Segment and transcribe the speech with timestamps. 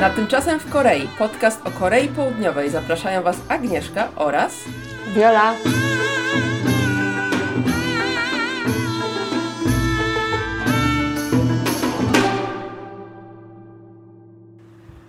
[0.00, 4.64] Na Tymczasem w Korei, podcast o Korei Południowej zapraszają Was Agnieszka oraz
[5.14, 5.54] Wiola.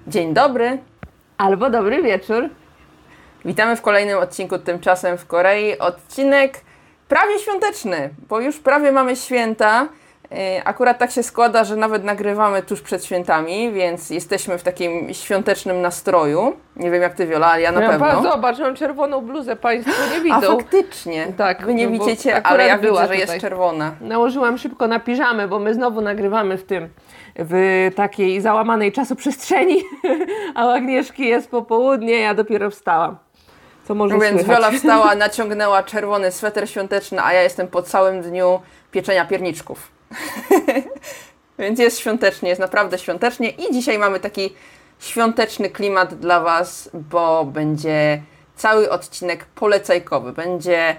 [0.07, 0.77] Dzień dobry.
[1.37, 2.49] Albo dobry wieczór.
[3.45, 5.79] Witamy w kolejnym odcinku Tymczasem w Korei.
[5.79, 6.61] Odcinek
[7.07, 9.87] prawie świąteczny, bo już prawie mamy święta.
[10.31, 15.13] Yy, Akurat tak się składa, że nawet nagrywamy tuż przed świętami, więc jesteśmy w takim
[15.13, 16.53] świątecznym nastroju.
[16.75, 18.05] Nie wiem jak ty, Wiola, ale ja na ja pewno.
[18.07, 20.57] pa- Zobacz, mam czerwoną bluzę, Państwo nie A widzą.
[20.57, 21.27] faktycznie.
[21.37, 23.33] Tak, Wy nie no widzicie, ale ja była widzę, że tutaj.
[23.35, 23.91] jest czerwona.
[24.01, 26.89] Nałożyłam szybko na piżamę, bo my znowu nagrywamy w tym,
[27.35, 29.83] w takiej załamanej czasoprzestrzeni,
[30.55, 33.17] a u Agnieszki jest popołudnie, ja dopiero wstałam.
[33.87, 34.57] Co może No Więc słychać.
[34.61, 38.59] Wiola wstała, naciągnęła czerwony sweter świąteczny, a ja jestem po całym dniu
[38.91, 39.96] pieczenia pierniczków.
[41.59, 44.53] Więc jest świątecznie, jest naprawdę świątecznie i dzisiaj mamy taki
[44.99, 48.21] świąteczny klimat dla Was, bo będzie
[48.55, 50.33] cały odcinek polecajkowy.
[50.33, 50.95] Będzie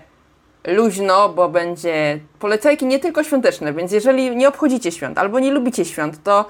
[0.67, 5.85] luźno, bo będzie polecajki nie tylko świąteczne, więc jeżeli nie obchodzicie świąt albo nie lubicie
[5.85, 6.45] świąt, to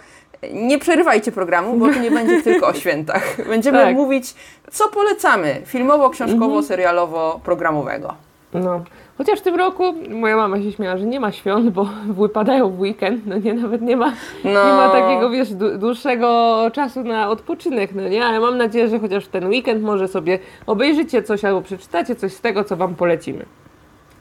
[0.52, 3.46] nie przerywajcie programu, bo tu nie będzie tylko o świętach.
[3.46, 3.94] Będziemy Tak.
[3.94, 4.34] mówić,
[4.72, 8.14] co polecamy filmowo, książkowo, serialowo, programowego.
[8.54, 8.84] No.
[9.18, 11.88] Chociaż w tym roku moja mama się śmiała, że nie ma świąt, bo
[12.22, 14.12] wypadają w weekend, no nie, nawet nie ma,
[14.44, 14.50] No.
[14.50, 18.98] nie ma takiego, wiesz, dłu- dłuższego czasu na odpoczynek, no nie, ale mam nadzieję, że
[18.98, 22.94] chociaż w ten weekend może sobie obejrzycie coś albo przeczytacie coś z tego, co Wam
[22.94, 23.44] polecimy.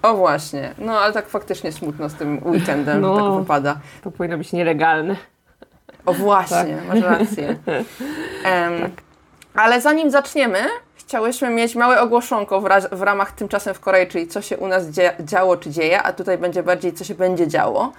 [0.02, 3.16] O właśnie, no ale tak faktycznie smutno z tym weekendem, No.
[3.32, 3.78] tak wypada.
[4.04, 5.16] To powinno być nielegalne.
[6.06, 7.56] O właśnie, masz rację.
[8.44, 8.74] Em,
[9.56, 10.58] Ale zanim zaczniemy,
[11.08, 14.68] chciałyśmy mieć małe ogłoszonko w, ra- w ramach tymczasem w Korei, czyli co się u
[14.68, 17.92] nas dzia- działo czy dzieje, a tutaj będzie bardziej co się będzie działo.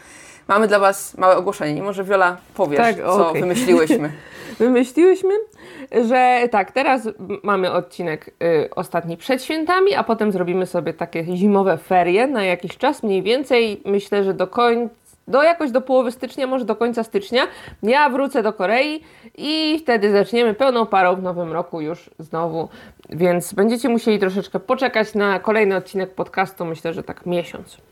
[0.49, 3.41] Mamy dla Was małe ogłoszenie i może Wiola powiesz, Tak, co okej.
[3.41, 4.13] wymyśliłyśmy.
[4.59, 5.31] Wymyśliłyśmy,
[6.09, 7.09] że tak, teraz
[7.43, 12.77] mamy odcinek y, ostatni przed świętami, a potem zrobimy sobie takie zimowe ferie na jakiś
[12.77, 14.95] czas, mniej więcej myślę, że do końca,
[15.29, 17.43] do jakoś do połowy stycznia, może do końca stycznia.
[17.83, 19.01] Ja wrócę do Korei
[19.39, 22.69] i wtedy zaczniemy pełną parą w nowym roku już znowu,
[23.11, 27.88] więc będziecie musieli troszeczkę poczekać na kolejny odcinek podcastu, myślę, że tak miesiąc.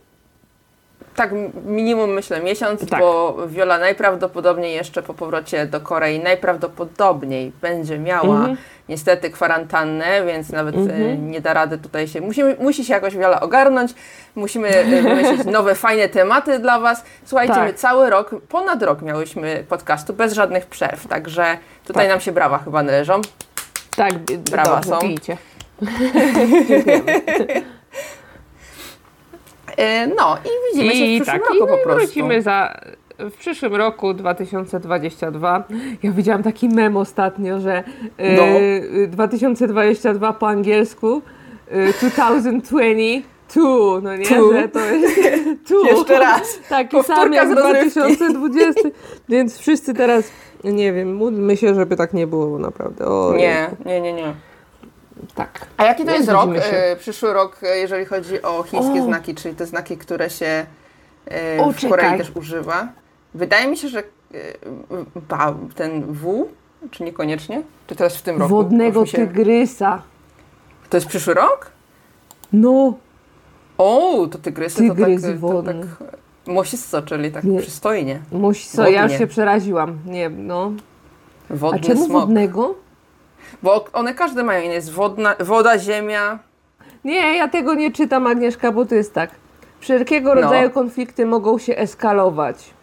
[1.16, 1.30] Tak,
[1.64, 3.00] minimum myślę miesiąc, Tak.
[3.00, 8.56] bo Wiola najprawdopodobniej jeszcze po powrocie do Korei najprawdopodobniej będzie miała Mhm.
[8.88, 11.30] niestety kwarantannę, więc nawet e, Mhm.
[11.30, 12.20] nie da rady tutaj się.
[12.20, 13.94] Musimy, musi się jakoś Wiola ogarnąć,
[14.34, 17.04] musimy e, wymyślić nowe, fajne tematy dla Was.
[17.24, 17.66] Słuchajcie, Tak.
[17.66, 22.10] my cały rok, ponad rok miałyśmy podcastu bez żadnych przerw, także tutaj Tak.
[22.10, 23.20] nam się brawa chyba należą.
[23.96, 24.12] Tak,
[24.50, 24.98] Brawa dobrze, są.
[24.98, 25.36] pijcie.
[29.76, 32.04] E, No i widzimy się w przyszłym tak, roku i po prostu.
[32.04, 32.80] wrócimy za,
[33.18, 35.64] w przyszłym roku 2022.
[36.02, 37.84] Ja widziałam taki mem ostatnio, że
[38.16, 38.42] e, No.
[39.08, 41.22] 2022 po angielsku
[41.68, 43.60] e, 2022,
[44.02, 44.52] no nie, Two.
[44.52, 45.16] że to jest
[45.68, 45.84] two.
[45.86, 46.58] Jeszcze raz.
[46.68, 47.90] Taki sam jak z rozrywki.
[48.00, 48.80] 2020,
[49.28, 50.30] więc wszyscy teraz,
[50.64, 53.04] nie wiem, módlmy się, żeby tak nie było naprawdę.
[53.06, 54.34] O, Nie, nie, nie, nie.
[55.34, 55.66] Tak.
[55.76, 56.54] A jaki to jest rok?
[56.54, 56.60] się.
[56.76, 59.04] E, przyszły rok, e, jeżeli chodzi o chińskie O.
[59.04, 60.66] znaki, czyli te znaki, które się
[61.30, 62.18] e, O, w Korei czekaj.
[62.18, 62.88] też używa.
[63.34, 64.02] Wydaje mi się, że
[65.28, 66.48] ba, ten W,
[66.90, 67.62] czy niekoniecznie?
[67.86, 68.48] Czy to jest w tym roku?
[68.54, 69.18] Wodnego się...
[69.18, 70.02] tygrysa.
[70.90, 71.70] To jest przyszły rok?
[72.52, 72.94] No,
[73.78, 75.74] O, to tygrysy Tygrys to tak, to wodny.
[75.74, 76.08] tak
[76.46, 77.60] mosisto, czyli tak Nie.
[77.60, 78.20] przystojnie.
[78.32, 79.98] musi co, ja się przeraziłam.
[80.06, 80.72] Nie, no.
[81.50, 82.20] Wodny A czemu smok.
[82.22, 82.74] wodnego?
[83.62, 86.38] Bo one każde mają, jest wodna, woda, ziemia.
[87.04, 89.30] Nie, ja tego nie czytam, Agnieszka, bo to jest tak.
[89.80, 90.40] Wszelkiego No.
[90.40, 92.74] rodzaju konflikty mogą się eskalować.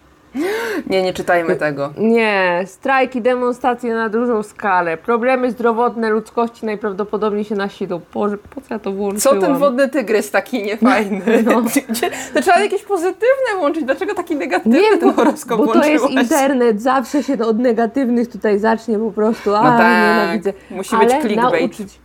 [0.89, 1.93] Nie, nie czytajmy tego.
[1.97, 8.01] Nie, strajki, demonstracje na dużą skalę, problemy zdrowotne ludzkości najprawdopodobniej się nasilą.
[8.13, 9.39] Boże, po co ja to Co włączyłam?
[9.39, 11.21] ten wodny tygrys taki niefajny?
[11.45, 11.61] No.
[12.33, 13.83] To trzeba jakieś pozytywne włączyć.
[13.85, 18.29] Dlaczego taki negatywny Nie, ten bo, horoskop bo to jest internet, zawsze się od negatywnych
[18.31, 20.53] tutaj zacznie po prostu, a No tak, nienawidzę.
[20.71, 21.61] musi być Ale clickbait.
[21.61, 21.99] nauczyć,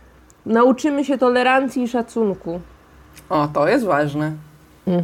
[0.45, 2.59] nauczymy się tolerancji i szacunku.
[3.29, 4.31] O, to jest ważne.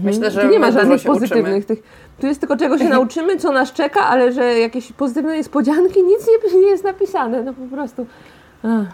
[0.04, 1.28] Myślę, że nie ma żadnych się uczymy.
[1.28, 1.80] pozytywnych tych.
[2.20, 6.28] Tu jest tylko czego się nauczymy, co nas czeka, ale że jakieś pozytywne niespodzianki, nic
[6.28, 8.06] nie, nie jest napisane, no po prostu.
[8.64, 8.88] Ach.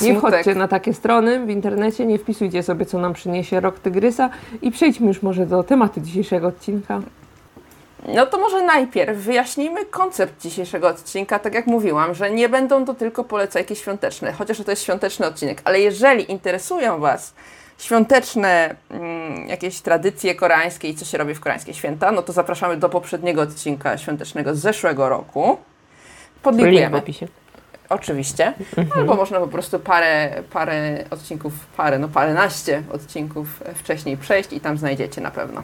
[0.00, 4.30] Nie wchodźcie na takie strony w internecie, nie wpisujcie sobie, co nam przyniesie rok tygrysa
[4.62, 7.00] i przejdźmy już może do tematu dzisiejszego odcinka.
[8.08, 11.38] No to może najpierw wyjaśnijmy koncept dzisiejszego odcinka.
[11.38, 15.62] Tak jak mówiłam, że nie będą to tylko polecajki świąteczne, chociaż to jest świąteczny odcinek,
[15.64, 17.34] ale jeżeli interesują Was
[17.82, 22.76] świąteczne mm, jakieś tradycje koreańskie i co się robi w koreańskie święta, no to zapraszamy
[22.76, 25.46] do poprzedniego odcinka świątecznego z zeszłego roku.
[25.46, 25.58] Link
[26.36, 27.02] w Podlinkujemy.
[27.88, 28.52] Oczywiście.
[28.96, 34.78] Albo można po prostu parę, parę odcinków, parę, no paręnaście odcinków wcześniej przejść i tam
[34.78, 35.62] znajdziecie na pewno.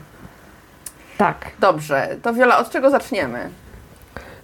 [1.18, 1.50] Tak.
[1.58, 3.50] Dobrze, to Wiola, od czego zaczniemy?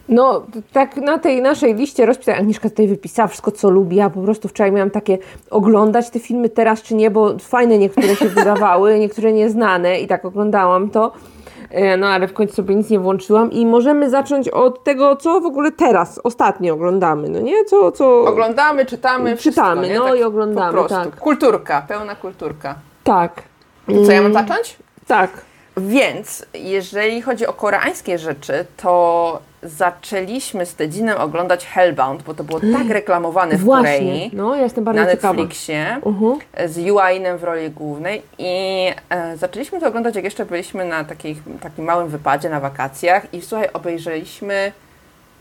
[0.09, 0.43] No,
[0.73, 3.97] tak na tej naszej liście rozpisać, Agnieszka tutaj wypisała wszystko, co lubi.
[3.97, 5.19] Ja po prostu wczoraj miałam takie
[5.51, 10.25] oglądać te filmy teraz czy nie, bo fajne niektóre się wydawały, niektóre nieznane i tak
[10.25, 11.13] oglądałam to.
[11.71, 15.41] E, No, ale w końcu sobie nic nie włączyłam i możemy zacząć od tego, co
[15.41, 17.65] w ogóle teraz, ostatnio oglądamy, no nie?
[17.65, 18.25] Co, co...
[18.25, 19.99] Oglądamy, czytamy, wszystko, Czytamy, nie?
[19.99, 21.11] no i oglądamy, po prostu.
[21.11, 21.21] tak.
[21.21, 22.75] Kulturka, pełna kulturka.
[23.05, 23.43] Tak.
[23.87, 24.77] To co, ja mam zacząć?
[25.07, 25.31] Tak.
[25.77, 32.61] Więc jeżeli chodzi o koreańskie rzeczy, to zaczęliśmy z Tedzinem oglądać Hellbound, bo to było
[32.61, 33.93] tak reklamowane w Właśnie.
[33.99, 34.31] Korei.
[34.33, 35.35] No, ja jestem bardzo na ciekawa.
[35.35, 36.39] Netflixie Mhm.
[36.69, 41.39] z Yuainem w roli głównej i e, zaczęliśmy to oglądać jak jeszcze byliśmy na takich,
[41.61, 44.73] takim małym wypadzie na wakacjach i słuchaj, obejrzeliśmy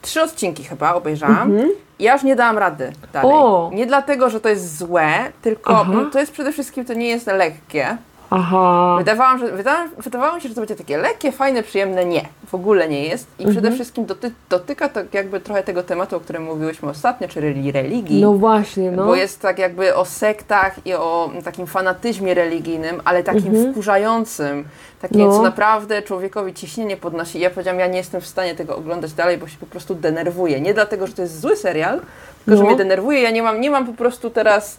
[0.01, 1.59] trzy odcinki chyba, obejrzałam
[1.99, 3.31] i ja już nie dałam rady dalej.
[3.31, 3.45] Mhm.
[3.45, 3.71] O!
[3.73, 5.09] Nie dlatego, że to jest złe,
[5.41, 7.97] tylko no, to jest przede wszystkim, to nie jest lekkie.
[8.35, 8.95] Aha.
[8.99, 12.05] Wydawałam, że, wydawa, wydawało mi się, że to będzie takie lekkie, fajne, przyjemne.
[12.05, 13.27] Nie, w ogóle nie jest.
[13.39, 13.75] I przede Mhm.
[13.75, 18.21] wszystkim doty, dotyka to jakby trochę tego tematu, o którym mówiłyśmy ostatnio, czyli religii.
[18.21, 19.05] No właśnie, no.
[19.05, 24.65] Bo jest tak jakby o sektach i o takim fanatyzmie religijnym, ale takim wkurzającym.
[25.01, 25.31] Takim, Mhm.
[25.31, 25.37] No.
[25.37, 27.37] co naprawdę człowiekowi ciśnienie podnosi.
[27.37, 29.95] I ja powiedziałam, ja nie jestem w stanie tego oglądać dalej, bo się po prostu
[29.95, 30.61] denerwuję.
[30.61, 31.99] Nie dlatego, że to jest zły serial,
[32.45, 32.69] tylko że No.
[32.69, 33.21] mnie denerwuje.
[33.21, 34.77] Ja nie mam, nie mam po prostu teraz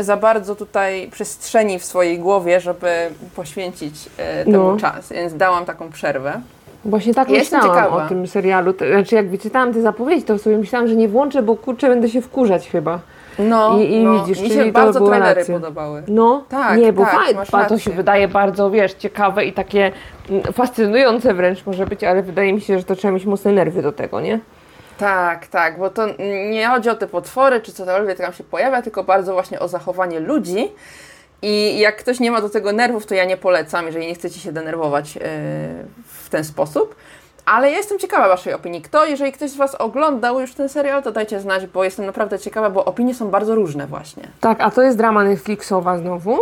[0.00, 2.88] za bardzo tutaj przestrzeni w swojej głowie, żeby
[3.36, 4.76] poświęcić e, temu No.
[4.76, 5.12] czas.
[5.12, 6.40] Więc dałam taką przerwę.
[6.84, 8.04] Właśnie tak Ja jestem myślałam ciekawa.
[8.04, 8.72] o tym serialu.
[8.72, 12.08] To Znaczy, jak wyczytałam te zapowiedzi, to sobie myślałam, że nie włączę, bo kurczę, będę
[12.08, 12.98] się wkurzać chyba.
[13.38, 14.18] No, I- i no.
[14.24, 16.02] widzisz, mi się to bardzo była trailery podobały.
[16.08, 17.14] No, Tak, nie, bo tak,
[17.50, 19.92] fajnie, to się wydaje bardzo, wiesz, ciekawe i takie
[20.30, 23.82] mm, fascynujące wręcz może być, ale wydaje mi się, że to trzeba mieć mocne nerwy
[23.82, 24.38] do tego, nie?
[24.98, 26.06] Tak, tak, bo to
[26.50, 30.20] nie chodzi o te potwory czy cokolwiek tam się pojawia, tylko bardzo właśnie o zachowanie
[30.20, 30.72] ludzi.
[31.42, 34.40] I jak ktoś nie ma do tego nerwów, to ja nie polecam, jeżeli nie chcecie
[34.40, 35.22] się denerwować yy,
[36.06, 36.94] w ten sposób.
[37.44, 38.82] Ale ja jestem ciekawa Waszej opinii.
[38.82, 42.38] Kto, jeżeli ktoś z Was oglądał już ten serial, to dajcie znać, bo jestem naprawdę
[42.38, 44.22] ciekawa, bo opinie są bardzo różne właśnie.
[44.40, 46.38] Tak, a to jest drama Netflixowa znowu.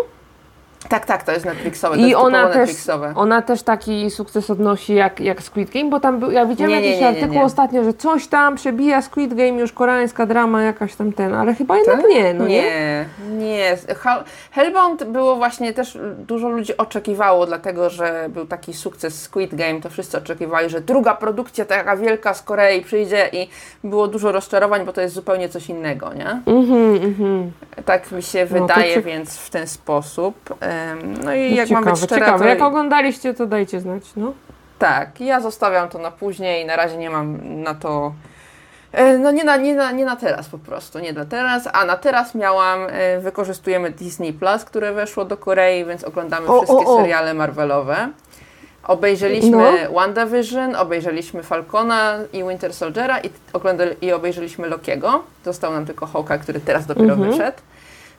[0.89, 3.13] Tak, tak, to jest Netflixowe, to I jest ona też, Netflixowe.
[3.17, 6.77] ona też taki sukces odnosi jak, jak Squid Game, bo tam był, ja widziałam Nie,
[6.81, 10.95] jakiś nie, nie, artykuł ostatnio, że coś tam przebija Squid Game, już koreańska drama jakaś
[10.95, 12.63] tam ten, ale chyba jednak nie, no nie?
[12.63, 13.07] nie,
[13.39, 13.77] nie.
[13.95, 19.81] Hel- Hellbound było właśnie też dużo ludzi oczekiwało, dlatego że był taki sukces Squid Game,
[19.81, 23.49] to wszyscy oczekiwali, że druga produkcja taka wielka z Korei przyjdzie i
[23.85, 26.41] było dużo rozczarowań, bo to jest zupełnie coś innego, nie?
[26.47, 27.53] Mhm, mhm.
[27.85, 30.35] Tak mi się No, wydaje, więc w ten sposób.
[31.25, 32.45] No i No jak ciekawe, mam być szczera, ciekawe.
[32.45, 34.33] to Jak oglądaliście, to dajcie znać, no.
[34.79, 38.13] tak, ja zostawiam to na później, na razie nie mam na to
[38.93, 41.85] E, No nie na, nie, na, nie na teraz po prostu, nie na teraz, a
[41.85, 46.87] na teraz miałam, e, wykorzystujemy Disney Plus, które weszło do Korei, więc oglądamy O, wszystkie
[46.87, 47.01] o, o.
[47.01, 48.09] seriale Marvelowe.
[48.87, 55.23] Obejrzeliśmy WandaVision, obejrzeliśmy Falcona i Winter Soldiera i, oglądali, i obejrzeliśmy Lokiego.
[55.45, 57.31] Został nam tylko Hawkeye, który teraz dopiero Mhm.
[57.31, 57.59] wyszedł.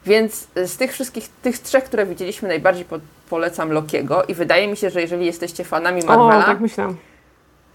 [0.06, 2.96] Więc e, z tych wszystkich, tych trzech, które widzieliśmy, najbardziej po,
[3.30, 6.96] polecam Lokiego i wydaje mi się, że jeżeli jesteście fanami Marvela, O, tak myślałam.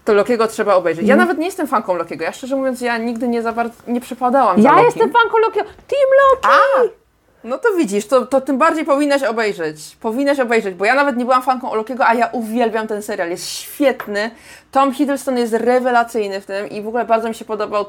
[0.05, 1.07] to Lokiego trzeba obejrzeć.
[1.07, 1.27] Ja Mhm.
[1.27, 2.23] nawet nie jestem fanką Lokiego.
[2.23, 5.59] Ja szczerze mówiąc, ja nigdy nie za bardzo nie przepadałam za Ja jestem fanką Loki.
[5.59, 6.47] Team Loki!
[6.47, 6.99] A!
[7.43, 9.97] No to widzisz, to, to tym bardziej powinnaś obejrzeć.
[10.01, 13.29] Powinnaś obejrzeć, bo ja nawet nie byłam fanką Lokiego, a ja uwielbiam ten serial.
[13.29, 14.31] Jest świetny.
[14.71, 17.85] Tom Hiddleston jest rewelacyjny w tym i w ogóle bardzo mi się podobał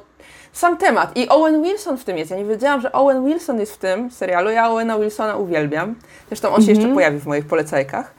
[0.52, 1.16] sam temat.
[1.16, 2.30] I Owen Wilson w tym jest.
[2.30, 4.50] Ja nie wiedziałam, że Owen Wilson jest w tym serialu.
[4.50, 5.94] Ja Owena Wilsona uwielbiam.
[6.28, 8.14] Zresztą on się jeszcze pojawi w moich polecajkach.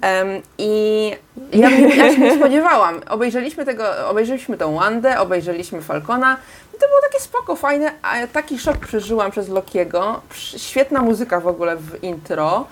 [0.00, 1.12] Em, I
[1.52, 3.00] ja, ja się nie spodziewałam.
[3.08, 6.36] Obejrzeliśmy tego, obejrzeliśmy tą Wandę, obejrzeliśmy Falcona.
[6.74, 10.20] I to było takie spoko, fajne, a taki szok przeżyłam przez Lokiego.
[10.56, 12.66] Świetna muzyka w ogóle w intro.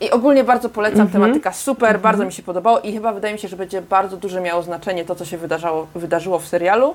[0.00, 3.48] I ogólnie bardzo polecam, tematyka super, bardzo mi się podobało i chyba wydaje mi się,
[3.48, 6.94] że będzie bardzo duże miało znaczenie to, co się wydarzało, wydarzyło w serialu,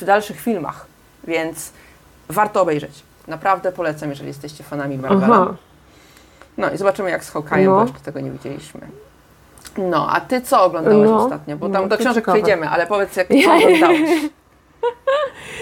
[0.00, 0.86] w dalszych filmach,
[1.24, 1.72] więc
[2.28, 3.02] warto obejrzeć.
[3.28, 5.54] Naprawdę polecam, jeżeli jesteście fanami Marvela.
[6.58, 7.74] No i zobaczymy jak z Hawkeye'em, No.
[7.76, 8.80] bo jeszcze tego nie widzieliśmy.
[9.78, 11.24] No, a ty co oglądałaś No.
[11.24, 11.56] ostatnio?
[11.56, 12.38] Bo No, tam do to książek ciekawe.
[12.38, 14.00] przejdziemy, ale powiedz jak Ja- oglądałeś.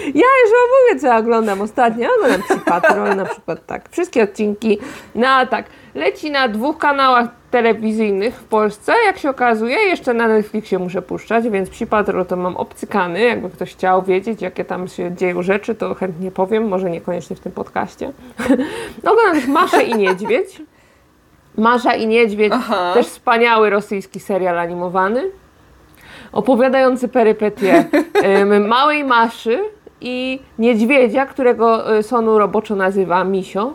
[0.05, 2.09] Ja już wam mówię, co ja oglądam ostatnio.
[2.17, 3.89] Oglądam Psi Patrol na przykład, tak.
[3.89, 4.79] Wszystkie odcinki.
[5.15, 9.75] No a tak, leci na dwóch kanałach telewizyjnych w Polsce, jak się okazuje.
[9.75, 13.21] Jeszcze na Netflixie muszę puszczać, więc Psi Patrol to mam obcykany.
[13.21, 16.67] Jakby ktoś chciał wiedzieć, jakie tam się dzieją rzeczy, to chętnie powiem.
[16.67, 18.11] Może niekoniecznie w tym podcaście.
[19.03, 20.61] No, oglądam też Maszę i Niedźwiedź.
[21.57, 22.91] Masza i Niedźwiedź, Aha.
[22.93, 25.31] też wspaniały rosyjski serial animowany
[26.31, 27.85] opowiadający perypetie
[28.67, 29.59] małej Maszy
[30.01, 33.73] i niedźwiedzia, którego y, Sonu roboczo nazywa Misio.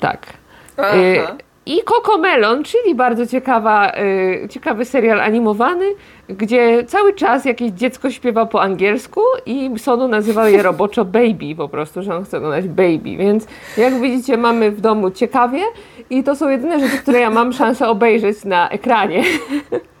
[0.00, 0.26] Tak.
[0.76, 0.96] Aha.
[0.96, 1.18] Y,
[1.66, 3.92] I Coco Melon, czyli bardzo ciekawa,
[4.44, 5.84] y, ciekawy serial animowany,
[6.28, 11.68] gdzie cały czas jakieś dziecko śpiewa po angielsku i Sonu nazywa je roboczo baby po
[11.68, 15.60] prostu, że on chce dodać baby, więc jak widzicie mamy w domu ciekawie
[16.10, 19.22] i to są jedyne rzeczy, które ja mam szansę obejrzeć na ekranie.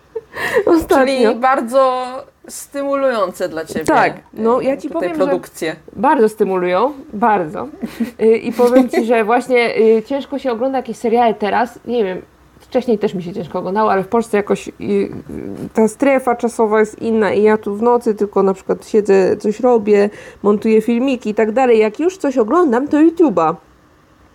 [0.66, 1.30] Ostatnio.
[1.30, 2.04] Czyli bardzo
[2.48, 3.84] stymulujące dla Ciebie.
[3.84, 5.76] Tak, no ja Ci powiem, że produkcje.
[5.92, 7.68] bardzo stymulują, bardzo.
[8.20, 12.22] Y, I powiem Ci, że właśnie y, ciężko się ogląda jakieś seriale teraz, nie wiem,
[12.60, 15.10] wcześniej też mi się ciężko oglądało, ale w Polsce jakoś y, y,
[15.74, 19.60] ta strefa czasowa jest inna i ja tu w nocy tylko na przykład siedzę, coś
[19.60, 20.10] robię,
[20.42, 21.78] montuję filmiki i tak dalej.
[21.78, 23.54] Jak już coś oglądam, to YouTube'a.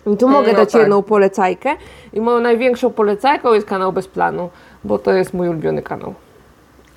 [0.06, 0.80] I tu mogę no dać tak.
[0.80, 1.70] jedną polecajkę
[2.12, 4.50] i moją największą polecajką jest kanał Bez Planu,
[4.84, 6.14] bo to jest mój ulubiony kanał.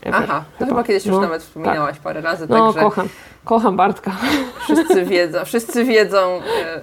[0.06, 0.22] Ever.
[0.24, 3.08] Aha, to chyba kiedyś już No, nawet wspominałaś parę razy, No, także kocham,
[3.44, 4.12] kocham Bartka.
[4.64, 6.18] wszyscy wiedzą, wszyscy wiedzą,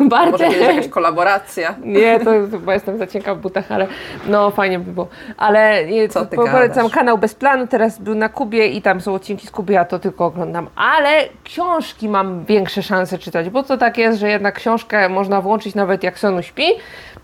[0.00, 0.32] e, Bartek.
[0.32, 1.74] może kiedyś jakaś kolaboracja.
[1.84, 3.86] Nie, to chyba jestem za cienka w butach, ale
[4.26, 5.08] no fajnie by było.
[5.36, 6.92] Ale nie, Co ty polecam gadasz?
[6.92, 9.98] kanał Bez Planu, teraz był na Kubie i tam są odcinki z Kuby, ja to
[9.98, 10.68] tylko oglądam.
[10.76, 11.08] Ale
[11.44, 16.02] książki mam większe szanse czytać, bo to tak jest, że jednak książkę można włączyć nawet
[16.02, 16.66] jak Sonu śpi,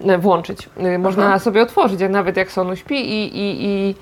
[0.09, 1.39] e, włączyć, e, można Aha.
[1.39, 3.95] sobie otworzyć nawet jak Sonu śpi i, i, i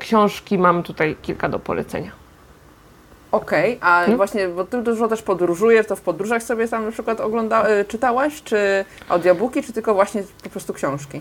[0.00, 2.10] książki mam tutaj kilka do polecenia.
[3.32, 4.16] Okej, a Hmm?
[4.16, 7.84] właśnie, bo ty dużo też podróżujesz, to w podróżach sobie tam na przykład ogląda, y,
[7.84, 11.20] czytałaś, czy audiobooki, czy tylko właśnie po prostu książki?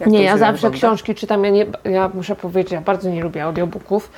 [0.00, 0.78] Jak Nie, ja zawsze ogląda?
[0.78, 1.44] książki czytam.
[1.44, 4.10] Ja, nie, ja muszę powiedzieć, ja bardzo nie lubię audiobooków.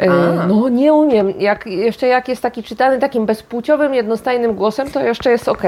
[0.00, 0.46] E, A.
[0.46, 1.30] No nie umiem.
[1.38, 5.62] Jak, jeszcze jak jest taki czytany takim bezpłciowym, jednostajnym głosem, to jeszcze jest ok.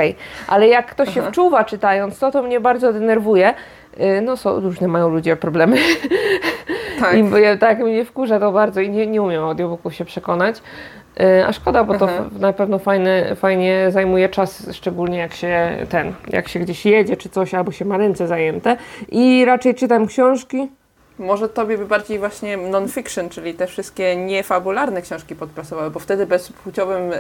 [0.49, 3.55] Ale jak ktoś się wczuwa czytając to, to mnie bardzo denerwuje.
[3.97, 5.77] E, No są, różne mają ludzie problemy.
[7.01, 7.17] Tak.
[7.17, 10.63] I ja, tak mnie wkurza to bardzo i nie, nie umiem audiobooków się przekonać.
[11.21, 12.25] E, A szkoda, bo to Aha.
[12.39, 17.29] na pewno fajny, fajnie zajmuje czas, szczególnie jak się ten, jak się gdzieś jedzie czy
[17.29, 18.77] coś, albo się ma ręce zajęte.
[19.09, 20.69] I raczej czytam książki.
[21.19, 27.13] Może tobie by bardziej właśnie non-fiction, czyli te wszystkie niefabularne książki podpasowały, bo wtedy bezpłciowym
[27.13, 27.17] y,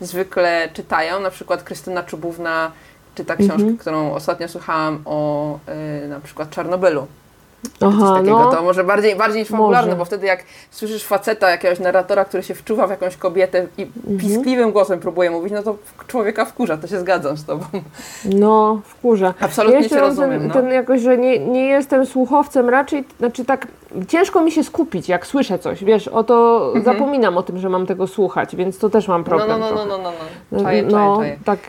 [0.00, 2.72] zwykle czytają, na przykład Krystyna Czubówna
[3.14, 3.76] czyta książkę, Mhm.
[3.76, 5.58] którą ostatnio słuchałam o
[6.04, 7.06] y, na przykład Czarnobylu.
[7.80, 8.50] Aha, takiego, no.
[8.50, 12.54] to może bardziej, bardziej niż fabularne, bo wtedy jak słyszysz faceta, jakiegoś narratora, który się
[12.54, 14.18] wczuwa w jakąś kobietę i Mhm.
[14.18, 17.64] piskliwym głosem próbuje mówić, no to człowieka wkurza, to się zgadzam z tobą.
[18.24, 19.34] No, wkurza.
[19.40, 20.54] Absolutnie ja mam rozumiem, ten, no.
[20.54, 23.66] ten jakoś, że nie, nie jestem słuchowcem raczej, znaczy tak,
[24.08, 27.86] ciężko mi się skupić, jak słyszę coś, wiesz, o to zapominam o tym, że mam
[27.86, 29.38] tego słuchać, więc to też mam Mhm.
[29.38, 29.88] No, problem no, no, trochę.
[29.88, 30.12] no, no,
[30.52, 30.62] no.
[30.64, 31.38] Czaję, czaję, no, czaję.
[31.44, 31.60] tak.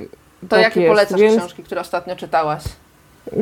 [0.42, 2.64] To tak jakie jest, polecasz więc- książki, które ostatnio czytałaś?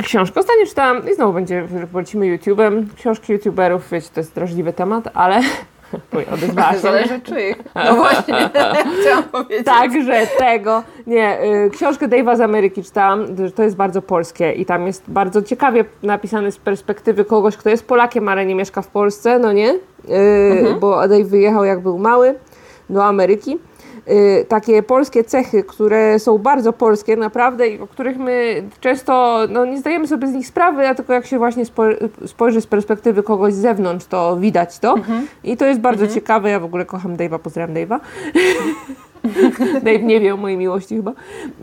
[0.03, 2.85] Książkę ostatnio czytałam i znowu będzie, polecimy YouTube'em.
[2.95, 5.41] Książki YouTuberów, wiecie, to jest drażliwy temat, ale
[6.33, 6.79] odezwała się.
[6.79, 7.55] Zależy czyich.
[7.75, 8.50] No właśnie,
[9.01, 9.65] chciałam powiedzieć.
[9.65, 10.83] Także tego.
[11.07, 15.03] Nie, y, książkę Dave'a z Ameryki czytałam, że to jest bardzo polskie i tam jest
[15.07, 19.51] bardzo ciekawie napisane z perspektywy kogoś, kto jest Polakiem, ale nie mieszka w Polsce, no
[19.51, 19.73] nie?
[20.09, 22.35] Y, Bo Dave wyjechał jak był mały
[22.89, 23.57] do Ameryki.
[24.07, 29.65] Y, takie polskie cechy, które są bardzo polskie naprawdę i o których my często no,
[29.65, 33.24] nie zdajemy sobie z nich sprawy, a tylko jak się właśnie spo- spojrzy z perspektywy
[33.24, 34.95] kogoś z zewnątrz, to widać to.
[35.43, 36.50] I to jest bardzo ciekawe.
[36.50, 38.00] Ja w ogóle kocham Dave'a, pozdrawiam Dave'a.
[39.86, 41.12] Dave nie wie o mojej miłości chyba.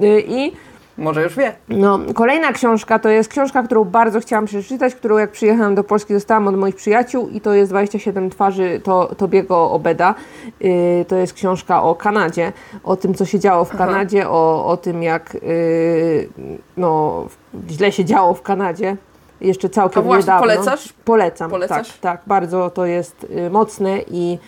[0.03, 0.53] Y, I
[1.01, 1.53] Może już wie.
[1.69, 6.13] no, kolejna książka to jest książka, którą bardzo chciałam przeczytać, którą jak przyjechałam do Polski
[6.13, 10.15] dostałam od moich przyjaciół i to jest 27 twarzy to, Tobiego Obeda.
[10.61, 12.53] Yy, to jest książka o Kanadzie,
[12.85, 16.29] o tym, co się działo w Kanadzie, o, o tym, jak yy,
[16.77, 17.25] no,
[17.69, 18.97] źle się działo w Kanadzie.
[19.41, 20.41] Jeszcze całkiem A właśnie, niedawno.
[20.41, 20.93] polecasz?
[21.05, 21.89] Polecam, Polecasz?
[21.89, 22.21] tak, tak.
[22.27, 24.39] Bardzo to jest y, mocne i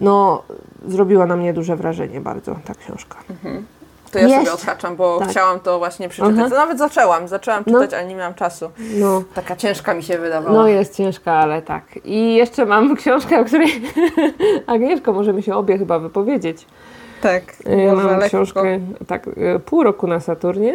[0.00, 0.42] no,
[0.86, 3.18] zrobiła na mnie duże wrażenie bardzo ta książka.
[4.12, 4.38] To ja Jest.
[4.38, 5.28] sobie odhaczam, bo Tak.
[5.28, 6.38] chciałam to właśnie przeczytać.
[6.46, 6.54] Aha.
[6.56, 7.80] Nawet zaczęłam, zaczęłam No.
[7.80, 8.70] czytać, ale nie miałam czasu.
[8.78, 9.22] No.
[9.34, 10.56] Taka ciężka mi się wydawała.
[10.56, 11.84] No jest ciężka, ale tak.
[12.04, 13.82] I jeszcze mam książkę, o której
[14.66, 16.66] Agnieszko możemy się obie chyba wypowiedzieć.
[17.22, 17.42] tak.
[17.86, 18.26] Ja mam lekko.
[18.28, 20.74] książkę tak y, pół roku na Saturnie.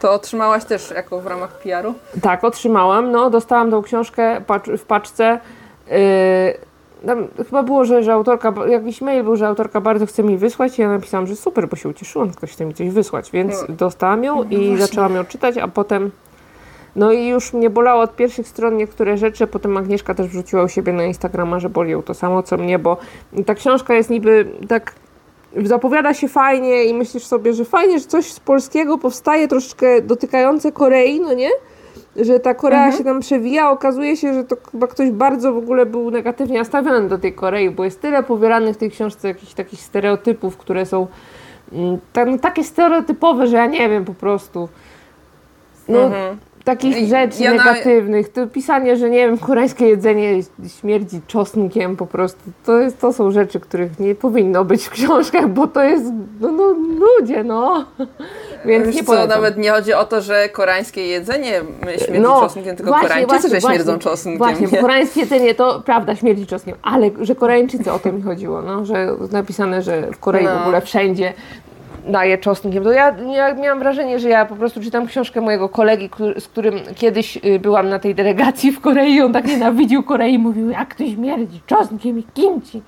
[0.00, 1.94] To otrzymałaś też jako w ramach PR-u?
[2.22, 3.10] Tak, otrzymałam.
[3.12, 4.40] No, dostałam tą książkę
[4.78, 5.40] w paczce.
[5.90, 5.96] Yy,
[7.06, 10.78] tam chyba było, że, że autorka, jakiś mail był, że autorka bardzo chce mi wysłać
[10.78, 13.74] i ja napisałam, że super, bo się ucieszyłam, ktoś chce mi coś wysłać, więc No.
[13.74, 14.78] dostałam ją i właśnie.
[14.78, 16.10] zaczęłam ją czytać, a potem
[16.96, 20.68] no i już mnie bolało od pierwszych stron niektóre rzeczy, potem Agnieszka też wrzuciła u
[20.68, 22.96] siebie na Instagrama, że boli ją to samo co mnie, bo
[23.46, 24.94] ta książka jest niby tak
[25.64, 30.72] zapowiada się fajnie i myślisz sobie, że fajnie, że coś z polskiego powstaje troszeczkę dotykające
[30.72, 31.50] Korei, no nie?
[32.20, 32.98] Że ta Korea mhm.
[32.98, 33.70] się tam przewija.
[33.70, 37.70] Okazuje się, że to chyba ktoś bardzo w ogóle był negatywnie nastawiony do tej Korei,
[37.70, 41.06] bo jest tyle powielanych w tej książce jakichś takich stereotypów, które są
[41.72, 44.68] mm, no, takie stereotypowe, że ja nie wiem po prostu.
[45.88, 48.28] No, mhm takich rzeczy ja negatywnych.
[48.28, 50.40] To pisanie, że nie wiem, koreańskie jedzenie
[50.80, 52.40] śmierdzi czosnkiem po prostu.
[52.64, 56.04] To, jest, to są rzeczy, których nie powinno być w książkach, bo to jest,
[56.40, 57.84] no, no ludzie, no.
[58.64, 62.76] Więc Wiesz nie co, nawet nie chodzi o to, że koreańskie jedzenie śmierdzi no, czosnkiem,
[62.76, 64.38] tylko właśnie, Koreańczycy, właśnie, że śmierdzą właśnie, czosnkiem.
[64.38, 68.62] Właśnie, bo koreańskie jedzenie to prawda, śmierdzi czosnkiem, ale że Koreańczycy, o to mi chodziło,
[68.62, 70.58] no, że napisane, że w Korei no.
[70.58, 71.32] w ogóle wszędzie
[72.06, 72.84] daje czosnkiem.
[72.84, 76.80] To ja, ja miałam wrażenie, że ja po prostu czytam książkę mojego kolegi, z którym
[76.94, 79.22] kiedyś y, byłam na tej delegacji w Korei.
[79.22, 82.82] On tak nienawidził Korei i mówił, jak to śmierdzi czosnkiem i kimchi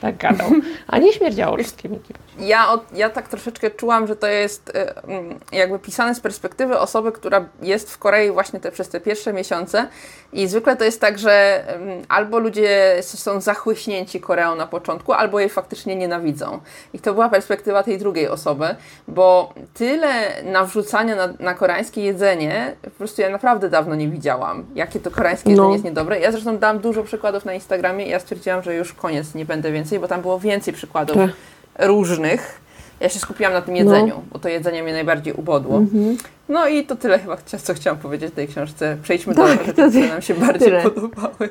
[0.00, 0.50] tak gadał.
[0.86, 1.98] A nie śmierdziało wszystkim
[2.40, 6.78] ja, od, ja tak troszeczkę czułam, że to jest e, mm, jakby pisane z perspektywy
[6.78, 9.88] osoby, która jest w Korei właśnie te, przez te pierwsze miesiące
[10.32, 15.40] i zwykle to jest tak, że mm, albo ludzie są zachłyśnięci Koreą na początku, albo
[15.40, 16.60] jej faktycznie nienawidzą.
[16.94, 18.59] I to była perspektywa tej drugiej osoby,
[19.08, 25.00] bo tyle nawrzucania na, na koreańskie jedzenie, po prostu ja naprawdę dawno nie widziałam, jakie
[25.00, 25.72] to koreańskie jedzenie no.
[25.72, 26.20] jest niedobre.
[26.20, 29.72] Ja zresztą dam dużo przykładów na Instagramie i ja stwierdziłam, że już koniec, nie będę
[29.72, 31.30] więcej bo tam było więcej przykładów tak.
[31.78, 32.60] różnych.
[33.00, 34.22] Ja się skupiłam na tym jedzeniu, no.
[34.32, 35.78] bo to jedzenie mnie najbardziej ubodło.
[35.78, 36.16] Mhm.
[36.48, 38.96] No i to tyle chyba, co chciałam powiedzieć w tej książce.
[39.02, 40.82] Przejdźmy tak, do rzeczy, które nam się bardziej tyle.
[40.82, 41.48] podobały.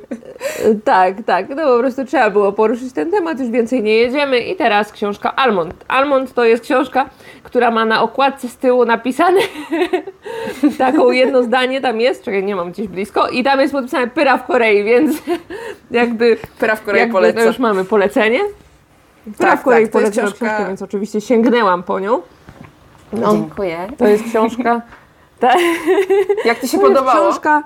[0.83, 1.49] Tak, tak.
[1.49, 4.39] No po prostu trzeba było poruszyć ten temat, już więcej nie jedziemy.
[4.39, 5.85] I teraz książka Almond.
[5.87, 7.09] Almond to jest książka,
[7.43, 9.39] która ma na okładce z tyłu napisane
[10.77, 14.37] taką jedno zdanie tam jest, czekaj, nie mam gdzieś blisko, i tam jest podpisane Pyra
[14.37, 15.17] w Korei, więc
[15.91, 16.37] jakby...
[16.59, 17.41] Pyra w Korei polecam.
[17.41, 18.39] No już mamy polecenie.
[19.37, 20.27] Pyra tak, w Korei tak, książka...
[20.27, 22.21] książkę, więc oczywiście sięgnęłam po nią.
[23.13, 23.87] No, Dziękuję.
[23.97, 24.81] To jest książka.
[25.39, 25.53] Ta...
[26.45, 27.29] Jak Ci się to podobało?
[27.29, 27.63] książka.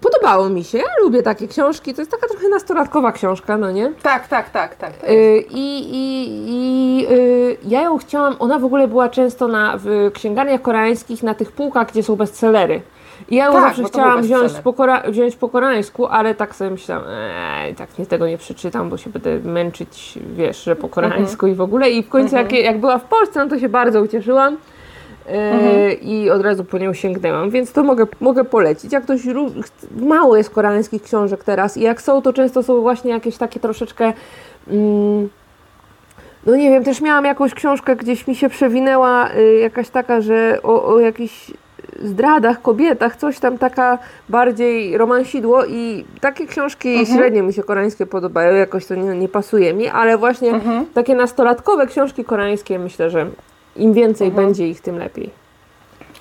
[0.00, 0.78] Podobało mi się.
[0.78, 1.94] Ja lubię takie książki.
[1.94, 3.92] To jest taka trochę nastolatkowa książka, no nie?
[4.02, 4.92] Tak, tak, tak, tak.
[5.08, 8.36] Yy, I i, i yy, ja ją chciałam.
[8.38, 12.82] Ona w ogóle była często na, w księgarniach koreańskich na tych półkach, gdzie są bestsellery.
[13.30, 14.74] I ja ją tak, zawsze chciałam wziąć po,
[15.08, 19.10] wziąć po koreańsku, ale tak sobie myślałam, eee, tak nie tego nie przeczytam, bo się
[19.10, 21.52] będę męczyć, wiesz, że po koreańsku mhm.
[21.52, 21.90] i w ogóle.
[21.90, 22.64] I w końcu jak, mhm.
[22.64, 24.56] jak była w Polsce, no to się bardzo ucieszyłam.
[25.26, 26.00] E, mhm.
[26.00, 28.92] I od razu po nią sięgnęłam, więc to mogę, mogę polecić.
[28.92, 29.20] Jak ktoś
[29.96, 34.12] mało jest koreańskich książek teraz i jak są, to często są właśnie jakieś takie troszeczkę.
[34.68, 35.28] Mm,
[36.46, 40.58] no nie wiem, też miałam jakąś książkę, gdzieś mi się przewinęła y, jakaś taka, że
[40.62, 41.50] o, o jakichś
[42.02, 47.18] zdradach, kobietach, coś tam taka bardziej romansidło i takie książki mhm.
[47.18, 50.86] średnio mi się koreańskie podobają, jakoś to nie, nie pasuje mi, ale właśnie mhm.
[50.86, 53.26] takie nastolatkowe książki koreańskie myślę, że
[53.76, 54.46] im więcej mhm.
[54.46, 55.47] będzie ich, tym lepiej.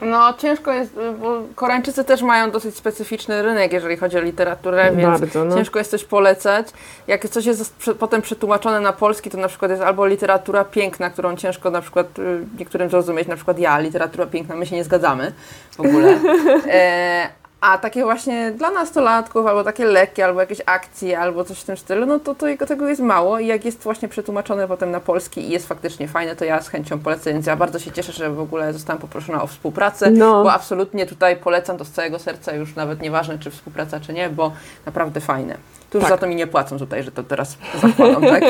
[0.01, 5.19] No, ciężko jest, bo Koreańczycy też mają dosyć specyficzny rynek, jeżeli chodzi o literaturę, więc
[5.19, 5.55] Bardzo, no.
[5.55, 6.67] ciężko jest coś polecać.
[7.07, 11.35] Jak coś jest potem przetłumaczone na polski, to na przykład jest albo literatura piękna, którą
[11.35, 15.31] ciężko na przykład y, niektórym zrozumieć, na przykład ja, literatura piękna, my się nie zgadzamy
[15.77, 16.17] w ogóle.
[16.67, 17.29] E,
[17.61, 21.77] a takie właśnie dla nastolatków, albo takie lekkie, albo jakieś akcje, albo coś w tym
[21.77, 25.41] stylu, no to, to tego jest mało i jak jest właśnie przetłumaczone potem na polski
[25.41, 28.29] i jest faktycznie fajne, to ja z chęcią polecę, więc ja bardzo się cieszę, że
[28.29, 30.43] w ogóle zostałam poproszona o współpracę, no.
[30.43, 34.29] bo absolutnie tutaj polecam to z całego serca, już nawet nieważne czy współpraca, czy nie,
[34.29, 34.51] bo
[34.85, 35.57] naprawdę fajne.
[35.89, 36.13] Tu już tak.
[36.13, 38.43] za to mi nie płacą tutaj, że to teraz zakładam, tak?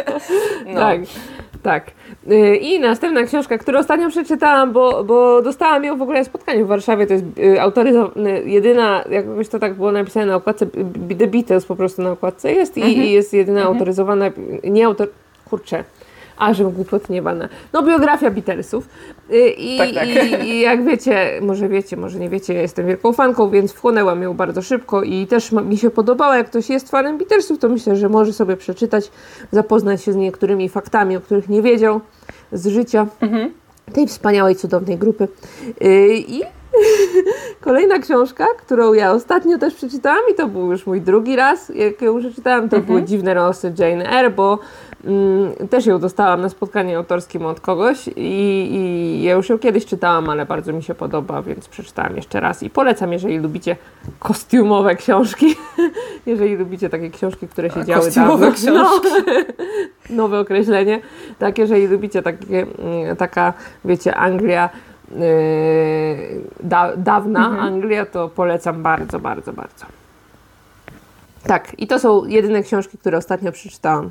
[0.74, 0.80] no.
[0.80, 1.00] Tak,
[1.62, 1.90] tak.
[2.30, 6.64] Y, I następna książka, którą ostatnio przeczytałam, bo, bo dostałam ją w ogóle na spotkaniu
[6.64, 10.66] w Warszawie, to jest y, autoryzowana, jedyna, jakoś to tak było napisane na okładce,
[11.18, 13.02] The Beatles po prostu na okładce jest i, mhm.
[13.02, 13.76] i jest jedyna mhm.
[13.76, 14.30] autoryzowana,
[14.64, 15.08] nie autor,
[15.50, 15.84] kurczę,
[16.38, 17.22] a że głupot nie.
[17.72, 18.88] No biografia Beatlesów.
[19.30, 20.08] Y, I, tak, tak.
[20.08, 24.22] I, I, jak wiecie, może wiecie, może nie wiecie, ja jestem wielką fanką, więc wchłonęłam
[24.22, 26.36] ją bardzo szybko i też mi się podobała.
[26.36, 29.10] Jak ktoś jest fanem Beatlesów, to myślę, że może sobie przeczytać,
[29.52, 32.00] zapoznać się z niektórymi faktami, o których nie wiedział
[32.52, 33.06] z życia.
[33.20, 33.50] Mhm
[33.92, 35.28] tej wspaniałej, cudownej grupy.
[35.82, 36.42] Y, I
[37.60, 42.02] kolejna książka, którą ja ostatnio też przeczytałam i to był już mój drugi raz, jak
[42.02, 42.84] ją przeczytałam, to mhm.
[42.84, 44.58] były Dziwne losy Jane Eyre, bo
[45.70, 50.28] też ją dostałam na spotkanie autorskim od kogoś i, i ja już ją kiedyś czytałam,
[50.28, 53.76] ale bardzo mi się podoba, więc przeczytałam jeszcze raz i polecam, jeżeli lubicie
[54.18, 55.56] kostiumowe książki,
[56.26, 58.56] jeżeli lubicie takie książki, które się działy kostiumowe dawno.
[58.56, 59.22] Książki.
[60.10, 61.00] No, nowe określenie.
[61.38, 63.52] Tak, jeżeli lubicie takie, mm, taka,
[63.84, 64.70] wiecie, Anglia
[65.10, 65.18] yy,
[66.60, 67.64] da, dawna mhm.
[67.64, 69.86] Anglia, to polecam bardzo, bardzo, bardzo.
[71.44, 74.10] Tak, i to są jedyne książki, które ostatnio przeczytałam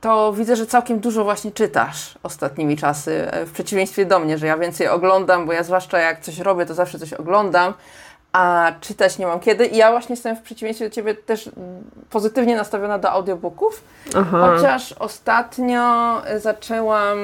[0.00, 4.46] to widzę, że całkiem dużo właśnie czytasz ostatnimi czasy, e, w przeciwieństwie do mnie, że
[4.46, 7.74] ja więcej oglądam, bo ja zwłaszcza jak coś robię, to zawsze coś oglądam,
[8.32, 9.66] a czytać nie mam kiedy.
[9.66, 11.50] I ja właśnie jestem w przeciwieństwie do Ciebie też
[12.10, 13.84] pozytywnie nastawiona do audiobooków,
[14.16, 14.50] Aha.
[14.56, 15.82] chociaż ostatnio
[16.36, 17.18] y, zaczęłam,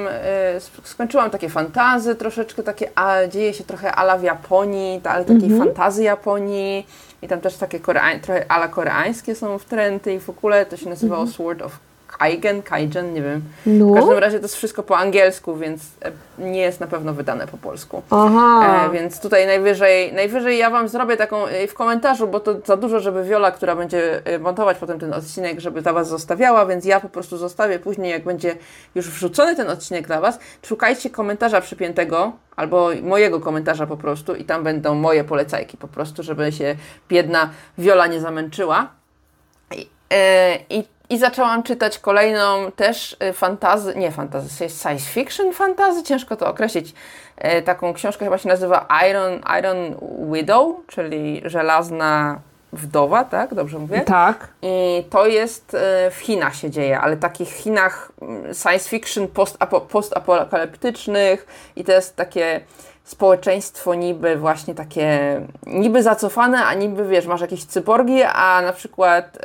[0.59, 5.59] sk- skończyłam takie fantazy, troszeczkę takie, a dzieje się trochę ala w Japonii, ale takiej
[5.59, 6.87] fantazy Japonii
[7.23, 10.77] i tam też takie koreań, trochę ala koreańskie są w trendy i w ogóle to
[10.77, 11.73] się nazywało Sword of
[12.19, 13.43] Kaigen, Kaigen, nie wiem.
[13.67, 14.21] W każdym No.
[14.21, 18.03] razie to jest wszystko po angielsku, więc e, nie jest na pewno wydane po polsku.
[18.11, 18.87] Aha.
[18.87, 22.77] E, więc tutaj najwyżej, najwyżej ja Wam zrobię taką e, w komentarzu, bo to za
[22.77, 26.85] dużo, żeby Wiola, która będzie e, montować potem ten odcinek, żeby dla Was zostawiała, więc
[26.85, 28.57] ja po prostu zostawię później, jak będzie
[28.95, 30.39] już wrzucony ten odcinek dla Was.
[30.63, 36.23] Szukajcie komentarza przypiętego, albo mojego komentarza po prostu i tam będą moje polecajki po prostu,
[36.23, 36.77] żeby się
[37.09, 38.89] biedna Wiola nie zamęczyła.
[39.77, 46.03] I, e, i, i zaczęłam czytać kolejną też e, fantazy, nie fantazy, science fiction fantazy,
[46.03, 46.95] ciężko to określić.
[47.37, 49.77] E, taką książkę chyba się nazywa Iron, Iron
[50.33, 52.41] Widow, czyli żelazna
[52.73, 53.55] wdowa, tak?
[53.55, 54.01] Dobrze mówię?
[54.01, 54.49] Tak.
[54.63, 59.81] I to jest e, w Chinach się dzieje, ale takich Chinach mm, science fiction post-apo-
[59.81, 62.61] postapokaliptycznych i to jest takie
[63.07, 69.39] społeczeństwo niby właśnie takie niby zacofane, a niby wiesz, masz jakieś cyborgi, a na przykład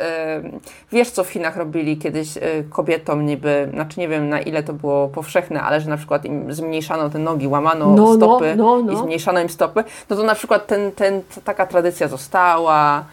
[0.92, 4.74] wiesz co w Chinach robili kiedyś e, kobietom niby, znaczy nie wiem na ile to
[4.74, 8.82] było powszechne, ale że na przykład im zmniejszano te nogi, łamano No, no, stopy no,
[8.82, 8.94] no.
[8.94, 13.04] i zmniejszano im stopy, no to na przykład ten, ten, taka tradycja została.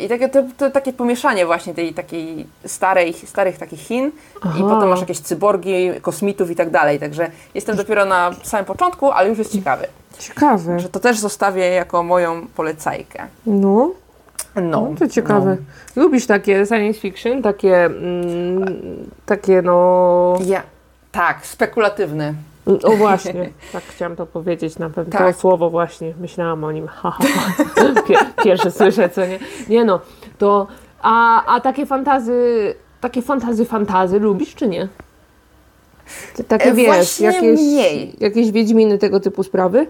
[0.00, 4.10] I takie, to, to takie pomieszanie właśnie tej takiej starej, starych takich Chin i
[4.42, 4.58] Aha.
[4.68, 7.00] potem masz jakieś cyborgi, kosmitów i tak dalej.
[7.00, 9.86] Także jestem dopiero na samym początku, ale już jest ciekawy.
[10.18, 10.80] Ciekawe.
[10.80, 13.26] Że to też zostawię jako moją polecajkę.
[13.46, 13.90] No.
[14.54, 15.56] No, No, to ciekawe.
[15.96, 20.36] Lubisz takie science fiction, takie, mm, takie no...
[20.40, 20.46] No.
[20.46, 20.62] Ja,
[21.12, 22.34] tak, spekulatywny.
[22.66, 25.18] O właśnie, tak chciałam to powiedzieć na pewno.
[25.18, 25.34] Tak.
[25.34, 26.86] To słowo właśnie, myślałam o nim.
[26.88, 27.24] Ha, ha,
[27.56, 27.64] ha.
[28.08, 29.38] Pier- Pierwsze słyszę, co nie?
[29.68, 30.00] Nie no,
[30.38, 30.66] to...
[31.02, 34.88] A, a takie fantazy, takie fantazy, fantazy lubisz czy nie?
[36.34, 38.16] Ty Takie E, wiesz, właśnie jakieś, mniej.
[38.20, 39.86] jakieś Wiedźminy, tego typu sprawy?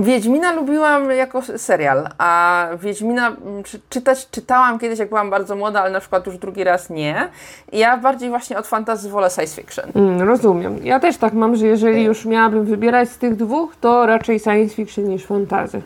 [0.00, 5.80] Wiedźmina lubiłam jako serial, a Wiedźmina mm, czy, czytać czytałam kiedyś, jak byłam bardzo młoda,
[5.80, 7.28] ale na przykład już drugi raz nie.
[7.72, 9.84] Ja bardziej właśnie od fantasy wolę science fiction.
[9.94, 10.78] Mm, rozumiem.
[10.82, 14.74] Ja też tak mam, że jeżeli już miałabym wybierać z tych dwóch, to raczej science
[14.74, 15.82] fiction niż fantazy.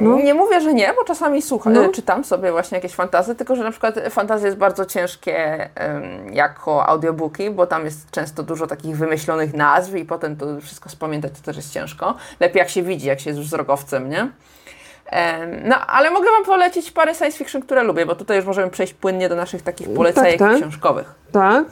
[0.00, 0.16] No.
[0.16, 1.88] Nie mówię, że nie, bo czasami słucham, No.
[1.88, 6.86] czytam sobie właśnie jakieś fantazy, tylko że na przykład fantazy jest bardzo ciężkie em, jako
[6.86, 11.42] audiobooki, bo tam jest często dużo takich wymyślonych nazw i potem to wszystko spamiętać to
[11.44, 12.14] też jest ciężko.
[12.40, 14.28] Lepiej jak się widzi, jak się jest już wzrokowcem, nie?
[15.64, 18.94] No, ale mogę Wam polecić parę science fiction, które lubię, bo tutaj już możemy przejść
[18.94, 20.56] płynnie do naszych takich polecajek tak.
[20.56, 21.14] książkowych.
[21.32, 21.64] Tak?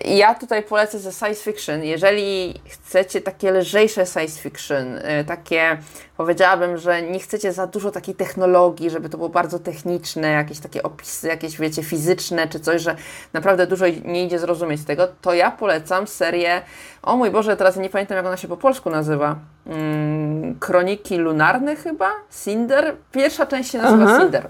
[0.00, 1.82] Ja tutaj polecę ze science fiction.
[1.82, 5.78] Jeżeli chcecie takie lżejsze science fiction, y, takie
[6.16, 10.82] powiedziałabym, że nie chcecie za dużo takiej technologii, żeby to było bardzo techniczne, jakieś takie
[10.82, 12.96] opisy, jakieś wiecie, fizyczne czy coś, że
[13.32, 16.62] naprawdę dużo nie idzie zrozumieć z tego, to ja polecam serię,
[17.02, 19.36] o mój Boże, teraz nie pamiętam jak ona się po polsku nazywa.
[19.66, 22.10] Mm, Kroniki Lunarne chyba?
[22.44, 22.96] Cinder?
[23.12, 24.20] Pierwsza część się nazywa Aha.
[24.20, 24.48] Cinder.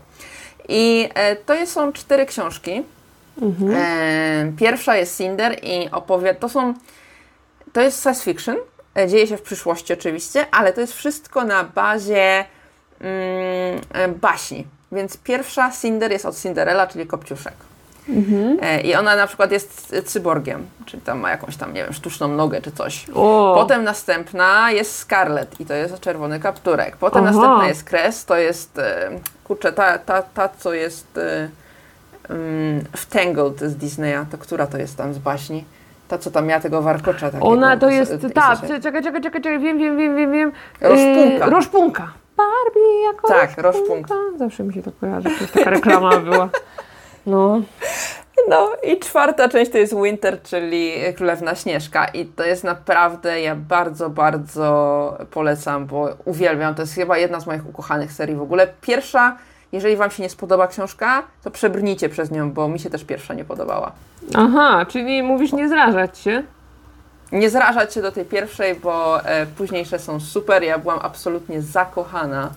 [0.69, 2.83] I e, to jest- są cztery książki.
[3.77, 6.39] E, pierwsza jest Cinder i opowiada.
[6.41, 6.75] To są.
[7.73, 8.57] To jest science fiction.
[8.99, 12.45] e, Dzieje się w przyszłości oczywiście, ale to jest wszystko na bazie
[13.01, 14.67] mm, e, baśni.
[14.93, 17.55] Więc pierwsza Cinder jest od Cinderella, czyli Kopciuszek.
[18.63, 22.29] E, I ona na przykład jest cyborgiem, czyli tam ma jakąś tam, nie wiem, sztuczną
[22.29, 23.07] nogę czy coś.
[23.15, 26.97] O, Potem następna jest Scarlet i to jest czerwony kapturek.
[26.97, 27.33] Potem Aha.
[27.33, 28.81] następna jest Kres, to jest,
[29.45, 31.19] kurczę, ta, ta, ta co jest
[32.97, 35.65] w Tangled z Disneya, to która to jest tam z baśni?
[36.09, 37.47] Ta, co tam miała tego warkocza takiego.
[37.47, 40.53] ona to jest, z- ta, czekaj, czekaj, czekaj, czekaj, wiem, wiem, wiem, wiem, wiem.
[40.81, 41.45] Roszpunka.
[41.45, 42.13] Yy, roszpunka.
[42.37, 44.15] Barbie jako Tak, roszpunka.
[44.39, 46.49] Zawsze mi się to kojarzy, to taka reklama była.
[47.27, 47.61] No,
[48.49, 53.55] No i czwarta część to jest Winter, czyli Królewna Śnieżka i to jest naprawdę, ja
[53.57, 58.67] bardzo, bardzo polecam, bo uwielbiam, to jest chyba jedna z moich ukochanych serii w ogóle.
[58.81, 59.37] Pierwsza,
[59.75, 63.35] jeżeli Wam się nie spodoba książka, to przebrnijcie przez nią, bo mi się też pierwsza
[63.35, 63.93] nie podobała.
[64.35, 66.43] aha, czyli mówisz nie zrażać się?
[67.33, 72.51] Nie zrażać się do tej pierwszej, bo e, późniejsze są super, ja byłam absolutnie zakochana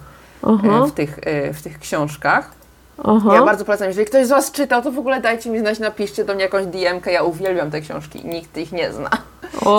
[0.43, 2.51] e, w, tych, e, w tych książkach.
[3.03, 3.30] aha.
[3.34, 6.25] Ja bardzo polecam, jeżeli ktoś z Was czytał, to w ogóle dajcie mi znać, napiszcie
[6.25, 9.10] do mnie jakąś DM-kę, ja uwielbiam te książki, nikt ich nie zna.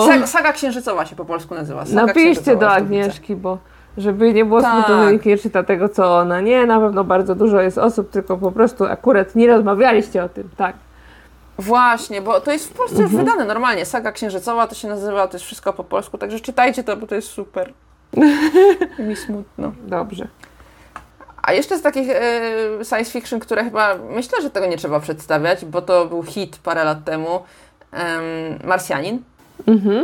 [0.07, 1.85] Saga, saga Księżycowa się po polsku nazywa.
[1.85, 2.71] Saga napiszcie do.
[2.71, 3.57] Agnieszki, bo
[3.99, 4.73] żeby nie było Tak.
[4.73, 6.41] smutno, że nikt nie czyta tego, co ona.
[6.41, 10.49] Nie, na pewno bardzo dużo jest osób, tylko po prostu akurat nie rozmawialiście o tym,
[10.57, 10.75] tak.
[11.57, 13.11] Właśnie, bo to jest w Polsce Mhm.
[13.13, 13.85] już wydane normalnie.
[13.85, 17.15] Saga Księżycowa to się nazywa, to jest wszystko po polsku, także czytajcie to, bo to
[17.15, 17.73] jest super.
[18.99, 19.71] mi smutno.
[19.87, 20.27] Dobrze.
[21.43, 22.21] A jeszcze z takich e,
[22.85, 26.83] science fiction, które chyba myślę, że tego nie trzeba przedstawiać, bo to był hit parę
[26.83, 27.43] lat temu.
[27.91, 28.21] Em,
[28.63, 29.19] Marsjanin.
[29.67, 30.03] Mhm.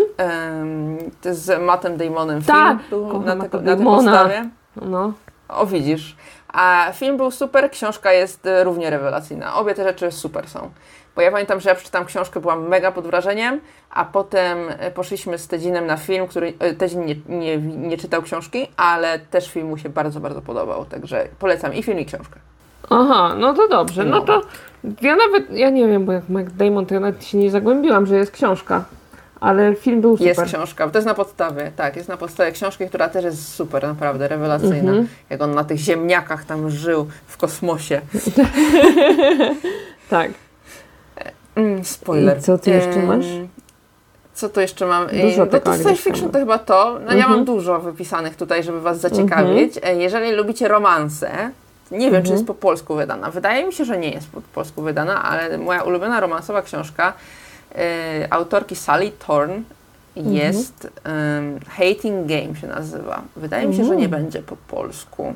[1.31, 4.49] Z Mattem Damonem Tak, film był na, tego, na tej podstawie.
[4.81, 5.13] No.
[5.49, 6.15] O, widzisz.
[6.47, 9.55] A film był super, książka jest e, równie rewelacyjna.
[9.55, 10.69] Obie te rzeczy super są.
[11.15, 15.37] Bo ja pamiętam, że ja przeczytałam książkę, byłam mega pod wrażeniem, a potem e, poszliśmy
[15.37, 19.67] z Tedzinem na film, który e, Tedzin nie, nie, nie czytał książki, ale też film
[19.67, 20.85] mu się bardzo, bardzo podobał.
[20.85, 22.39] Także polecam i film, i książkę.
[22.89, 24.03] Aha, no to dobrze.
[24.05, 24.21] No No.
[24.21, 24.41] to
[25.01, 28.05] ja nawet, ja nie wiem, bo jak Mac Damon, to ja nawet się nie zagłębiłam,
[28.05, 28.83] że jest książka.
[29.45, 30.27] Ale film był super.
[30.27, 33.83] Jest książka, to jest na podstawie, tak, jest na podstawie książki, która też jest super,
[33.83, 34.91] naprawdę, rewelacyjna.
[34.91, 35.07] Mhm.
[35.29, 38.01] Jak on na tych ziemniakach tam żył w kosmosie.
[40.09, 40.31] Tak.
[41.55, 42.37] Mm, spoiler.
[42.37, 43.25] I co ty jeszcze masz?
[44.33, 45.07] Co tu jeszcze mam?
[45.21, 46.99] Dużo tego to, science fiction to chyba to.
[47.05, 47.31] No ja Mhm.
[47.31, 49.73] mam dużo wypisanych tutaj, żeby Was zaciekawić.
[49.83, 51.51] E, Jeżeli lubicie romanse,
[51.91, 53.31] nie wiem, czy jest po polsku wydana.
[53.31, 57.13] Wydaje mi się, że nie jest po polsku wydana, ale moja ulubiona romansowa książka e,
[58.29, 59.61] autorki Sally Thorne
[60.15, 63.21] jest em, Hating Game się nazywa.
[63.35, 65.33] Wydaje mi się, że nie będzie po polsku.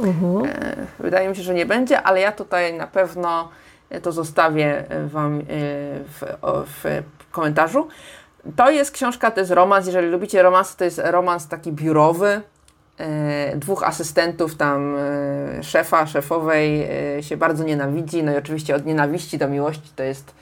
[0.00, 0.44] Mhm.
[0.44, 3.48] E, Wydaje mi się, że nie będzie, ale ja tutaj na pewno
[4.02, 5.42] to zostawię Wam e,
[6.04, 6.22] w,
[6.66, 7.88] w komentarzu.
[8.56, 9.86] To jest książka, to jest romans.
[9.86, 12.42] Jeżeli lubicie romans, to jest romans taki biurowy.
[12.98, 14.96] E, Dwóch asystentów tam,
[15.58, 16.88] e, szefa, szefowej
[17.20, 18.22] się bardzo nienawidzi.
[18.22, 20.34] No i oczywiście od nienawiści do miłości to jest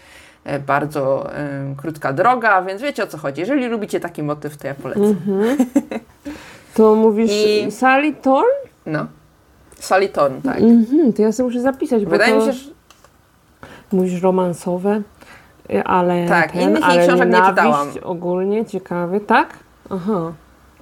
[0.67, 3.41] bardzo e, krótka droga, więc wiecie o co chodzi.
[3.41, 5.17] Jeżeli lubicie taki motyw, to ja polecam.
[6.75, 7.31] To mówisz
[7.67, 8.49] I- Sally Thorne?
[8.87, 9.07] No.
[9.79, 10.61] Sally Thorne, tak.
[10.61, 12.71] Mhm, to ja sobie muszę zapisać, bo Wydaje mi się, że
[13.93, 15.03] mówisz romansowe,
[15.71, 17.89] y, ale Tak, ten, innych jej ale książek nie czytałam.
[18.03, 19.49] ogólnie ciekawy, tak?
[19.91, 20.33] Aha.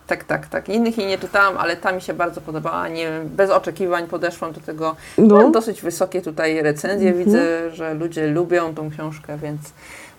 [0.09, 0.69] Tak, tak, tak.
[0.69, 2.89] Innych jej nie czytałam, ale ta mi się bardzo podobała.
[2.89, 4.97] Nie, bez oczekiwań podeszłam do tego.
[5.19, 5.37] No.
[5.37, 7.13] Mam dosyć wysokie tutaj recenzje.
[7.13, 9.61] Widzę, że ludzie lubią tą książkę, więc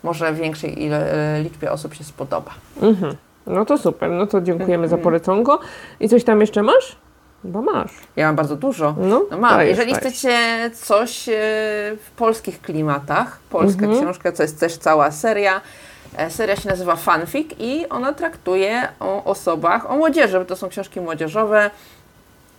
[0.03, 2.51] może większej ile, e, liczbie osób się spodoba.
[2.81, 3.15] Mhm.
[3.47, 4.89] No to super, no to dziękujemy Mhm.
[4.89, 5.59] za poleconko.
[5.99, 6.95] I coś tam jeszcze masz?
[7.43, 7.91] Bo masz.
[8.15, 8.95] Ja mam bardzo dużo.
[8.97, 9.51] No, No mam.
[9.51, 10.07] dajesz, Jeżeli dajesz.
[10.13, 10.37] chcecie
[10.73, 11.31] coś e,
[12.03, 14.03] w polskich klimatach, polska Mhm.
[14.03, 15.61] książka, to jest też cała seria.
[16.17, 20.69] E, Seria się nazywa Fanfic i ona traktuje o osobach, o młodzieży, bo to są
[20.69, 21.69] książki młodzieżowe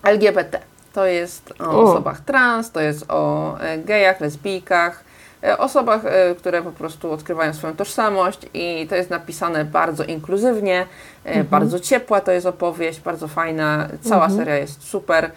[0.02, 0.60] LGBT.
[0.92, 1.82] To jest o, O.
[1.82, 5.04] osobach trans, to jest o e, gejach, lesbijkach,
[5.44, 6.00] e, osobach,
[6.38, 10.86] które po prostu odkrywają swoją tożsamość i to jest napisane bardzo inkluzywnie,
[11.24, 15.30] e, bardzo ciepła to jest opowieść, bardzo fajna, cała seria jest super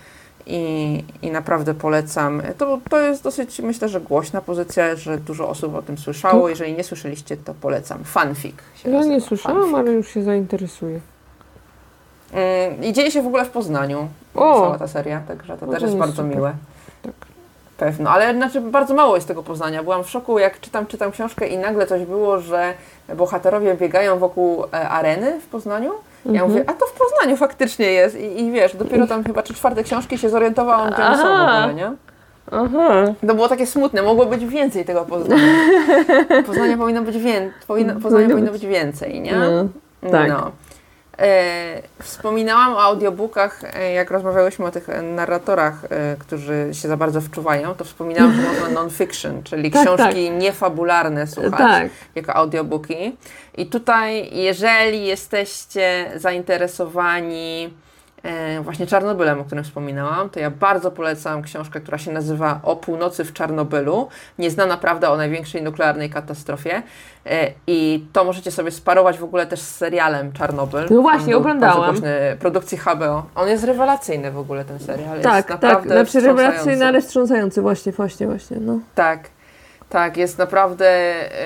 [0.47, 2.41] i, i naprawdę polecam.
[2.57, 6.49] To, to jest dosyć, myślę, że głośna pozycja, że dużo osób o tym słyszało.
[6.49, 8.03] Jeżeli nie słyszeliście, to polecam.
[8.03, 9.15] Fanfic się Ja nazywa.
[9.15, 9.77] nie słyszałam, Fanfic.
[9.77, 10.99] ale już się zainteresuję.
[12.31, 14.61] Mm, I dzieje się w ogóle w Poznaniu, O!
[14.61, 16.35] cała ta seria, także to No też to jest jest bardzo super.
[16.37, 16.53] miłe.
[17.01, 17.13] Tak.
[17.77, 19.83] Pewno, ale znaczy bardzo mało jest tego Poznania.
[19.83, 22.73] Byłam w szoku, jak czytam, czytam książkę i nagle coś było, że
[23.15, 25.91] bohaterowie biegają wokół e, areny w Poznaniu.
[26.25, 26.49] Ja Mhm.
[26.51, 28.19] mówię, a to w Poznaniu faktycznie jest.
[28.19, 31.73] I, i wiesz, dopiero tam chyba trzy czwarte książki się zorientowałam, oni są w ogóle,
[31.73, 31.91] nie?
[32.51, 33.05] Aha.
[33.27, 35.43] To było takie smutne, mogło być więcej tego Poznania.
[36.47, 39.35] Poznania powinno być, wię- powinno, Poznania Powinno być więcej, nie?
[40.03, 40.29] No, tak.
[40.29, 40.51] No.
[41.17, 47.21] E, wspominałam o audiobookach, e, jak rozmawiałyśmy o tych narratorach, e, którzy się za bardzo
[47.21, 51.89] wczuwają, to wspominałam, że można non-fiction, czyli Tak, książki niefabularne słuchać Tak.
[52.15, 53.17] jako audiobooki.
[53.57, 57.73] I tutaj, jeżeli jesteście zainteresowani
[58.61, 63.23] właśnie Czarnobylem, o którym wspominałam, to ja bardzo polecam książkę, która się nazywa O północy
[63.23, 64.07] w Czarnobylu.
[64.39, 66.83] Nieznana prawda o największej nuklearnej katastrofie.
[67.25, 70.85] E, I to możecie sobie sparować w ogóle też z serialem Czarnobyl.
[70.89, 71.95] No właśnie, oglądałam.
[72.39, 73.25] Produkcji HBO.
[73.35, 75.21] On jest rewelacyjny w ogóle, ten serial.
[75.21, 75.61] Tak, jest tak.
[75.61, 77.61] naprawdę Znaczy rewelacyjny, ale wstrząsający.
[77.61, 78.57] Właśnie, właśnie, właśnie.
[78.59, 78.79] No.
[78.95, 79.29] Tak,
[79.89, 80.85] tak, jest naprawdę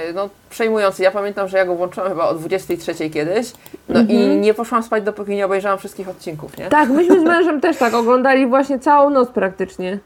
[0.09, 1.03] e, no, przejmujący.
[1.03, 3.51] Ja pamiętam, że ja go włączyłam chyba o 23 kiedyś,
[3.89, 6.69] no i nie poszłam spać, dopóki nie obejrzałam wszystkich odcinków, nie?
[6.69, 9.99] Tak, myśmy z mężem też tak oglądali właśnie całą noc praktycznie.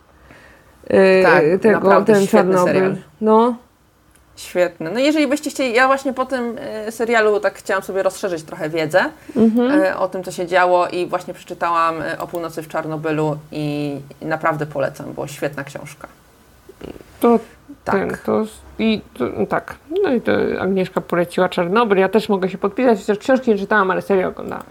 [0.89, 2.95] Yy, Tak, tego, naprawdę ten świetny Czarnobyl.
[3.21, 3.55] No,
[4.35, 4.91] Świetne.
[4.91, 8.69] No jeżeli byście chcieli, ja właśnie po tym e, serialu tak chciałam sobie rozszerzyć trochę
[8.69, 9.97] wiedzę Mhm.
[9.97, 14.65] o tym, co się działo i właśnie przeczytałam o północy w Czarnobylu i, i naprawdę
[14.65, 16.07] polecam, bo świetna książka.
[17.19, 17.39] to
[17.83, 18.17] Tak.
[18.17, 18.43] to
[18.79, 19.75] i to, no tak.
[20.03, 21.97] No i to Agnieszka poleciła Czarnobyl.
[21.97, 24.65] Ja też mogę się podpisać, chociaż książki nie czytałam, ale serial oglądałam.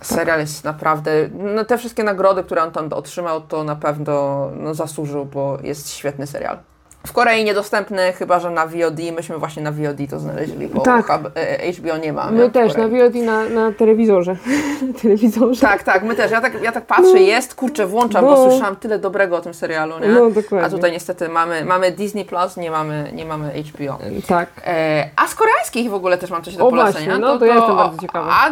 [0.00, 4.74] Serial jest naprawdę, no te wszystkie nagrody, które on tam otrzymał, to na pewno no,
[4.74, 6.58] zasłużył, bo jest świetny serial.
[7.06, 8.98] W Korei niedostępny, chyba że na VOD.
[9.16, 11.06] Myśmy właśnie na VOD to znaleźli, bo Tak.
[11.06, 12.30] hub- e, HBO nie ma.
[12.30, 12.88] My też, na.
[12.88, 14.36] VOD na, na telewizorze.
[14.82, 15.60] na telewizorze.
[15.60, 16.30] Tak, tak, my też.
[16.30, 18.50] Ja tak, ja tak patrzę, jest, kurczę, włączam, bo No.
[18.50, 20.08] słyszałam tyle dobrego o tym serialu, nie?
[20.08, 20.66] No, dokładnie.
[20.66, 23.98] A tutaj niestety mamy, mamy Disney Plus, nie mamy, nie mamy HBO.
[24.28, 24.48] Tak.
[24.66, 26.92] E, a z koreańskich w ogóle też mam coś do O, polecenia.
[27.06, 28.30] właśnie, no to ja jestem bardzo ciekawa.
[28.30, 28.50] A,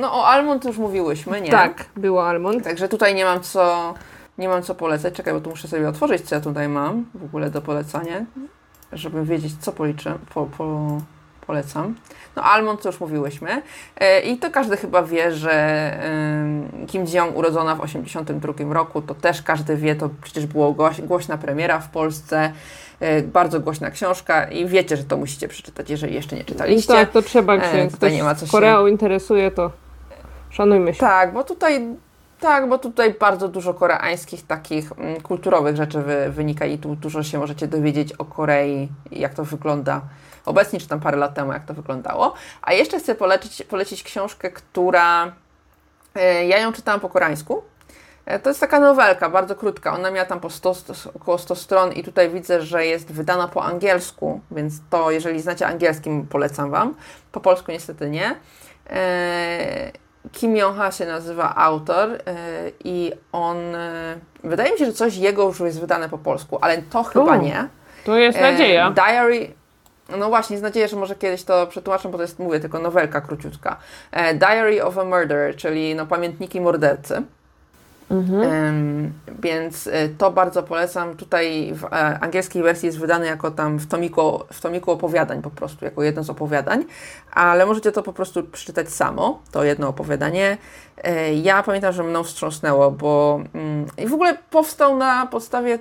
[0.00, 1.50] no o Almond już mówiłyśmy, nie?
[1.50, 2.64] Tak, było Almond.
[2.64, 3.94] Także tutaj nie mam co,
[4.38, 5.14] nie mam co polecać.
[5.14, 8.24] Czekaj, bo tu muszę sobie otworzyć, co ja tutaj mam w ogóle do polecania,
[8.92, 10.98] żeby wiedzieć, co policzę, po, po,
[11.46, 11.94] polecam.
[12.36, 13.62] No Almond to już mówiłyśmy.
[13.96, 15.54] E, I to każdy chyba wie, że
[16.86, 21.38] Kim Jong urodzona w 1982 roku, to też każdy wie, to przecież było głoś, głośna
[21.38, 22.52] premiera w Polsce,
[23.00, 26.92] e, bardzo głośna książka i wiecie, że to musicie przeczytać, jeżeli jeszcze nie czytaliście.
[26.92, 29.70] Tak, to trzeba, jak E, się tutaj ktoś nie ma co się- Koreą interesuje, to
[30.50, 31.00] szanujmy się.
[31.00, 31.88] Tak, bo tutaj,
[32.44, 37.22] tak, bo tutaj bardzo dużo koreańskich takich mm, kulturowych rzeczy wy, wynika i tu dużo
[37.22, 40.00] się możecie dowiedzieć o Korei, jak to wygląda
[40.46, 42.34] obecnie, czy tam parę lat temu, jak to wyglądało.
[42.62, 45.32] A jeszcze chcę polecić, polecić książkę, która
[46.14, 47.62] e, ja ją czytałam po koreańsku.
[48.26, 49.92] E, To jest taka nowelka, bardzo krótka.
[49.94, 53.48] Ona miała tam po 100, st- około 100 stron i tutaj widzę, że jest wydana
[53.48, 56.94] po angielsku, więc to, jeżeli znacie angielski, polecam Wam.
[57.32, 58.34] Po polsku niestety nie.
[58.90, 59.92] E,
[60.32, 62.18] Kim Jong-ha się nazywa autor e,
[62.84, 66.82] i on, e, wydaje mi się, że coś jego już jest wydane po polsku, ale
[66.82, 67.68] to chyba O, nie.
[68.04, 68.90] To jest E, nadzieja.
[68.90, 69.52] Diary.
[70.18, 73.20] No właśnie, z nadzieją, że może kiedyś to przetłumaczę, bo to jest, mówię, tylko nowelka
[73.20, 73.76] króciutka.
[74.34, 77.22] Diary of a Murderer, czyli no, pamiętniki mordercy.
[78.10, 79.12] Mhm.
[79.42, 81.16] Więc e, to bardzo polecam.
[81.16, 81.88] Tutaj w e,
[82.20, 86.24] angielskiej wersji jest wydany jako tam w tomiku, w tomiku opowiadań po prostu, jako jedno
[86.24, 86.84] z opowiadań,
[87.32, 90.58] ale możecie to po prostu przeczytać samo, to jedno opowiadanie.
[91.04, 95.78] E, ja pamiętam, że mną wstrząsnęło, bo mm, i w ogóle powstał na podstawie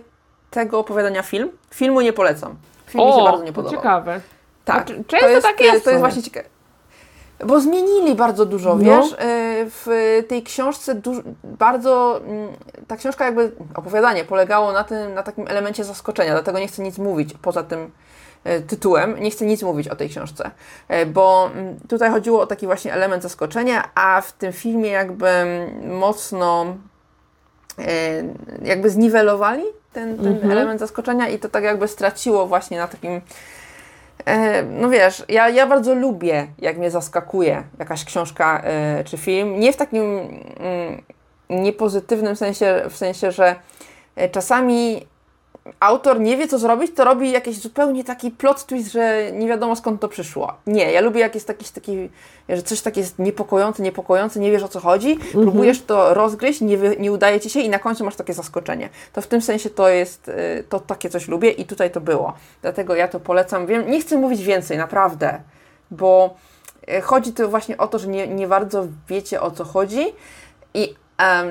[0.49, 1.49] tego opowiadania film.
[1.69, 2.55] Filmu nie polecam.
[2.88, 3.79] Film mi się O, bardzo nie podobał.
[3.79, 4.21] ciekawe.
[4.65, 6.52] Tak, Znaczy, często to jest, tak jest To jest właśnie ciekawe.
[7.45, 8.83] Bo zmienili bardzo dużo, No.
[8.83, 9.15] wiesz, y,
[9.69, 9.87] w
[10.27, 11.01] tej książce
[11.43, 12.47] bardzo, mm,
[12.87, 16.97] ta książka jakby, opowiadanie polegało na tym, na takim elemencie zaskoczenia, dlatego nie chcę nic
[16.97, 17.91] mówić poza tym
[18.47, 20.51] y, tytułem, nie chcę nic mówić o tej książce,
[20.91, 25.29] y, bo mm, tutaj chodziło o taki właśnie element zaskoczenia, a w tym filmie jakby
[25.85, 26.65] mocno
[28.63, 30.51] jakby zniwelowali ten, ten Mhm.
[30.51, 33.21] element zaskoczenia i to tak jakby straciło właśnie na takim
[34.69, 39.59] No wiesz, ja, ja bardzo lubię, jak mnie zaskakuje jakaś książka e, czy film.
[39.59, 41.01] Nie w takim mm,
[41.49, 43.55] niepozytywnym sensie, w sensie, że
[44.15, 45.07] e, czasami
[45.80, 49.76] autor nie wie, co zrobić, to robi jakiś zupełnie taki plot twist, że nie wiadomo
[49.76, 50.54] skąd to przyszło.
[50.67, 52.10] Nie, ja lubię jak jest taki, taki
[52.49, 56.78] że coś takie jest niepokojące, niepokojące, nie wiesz o co chodzi, próbujesz to rozgryźć, nie,
[56.78, 58.89] nie udaje ci się i na końcu masz takie zaskoczenie.
[59.13, 62.34] To w tym sensie to jest, y, to takie coś lubię i tutaj to było.
[62.62, 63.65] Dlatego ja to polecam.
[63.65, 65.41] Wiem, nie chcę mówić więcej, naprawdę,
[65.91, 66.36] bo
[66.89, 70.06] y, chodzi tu właśnie o to, że nie, nie bardzo wiecie o co chodzi
[70.73, 70.95] i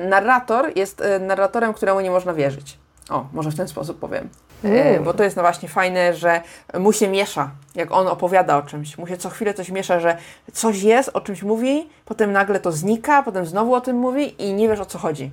[0.09, 2.82] narrator jest y, narratorem, któremu nie można wierzyć.
[3.09, 4.29] O, może w ten sposób powiem.
[4.63, 5.03] Mm.
[5.03, 6.41] Bo to jest no właśnie fajne, że
[6.79, 8.97] mu się miesza, jak on opowiada o czymś.
[8.97, 10.17] Mu się co chwilę coś miesza, że
[10.53, 14.53] coś jest, o czymś mówi, potem nagle to znika, potem znowu o tym mówi i
[14.53, 15.31] nie wiesz o co chodzi.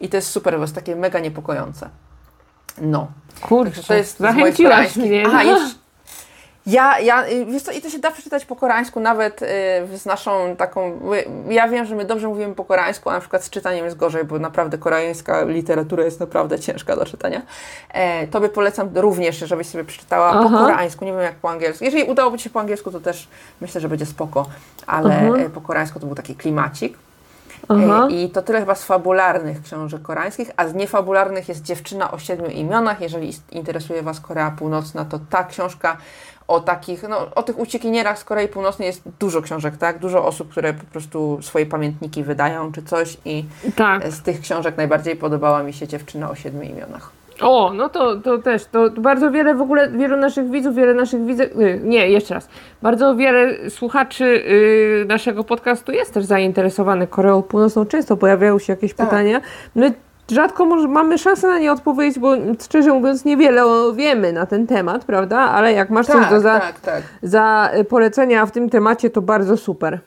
[0.00, 1.90] I to jest super, bo jest takie mega niepokojące.
[2.80, 3.08] No.
[3.40, 5.24] Kurczę, Także to jest zachęciłaś mnie.
[5.26, 5.74] Aha, jeszcze,
[6.66, 9.46] ja, ja, y, wiesz co, i to się da przeczytać po koreańsku, nawet y,
[9.98, 11.00] z naszą taką,
[11.48, 14.24] ja wiem, że my dobrze mówimy po koreańsku, a na przykład z czytaniem jest gorzej,
[14.24, 17.42] bo naprawdę koreańska literatura jest naprawdę ciężka do czytania.
[17.90, 20.58] E, tobie polecam również, żebyś sobie przeczytała po Aha.
[20.58, 21.84] koreańsku, nie wiem jak po angielsku.
[21.84, 23.28] Jeżeli udałoby Ci się po angielsku, to też
[23.60, 24.46] myślę, że będzie spoko,
[24.86, 25.38] ale Aha.
[25.38, 26.98] e, po koreańsku to był taki klimacik.
[27.68, 28.08] Aha.
[28.10, 32.18] E, I to tyle chyba z fabularnych książek koreańskich, a z niefabularnych jest Dziewczyna o
[32.18, 33.00] siedmiu imionach.
[33.00, 35.96] Jeżeli interesuje Was Korea Północna, to ta książka
[36.48, 39.98] o takich, no o tych uciekinierach z Korei Północnej jest dużo książek, tak?
[39.98, 43.44] Dużo osób, które po prostu swoje pamiętniki wydają czy coś i
[43.76, 44.08] Tak.
[44.08, 47.10] z tych książek najbardziej podobała mi się Dziewczyna o siedmiu imionach.
[47.40, 51.24] O, no to, to też, to bardzo wiele w ogóle, wielu naszych widzów, wiele naszych
[51.24, 51.46] widzów,
[51.82, 52.48] nie, jeszcze raz,
[52.82, 58.94] bardzo wiele słuchaczy y, naszego podcastu jest też zainteresowanych Koreą Północną, często pojawiają się jakieś
[58.94, 59.06] Tak.
[59.06, 59.40] pytania,
[60.30, 62.32] rzadko może, mamy szansę na nie odpowiedzieć, bo
[62.64, 63.62] szczerze mówiąc niewiele
[63.94, 67.02] wiemy na ten temat, prawda, ale jak masz coś do za, tak, tak.
[67.22, 69.98] za y, polecenia w tym temacie, to bardzo super.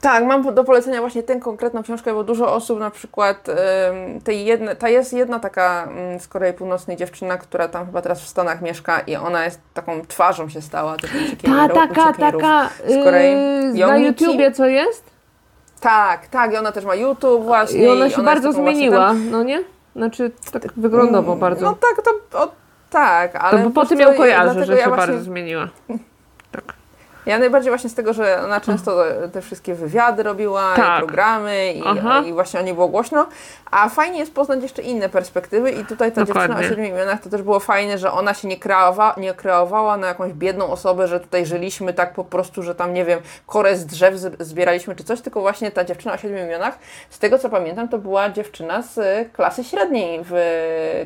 [0.00, 3.48] Tak, mam do polecenia właśnie tę konkretną książkę, bo dużo osób na przykład,
[4.24, 8.20] tej jedne, ta jest jedna taka ym, z Korei Północnej dziewczyna, która tam chyba teraz
[8.20, 10.96] w Stanach mieszka i ona jest taką twarzą się stała
[11.44, 13.34] Ta taka, taka z Korei.
[13.74, 13.96] y, na?
[13.96, 15.19] YouTubie co jest?
[15.80, 17.84] Tak, tak i ona też ma YouTube właśnie.
[17.84, 19.62] I ona się jest bardzo zmieniła, tam- no nie?
[19.96, 21.64] Znaczy tak wyglądowo bardzo.
[21.66, 22.52] No tak, to od,
[22.90, 25.68] Tak, ale To bo po wiesz tym ją kojarzę, że ja się właśnie- bardzo zmieniła.
[27.30, 27.36] Tak.
[27.36, 30.96] Ja najbardziej właśnie z tego, że ona często te wszystkie wywiady robiła, Tak.
[30.96, 32.22] i programy i, Aha.
[32.26, 33.26] i właśnie o niej było głośno,
[33.70, 36.68] a fajnie jest poznać jeszcze inne perspektywy i tutaj ta dziewczyna o Dokładnie.
[36.68, 40.32] siedmiu imionach to też było fajne, że ona się nie, kreowa, nie kreowała na jakąś
[40.32, 44.14] biedną osobę, że tutaj żyliśmy tak po prostu, że tam nie wiem, korę z drzew
[44.40, 46.78] zbieraliśmy czy coś, tylko właśnie ta dziewczyna o siedmiu imionach,
[47.10, 48.98] z tego co pamiętam, to była dziewczyna z
[49.32, 50.34] klasy średniej w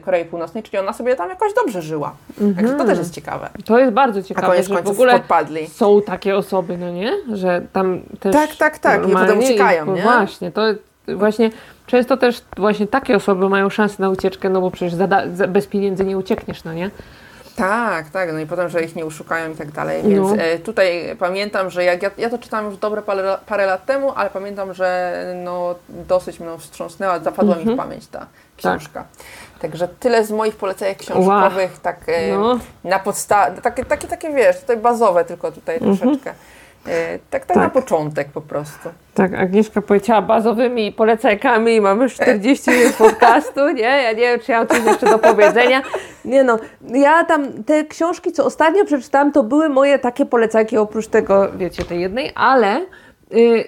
[0.05, 2.13] Korei Północnej, czyli ona sobie tam jakoś dobrze żyła.
[2.57, 3.49] Także to też jest ciekawe.
[3.65, 5.67] To jest bardzo A ciekawe, koniec że w ogóle podpadli.
[5.69, 7.13] są takie osoby, no nie?
[7.33, 9.09] Że tam też Tak, tak, tak.
[9.09, 10.03] I potem uciekają, ich- nie?
[10.03, 10.63] Właśnie, to
[11.09, 11.51] właśnie
[11.87, 15.67] często też właśnie takie osoby mają szansę na ucieczkę, no bo przecież za, za, bez
[15.67, 16.91] pieniędzy nie uciekniesz, no nie?
[17.57, 20.37] Tak, tak, no i potem, że ich nie oszukają i tak dalej, więc No.
[20.37, 24.13] e, tutaj pamiętam, że jak ja, ja to czytałam już dobre parę, parę lat temu,
[24.17, 27.69] ale pamiętam, że no dosyć mną wstrząsnęła, zapadła Mhm.
[27.69, 29.05] mi w pamięć ta książka.
[29.65, 31.21] Także tyle z moich polecajek Wow.
[31.21, 32.59] książkowych, tak e, No.
[32.85, 36.31] na podstawie, takie, takie, takie wiesz, tutaj bazowe tylko tutaj troszeczkę.
[36.89, 37.73] E, tak, tak, na Tak.
[37.73, 38.89] początek po prostu.
[39.15, 43.83] Tak, Agnieszka powiedziała bazowymi polecajkami i mamy już 40 minut podcastu, nie?
[43.83, 45.83] Ja nie wiem, czy ja mam coś jeszcze do powiedzenia.
[46.25, 51.07] Nie no, ja tam, te książki, co ostatnio przeczytałam, to były moje takie polecajki, oprócz
[51.07, 52.81] tego, wiecie, tej jednej, ale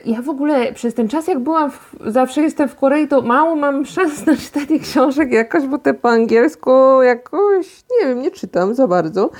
[0.04, 3.56] ja w ogóle przez ten czas, jak byłam, w, zawsze jestem w Korei, to mało
[3.56, 7.66] mam szans na czytanie książek jakoś, bo te po angielsku jakoś,
[8.00, 9.30] nie wiem, nie czytam za bardzo.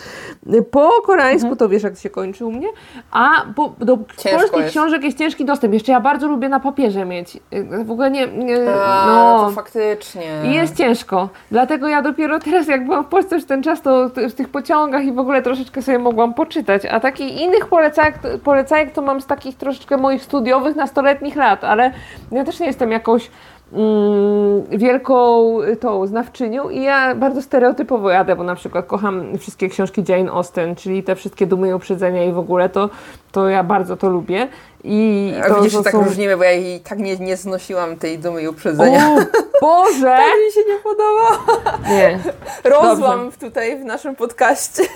[0.55, 2.69] Y, Po koreańsku to wiesz, jak się kończy u mnie,
[3.11, 4.71] a po, do Ciężko polskich jest.
[4.71, 5.75] książek jest ciężki dostęp.
[5.75, 7.37] Jeszcze ja bardzo lubię na papierze mieć.
[7.55, 10.23] Y, W ogóle nie, nie A, no, to faktycznie.
[10.45, 11.29] i jest ciężko.
[11.51, 15.05] Dlatego ja dopiero teraz, jak byłam w Polsce już ten czas, to w tych pociągach
[15.05, 16.87] i w ogóle troszeczkę sobie mogłam poczytać.
[16.87, 18.15] A takich innych polecajek,
[18.45, 21.93] polecajek to mam z takich troszeczkę moich studiowych, nastoletnich lat, ale
[22.33, 23.31] ja też nie jestem jakąś
[23.73, 29.69] mm, wielką y, tą znawczynią i ja bardzo stereotypowo jadę, bo na przykład kocham wszystkie
[29.69, 32.91] książki Jane Austen, czyli te wszystkie Dumy i Uprzedzenia i w ogóle to,
[33.33, 34.49] to ja bardzo to lubię.
[34.89, 36.05] I A to, widzisz, że tak są...
[36.05, 39.17] różnimy, bo ja jej tak nie, nie znosiłam tej dumy i uprzedzenia.
[39.17, 39.21] O
[39.61, 40.19] Boże!
[40.47, 41.53] mi się nie podoba.
[41.89, 42.19] Nie.
[42.65, 44.83] Rozłam w tutaj w naszym podcaście.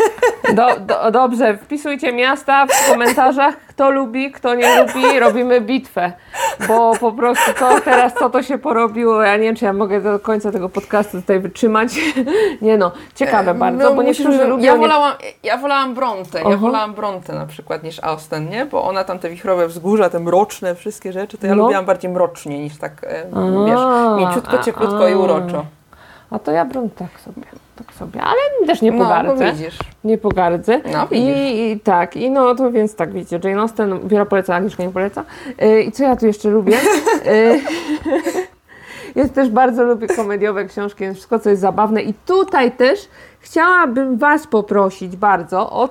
[0.54, 6.12] Do, do, dobrze, wpisujcie miasta w komentarzach, kto lubi, kto nie lubi, robimy bitwę.
[6.68, 10.00] Bo po prostu to teraz, co to się porobiło, ja nie wiem, czy ja mogę
[10.00, 11.88] do końca tego podcastu tutaj wytrzymać.
[12.62, 14.64] Nie no, ciekawe bardzo, bo musisz- niektórzy lubią...
[14.64, 15.12] ja, wolałam,
[15.42, 16.56] ja wolałam Brontę, ja Aha.
[16.56, 18.66] wolałam Brontę na przykład niż Austen, nie?
[18.66, 21.62] Bo ona tam te wichrowe wzgórza, te mroczne wszystkie rzeczy, to ja No.
[21.62, 25.64] lubiłam bardziej mrocznie niż tak, e, A, wiesz, mięciutko, cieplutko i uroczo.
[26.30, 27.42] A to ja bym tak sobie,
[27.76, 29.52] tak sobie, ale też nie No, pogardzę.
[29.52, 29.78] widzisz.
[30.04, 30.80] Nie pogardzę.
[30.92, 31.36] No, widzisz.
[31.36, 34.90] I, I tak, i no to więc tak, widzicie, Jane Austen, Wiera poleca, Agnieszka nie
[34.90, 35.24] poleca.
[35.58, 36.76] Yy, I co ja tu jeszcze lubię?
[37.24, 37.60] Yy,
[39.16, 42.02] Jest też bardzo lubię komediowe książki, wszystko, co jest zabawne.
[42.02, 43.08] I tutaj też
[43.40, 45.88] chciałabym Was poprosić bardzo o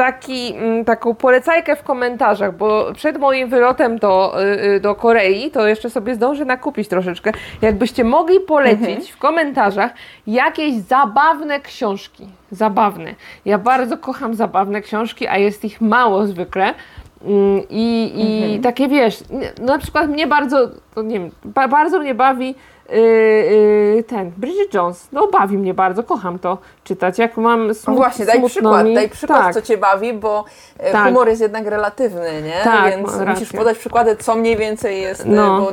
[0.00, 5.50] taki, mm, taką polecajkę w komentarzach, bo przed moim wylotem do, y, y, do Korei
[5.50, 7.32] to jeszcze sobie zdążę nakupić troszeczkę.
[7.62, 9.92] Jakbyście mogli polecić w komentarzach
[10.26, 12.28] jakieś zabawne książki.
[12.50, 13.14] Zabawne.
[13.44, 16.74] Ja bardzo kocham zabawne książki, a jest ich mało zwykle.
[17.24, 18.12] Mm, I,
[18.56, 19.24] i takie wiesz,
[19.60, 22.54] no na przykład mnie bardzo, nie wiem, ba, bardzo mnie bawi
[22.90, 22.98] yy,
[23.96, 25.08] yy, ten, Bridget Jones.
[25.12, 27.18] No bawi mnie bardzo, kocham to czytać.
[27.18, 29.54] Jak mam No smut, właśnie, daj przykład, mi, daj przykład, tak.
[29.54, 30.44] co Cię bawi, bo
[30.78, 31.06] e, Tak.
[31.06, 32.64] humor jest jednak relatywny, nie?
[32.64, 35.58] Tak, Więc musisz podać przykłady, co mniej więcej jest, No.
[35.58, 35.60] no.
[35.60, 35.72] bo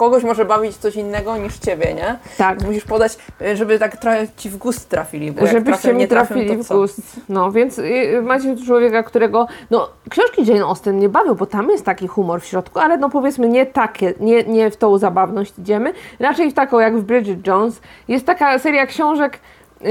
[0.00, 2.18] kogoś może bawić coś innego niż Ciebie, nie?
[2.38, 2.58] Tak.
[2.58, 5.98] Więc musisz podać, e, żeby tak trochę Ci w gust trafili, bo Żebyście trafią, mi
[5.98, 7.00] nie trafią, trafili to w gust.
[7.28, 9.46] No, więc y, macie tu człowieka, którego.
[9.70, 13.10] No, książki Jane Austen nie bawią, bo tam jest taki humor w środku, ale no
[13.10, 15.92] powiedzmy nie takie, nie, nie w tą zabawność idziemy.
[16.18, 17.80] Raczej w taką jak w Bridget Jones.
[18.08, 19.38] Jest taka seria książek.
[19.84, 19.90] Yy,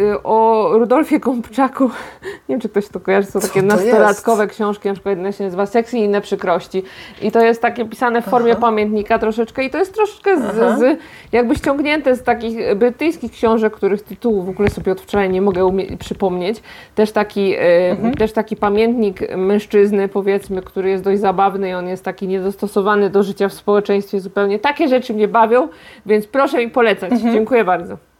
[0.00, 1.84] yy, o Rudolfie Gąbczaku.
[2.48, 5.44] Nie wiem, czy ktoś to kojarzy, są takie to nastolatkowe książki, na przykład jedna się
[5.44, 6.82] nazywa Seks i inne przykrości.
[7.22, 10.98] I to jest takie pisane w formie pamiętnika troszeczkę i to jest troszeczkę z, z,
[11.32, 15.70] jakby ściągnięte z takich brytyjskich książek, których tytułów w ogóle sobie od wczoraj nie mogę
[15.98, 16.62] przypomnieć.
[16.94, 22.04] Też taki, e, też taki pamiętnik mężczyzny, powiedzmy, który jest dość zabawny i on jest
[22.04, 24.58] taki niedostosowany do życia w społeczeństwie zupełnie.
[24.58, 25.68] Takie rzeczy mnie bawią,
[26.06, 27.12] więc proszę mi polecać.
[27.20, 28.13] Dziękuję bardzo.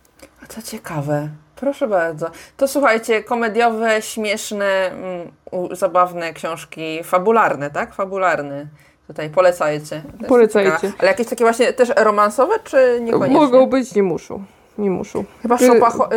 [0.45, 1.29] A to ciekawe.
[1.57, 2.27] Proszę bardzo.
[2.57, 7.95] To słuchajcie, komediowe, śmieszne, mm, u- zabawne książki, fabularne, tak?
[7.95, 8.67] Fabularne.
[9.07, 10.03] Tutaj polecajcie.
[10.11, 10.71] To jest Polecajcie.
[10.73, 10.93] ciekawe.
[10.99, 13.35] Ale jakieś takie właśnie też romansowe, czy niekoniecznie?
[13.41, 14.45] Mogą być, nie muszą.
[14.79, 15.25] Nie muszą.
[15.43, 16.17] Chyba Y, shopaho- y,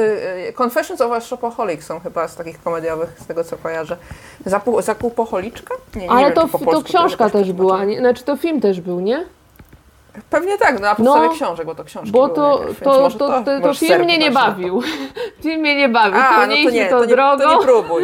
[0.50, 3.98] y, Confessions of a Shopaholic są chyba z takich komediowych, z tego co kojarzę.
[4.46, 5.76] Zapu- Zakupoholiczka?
[5.96, 8.00] Nie, nie Ale wiem, to, czy po to polsku książka też była, nie?
[8.00, 9.26] znaczy to film też był, nie?
[10.30, 13.42] Pewnie tak, no na podstawie książek, bo to książki Bo to, najpierw, to, to, to,
[13.44, 14.34] to, możesz film mnie nie to.
[14.34, 14.82] bawił.
[15.44, 16.20] film mnie nie bawił.
[16.20, 17.44] A, to no nie to idźmy nie, tą to nie, drogą.
[17.44, 18.04] to nie próbuj.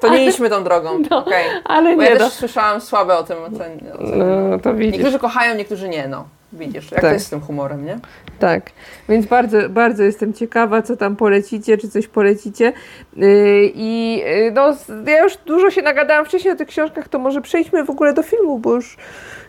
[0.00, 1.44] To nie idźmy tą drogą, No, okej.
[1.64, 2.24] ale Bo nie ja da.
[2.24, 3.36] też słyszałam słabe o tym.
[3.44, 4.18] Ocen, ocen.
[4.50, 4.94] No, to widzisz.
[4.96, 6.24] Niektórzy kochają, niektórzy nie, no.
[6.52, 7.10] Widzisz, jak Tak.
[7.10, 7.98] to jest z tym humorem, nie?
[8.38, 8.70] Tak,
[9.08, 12.72] więc bardzo, bardzo jestem ciekawa, co tam polecicie, czy coś polecicie.
[13.16, 14.76] Yy, I yy, no,
[15.06, 18.22] ja już dużo się nagadałam wcześniej o tych książkach, to może przejdźmy w ogóle do
[18.22, 18.96] filmu, bo już,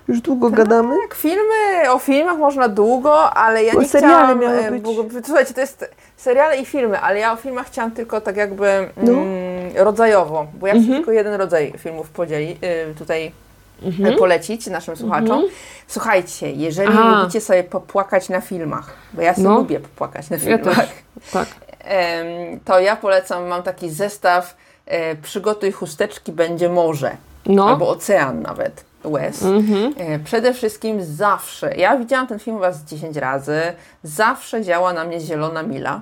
[0.07, 0.95] już długo gadamy.
[1.07, 4.39] Tak, filmy, o filmach można długo, ale ja Bo nie seriale chciałam...
[4.39, 5.25] miały być.
[5.25, 9.11] Słuchajcie, to jest seriale i filmy, ale ja o filmach chciałam tylko tak jakby No.
[9.11, 9.23] mm,
[9.75, 10.93] rodzajowo, bo ja Mhm.
[10.95, 12.57] tylko jeden rodzaj filmów podzieli,
[12.91, 13.31] y, tutaj
[13.85, 14.13] Mhm.
[14.13, 15.43] e, polecić naszym słuchaczom.
[15.87, 17.19] Słuchajcie, jeżeli A.
[17.19, 19.55] lubicie sobie popłakać na filmach, bo ja sobie No.
[19.55, 20.89] lubię popłakać na Ja filmach, też.
[21.31, 21.47] Tak.
[22.65, 24.55] to ja polecam, mam taki zestaw
[24.85, 27.17] e, Przygotuj chusteczki, będzie morze.
[27.45, 27.67] No.
[27.69, 29.43] Albo ocean nawet, łez.
[29.43, 29.93] Mhm.
[29.97, 33.61] E, Przede wszystkim zawsze, ja widziałam ten film z 10 razy,
[34.03, 36.01] zawsze działa na mnie Zielona Mila.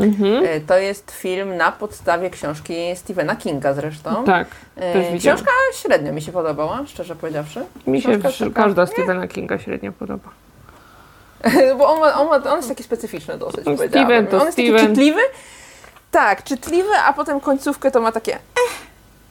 [0.00, 0.44] Mhm.
[0.44, 4.24] E, To jest film na podstawie książki Stephena Kinga zresztą.
[4.24, 5.20] Tak, E, też.
[5.20, 7.64] Książka średnio mi się podobała, szczerze powiedziawszy.
[7.86, 10.28] Mi się książka każda Stephena Kinga średnio podoba.
[11.78, 14.68] Bo on, ma, on, ma, on jest taki specyficzny dosyć, Steven to On jest taki
[14.68, 14.86] Steven.
[14.86, 15.20] czytliwy.
[16.10, 18.72] Tak, czytliwy, a potem końcówkę to ma takie eh,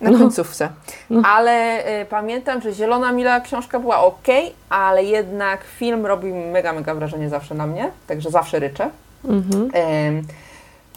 [0.01, 0.17] na No.
[0.17, 0.69] końcówce.
[1.09, 1.21] No.
[1.25, 4.27] Ale y, pamiętam, że Zielona Mila książka była ok,
[4.69, 8.89] ale jednak film robi mega, mega wrażenie zawsze na mnie, także zawsze ryczę.
[9.25, 9.69] Mhm.
[9.73, 10.23] Em,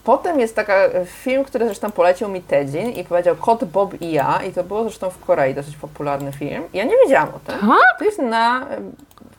[0.05, 4.13] Potem jest taka e, film, który zresztą polecił mi Tedzin i powiedział Kot, Bob i
[4.13, 6.63] ja i to było zresztą w Korei dosyć popularny film.
[6.73, 7.61] Ja nie wiedziałam o tym.
[7.61, 7.99] Tak?
[7.99, 8.67] To jest na...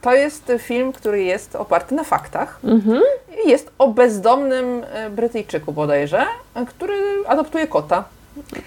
[0.01, 2.59] To jest film, który jest oparty na faktach.
[2.63, 3.01] Mhm.
[3.45, 6.95] I Jest o bezdomnym e, Brytyjczyku bodajże, e, który
[7.27, 8.03] adoptuje kota.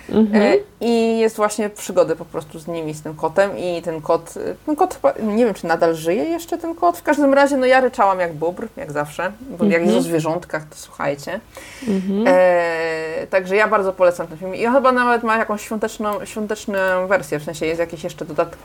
[0.09, 0.43] Mhm.
[0.43, 4.35] E, I jest właśnie przygody po prostu z nimi, z tym kotem i ten kot,
[4.67, 7.67] ten kot chyba, nie wiem czy nadal żyje jeszcze ten kot, w każdym razie no
[7.67, 11.41] ja ryczałam jak bóbr, jak zawsze, bo jak jest o zwierzątkach to słuchajcie.
[11.89, 12.25] Mhm.
[12.27, 17.07] E, także ja bardzo polecam ten film i on chyba nawet ma jakąś świąteczną, świąteczną
[17.09, 18.59] wersję, w sensie jest jakiś jeszcze dodatek,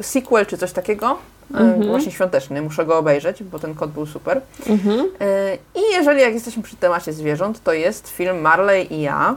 [0.00, 1.16] sequel czy coś takiego,
[1.54, 1.88] e, Mhm.
[1.88, 4.40] właśnie świąteczny, muszę go obejrzeć, bo ten kot był super.
[4.68, 5.00] Mhm.
[5.20, 9.36] E, I jeżeli jak jesteśmy przy temacie zwierząt, to jest film Marley i ja.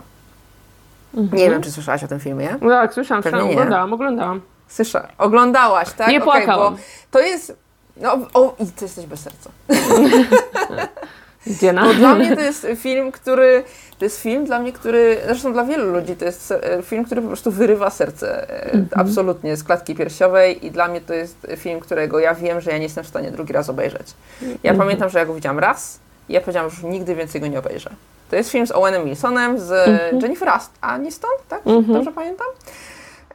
[1.18, 1.38] Mhm.
[1.42, 2.56] Nie wiem, czy słyszałaś o tym filmie.
[2.62, 4.42] No tak, słyszałam, Pewnie słyszałam, oglądałam, oglądałam.
[4.68, 6.08] Słysza, oglądałaś, tak?
[6.08, 6.78] Nie Okej, płakałam.
[7.12, 7.56] to jest.
[7.98, 9.50] No, o, i ty jesteś bez serca.
[11.48, 11.84] Gdzie na?
[11.86, 13.64] Bo dla mnie to jest film, który.
[14.00, 15.18] To jest film dla mnie, który.
[15.26, 18.88] Zresztą dla wielu ludzi to jest e, film, który po prostu wyrywa serce e, Mhm.
[18.94, 22.78] absolutnie z klatki piersiowej, i dla mnie to jest film, którego ja wiem, że ja
[22.78, 24.08] nie jestem w stanie drugi raz obejrzeć.
[24.42, 24.78] Ja Mhm.
[24.78, 26.00] pamiętam, że ja go widziałam raz
[26.30, 27.90] i ja powiedziałam, że już nigdy więcej go nie obejrzę.
[28.32, 30.22] To jest film z Owenem Wilsonem, z Mhm.
[30.22, 30.50] Jennifer
[30.82, 31.60] Aniston, tak?
[31.68, 31.94] Mhm.
[31.94, 32.48] Dobrze pamiętam?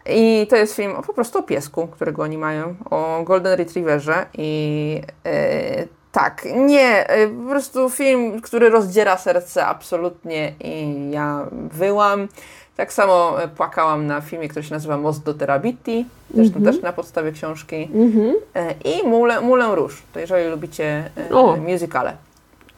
[0.06, 4.26] I to jest film o, po prostu o piesku, którego oni mają, o Golden Retrieverze
[4.34, 12.28] i e, tak, nie, e, po prostu film, który rozdziera serce absolutnie i ja wyłam.
[12.76, 16.74] Tak samo e, płakałam na filmie, który się nazywa Most do Terabiti, zresztą Mhm.
[16.74, 17.88] też na podstawie książki.
[17.94, 18.34] Mhm.
[18.54, 21.56] E, I Moulin, Moulin Rouge, to jeżeli lubicie O.
[21.56, 22.16] musicale.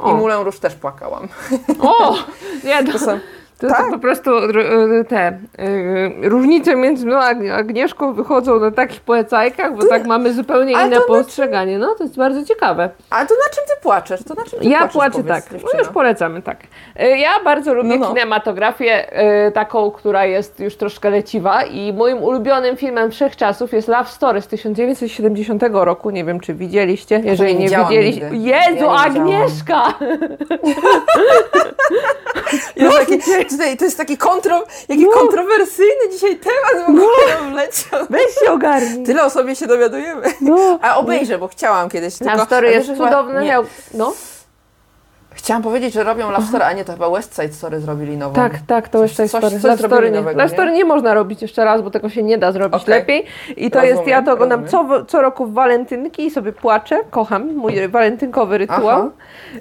[0.00, 0.14] I O.
[0.14, 1.28] Moulin Rouge też płakałam.
[1.80, 2.14] O!
[2.64, 3.18] Nie, to, To są,
[3.60, 3.86] to, Tak?
[3.86, 8.70] to po prostu r- y, te y, różnice między mną a Agni- Agnieszką wychodzą na
[8.70, 11.78] takich polecajkach, bo tak mamy zupełnie inne postrzeganie.
[11.78, 12.90] No, to jest bardzo ciekawe.
[13.10, 14.24] a to na czym ty płaczesz?
[14.24, 15.44] To na czym ty Ja płaczę tak.
[15.52, 16.58] No już polecamy, tak.
[17.02, 18.08] Y, Ja bardzo lubię No, no.
[18.08, 24.08] kinematografię, y, taką, która jest już troszkę leciwa i moim ulubionym filmem wszechczasów jest Love
[24.10, 26.10] Story z 1970 roku.
[26.10, 27.20] Nie wiem, czy widzieliście.
[27.24, 28.30] Jeżeli nie nie, widzieliście.
[28.30, 28.36] nigdy.
[28.36, 28.90] Jezu, Ja.
[28.90, 29.82] Agnieszka!
[32.76, 33.18] Jest taki,
[33.48, 35.10] tutaj, to jest taki kontro, jaki No.
[35.12, 38.06] kontrowersyjny dzisiaj temat w ogóle nam wleciał.
[38.10, 39.04] Weź się ogarnij.
[39.06, 40.22] Tyle o sobie się dowiadujemy.
[40.40, 40.78] No.
[40.82, 42.20] A obejrzę, bo chciałam kiedyś.
[42.20, 43.42] Love tylko- Story a jest chyba- cudowny.
[43.44, 43.58] Nie,
[43.94, 44.12] no.
[45.38, 48.34] Chciałam powiedzieć, że robią Love Story, a nie, to chyba West Side Story zrobili nową.
[48.34, 49.60] Tak, tak, to Coś- jest Side coś- Story.
[49.60, 50.16] coś zrobili Story, nie.
[50.18, 50.52] nowego, Love?
[50.54, 52.94] Story nie można robić jeszcze raz, bo tego się nie da zrobić Okej.
[52.94, 53.24] lepiej.
[53.56, 54.88] I to jest, ja Rozumiem, to oglądam rozumiem.
[54.88, 58.88] co, co roku w walentynki i sobie płaczę, kocham mój walentynkowy rytuał.
[58.88, 59.08] Aha.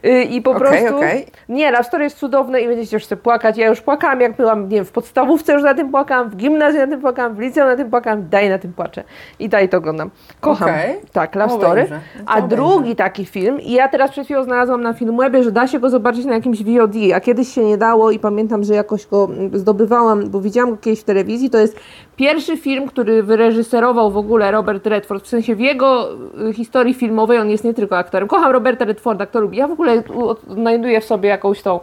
[0.05, 1.25] Y, I po Okej, prostu, okej.
[1.49, 3.57] nie, Love Story jest cudowne i będziecie już sobie płakać.
[3.57, 6.81] Ja już płakałam, jak byłam, nie wiem, w podstawówce już na tym płakałam, w gimnazjum
[6.81, 9.03] na tym płakałam, w liceum na tym płakałam, daj na tym płaczę.
[9.39, 10.09] I daj to oglądam.
[10.39, 10.69] Kocham.
[11.13, 11.57] Tak, Love.
[11.57, 11.87] Story.
[11.89, 15.51] No to A drugi taki film, i ja teraz przed chwilą znalazłam na Filmwebie, że
[15.51, 18.73] da się go zobaczyć na jakimś VOD, a kiedyś się nie dało i pamiętam, że
[18.73, 21.49] jakoś go mm, zdobywałam, bo widziałam go kiedyś w telewizji.
[21.49, 21.79] To jest
[22.15, 25.23] pierwszy film, który wyreżyserował w ogóle Robert Redford.
[25.23, 26.13] W sensie w jego
[26.49, 28.27] y, historii filmowej on jest nie tylko aktorem.
[28.27, 29.57] Kocham Roberta Redforda, kto lubi.
[29.57, 31.79] Ja w ogóle odnajduję w sobie jakąś tą.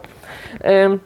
[0.85, 0.99] ym,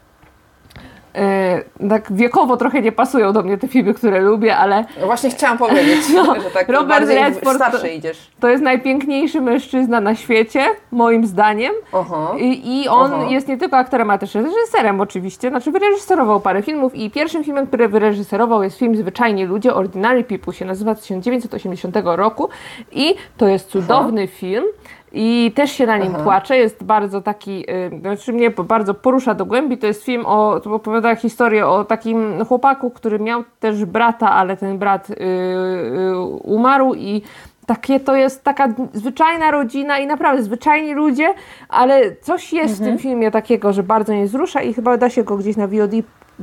[1.15, 5.29] E, tak wiekowo trochę nie pasują do mnie te filmy, które lubię, ale No właśnie
[5.29, 8.31] chciałam powiedzieć, No, że tak Robert Redford starszy to- idziesz.
[8.39, 11.73] to jest najpiękniejszy mężczyzna na świecie, moim zdaniem.
[11.91, 12.35] Oho.
[12.39, 13.23] I, I on Aha.
[13.29, 15.49] jest nie tylko aktorem, ale też reżyserem oczywiście.
[15.49, 20.53] Znaczy wyreżyserował parę filmów i pierwszym filmem, który wyreżyserował jest film Zwyczajni Ludzie, Ordinary People
[20.53, 22.49] się nazywa z 1980 roku
[22.91, 24.63] i to jest cudowny film.
[25.11, 26.23] I też się na nim Aha.
[26.23, 30.59] płacze, jest bardzo taki, y, znaczy mnie bardzo porusza do głębi, to jest film o,
[30.59, 36.17] to opowiada historię o takim chłopaku, który miał też brata, ale ten brat y, y,
[36.43, 37.21] umarł i
[37.65, 41.33] takie to jest taka zwyczajna rodzina i naprawdę zwyczajni ludzie,
[41.69, 45.23] ale coś jest w tym filmie takiego, że bardzo mnie wzrusza i chyba da się
[45.23, 45.91] go gdzieś na VOD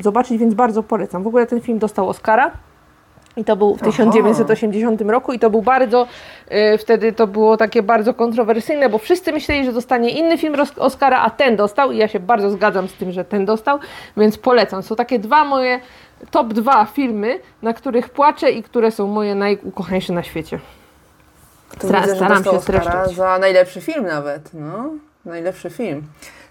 [0.01, 1.23] zobaczyć, więc bardzo polecam.
[1.23, 2.51] W ogóle ten film dostał Oscara.
[3.37, 3.91] I to był w Aha.
[3.91, 6.07] 1980 roku i to był bardzo,
[6.75, 11.21] y, wtedy to było takie bardzo kontrowersyjne, bo wszyscy myśleli, że dostanie inny film Oscara,
[11.21, 13.79] a ten dostał i ja się bardzo zgadzam z tym, że ten dostał,
[14.17, 14.83] więc polecam.
[14.83, 15.81] Są takie dwa moje
[16.31, 20.61] top dwa filmy, na których płaczę i które są moje najukochańsze na świecie.
[21.79, 23.17] Stra- widzę, staram się Oscara streszczać.
[23.17, 24.91] za najlepszy film nawet, no.
[25.25, 26.03] Najlepszy film.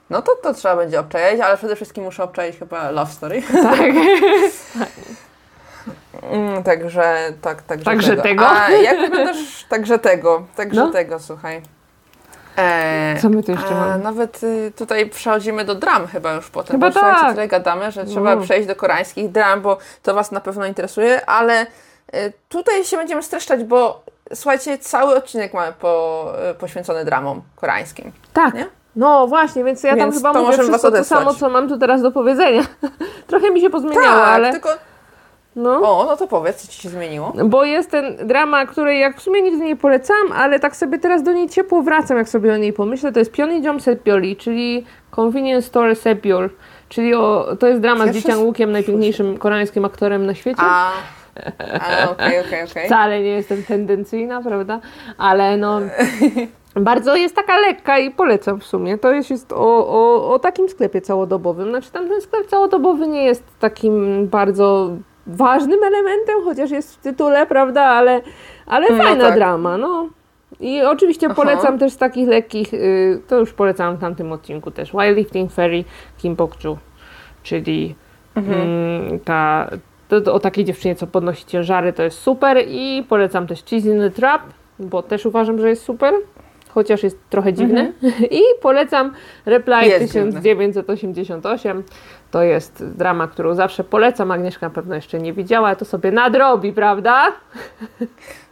[0.10, 3.42] No to, to trzeba będzie obczaić, ale przede wszystkim muszę obczaić chyba Love Story.
[3.64, 3.80] Tak.
[6.32, 8.50] Mm, także, tak, także, Także tego?
[8.50, 9.38] A jak wyglądasz
[9.70, 10.92] także tego, także No.
[10.92, 11.62] tego, słuchaj.
[12.58, 14.04] E, Co my tu jeszcze mamy?
[14.04, 17.30] Nawet y, tutaj przechodzimy do dram chyba już potem, Chyba bo słuchajcie, tak.
[17.30, 18.42] tutaj gadamy, że trzeba No.
[18.42, 23.24] przejść do koreańskich dram, bo to Was na pewno interesuje, ale y, tutaj się będziemy
[23.24, 24.04] streszczać, bo
[24.34, 28.12] słuchajcie, cały odcinek mamy po, y, poświęcony dramom koreańskim.
[28.34, 28.54] Tak.
[28.54, 28.66] Nie?
[28.96, 31.78] No właśnie, więc ja tam Więc chyba to mówię wszystko to samo, co mam tu
[31.80, 32.62] teraz do powiedzenia.
[33.28, 34.52] Trochę mi się pozmieniało, tak, ale...
[34.52, 34.70] tylko...
[35.56, 35.72] No.
[35.72, 37.34] O, no to powiedz, co Ci się zmieniło.
[37.46, 41.24] Bo jest ten drama, której jak w sumie nigdy nie polecam, ale tak sobie teraz
[41.24, 43.12] do niej ciepło wracam, jak sobie o niej pomyślę.
[43.12, 46.50] To jest Pyeongjong Sepyeoli, czyli Convenience Store Sepyeol.
[46.90, 50.62] Czyli o, to jest drama z Łukiem, najpiękniejszym koreańskim aktorem na świecie.
[50.62, 50.92] A,
[51.80, 52.86] a okej, okej, okej.
[52.86, 54.80] Wcale nie jestem tendencyjna, prawda?
[55.18, 55.80] Ale no...
[56.76, 58.98] Bardzo jest taka lekka i polecam w sumie.
[58.98, 61.70] To jest, jest o, o, o takim sklepie całodobowym.
[61.70, 64.90] Znaczy tam ten sklep całodobowy nie jest takim bardzo
[65.28, 67.82] ważnym elementem, chociaż jest w tytule, prawda?
[67.84, 68.22] Ale,
[68.66, 69.36] ale No fajna tak.
[69.36, 70.10] drama, no.
[70.60, 71.36] I oczywiście Aha.
[71.36, 75.84] polecam też z takich lekkich, y, to już polecam w tamtym odcinku też, Weightlifting Fairy
[76.18, 76.78] Kim Bok-ju,
[77.44, 77.96] czyli
[78.36, 79.70] mm, ta,
[80.08, 83.86] to, to o takiej dziewczynie, co podnosi ciężary, to jest super i polecam też Cheese
[83.86, 84.42] in the Trap,
[84.80, 86.14] bo też uważam, że jest super,
[86.76, 87.94] chociaż jest trochę dziwny
[88.40, 89.12] i polecam
[89.46, 90.42] Reply Jest dziwny.
[90.42, 91.84] 1988,
[92.32, 96.74] to jest drama, którą zawsze polecam, Agnieszka na pewno jeszcze nie widziała, to sobie nadrobi,
[96.74, 97.28] prawda?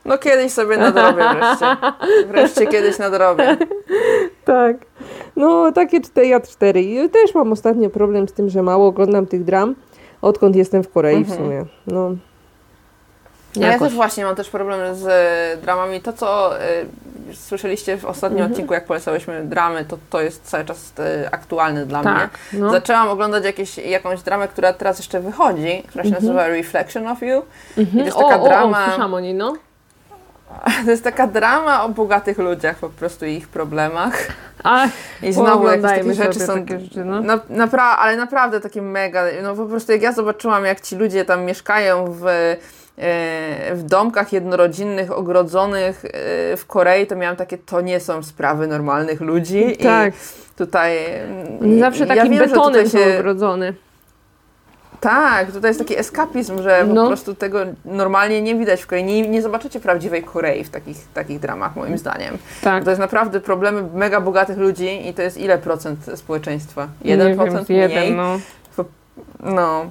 [0.06, 1.66] No kiedyś sobie nadrobię wreszcie.
[2.32, 3.58] Wreszcie kiedyś nadrobię.
[4.46, 4.78] Tak.
[5.36, 6.82] No, takie 4 ja 4.
[6.82, 9.76] I też mam ostatnio problem z tym, że mało oglądam tych dram,
[10.22, 11.66] odkąd jestem w Korei w sumie.
[11.88, 12.16] No.
[13.56, 13.88] No ja Jakoś.
[13.88, 16.02] też właśnie mam też problem z e, dramami.
[16.02, 16.64] To, co e,
[17.34, 18.52] słyszeliście w ostatnim Mhm.
[18.52, 22.14] odcinku, jak polecałyśmy dramy, to, to jest cały czas e, aktualne dla mnie.
[22.14, 22.30] Tak.
[22.54, 22.72] No.
[22.72, 27.42] Zaczęłam oglądać jakieś, jakąś dramę, która teraz jeszcze wychodzi, która się nazywa Reflection of You.
[27.78, 28.42] I to jest taka Mhm.
[28.42, 28.78] o, drama.
[28.80, 29.54] O, o, słyszałam o niej, no.
[30.86, 34.14] To jest taka drama o bogatych ludziach po prostu i ich problemach.
[34.64, 34.90] Ach,
[35.24, 36.54] I znowu jakieś takie rzeczy są.
[36.66, 37.22] takie rzeczy, no.
[37.22, 39.24] Na, napra- ale naprawdę takie mega.
[39.44, 42.24] No po prostu jak ja zobaczyłam, jak ci ludzie tam mieszkają w,
[43.74, 46.10] w domkach jednorodzinnych, ogrodzonych e,
[46.58, 49.78] w Korei, to miałam takie, to nie są sprawy normalnych ludzi.
[49.78, 50.14] Tak.
[50.14, 50.18] I
[50.58, 50.98] tutaj.
[51.62, 53.74] Oni Zawsze ja takim że betonem tutaj są się, ogrodzony.
[55.00, 57.02] Tak, tutaj jest taki eskapizm, że No.
[57.02, 59.04] po prostu tego normalnie nie widać w Korei.
[59.04, 62.38] Nie, nie zobaczycie prawdziwej Korei w takich, takich dramach, moim zdaniem.
[62.62, 62.84] Tak.
[62.84, 66.88] To jest naprawdę problemy mega bogatych ludzi i to jest ile procent społeczeństwa?
[67.06, 67.80] 1% wiem, mniej?
[67.80, 68.40] jeden, no.
[69.40, 69.86] No,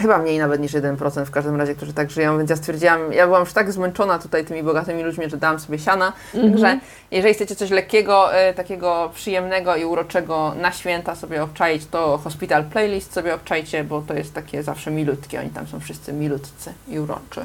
[0.00, 3.26] chyba mniej nawet niż 1% w każdym razie, którzy tak żyją, więc ja stwierdziłam, ja
[3.26, 6.52] byłam już tak zmęczona tutaj tymi bogatymi ludźmi, że dałam sobie siana, Mhm.
[6.52, 6.78] także
[7.10, 12.64] jeżeli chcecie coś lekkiego, e, takiego przyjemnego i uroczego na święta sobie obczaić, to Hospital
[12.64, 16.98] Playlist sobie obczajcie, bo to jest takie zawsze milutkie, oni tam są wszyscy milutcy i
[16.98, 17.40] uroczy.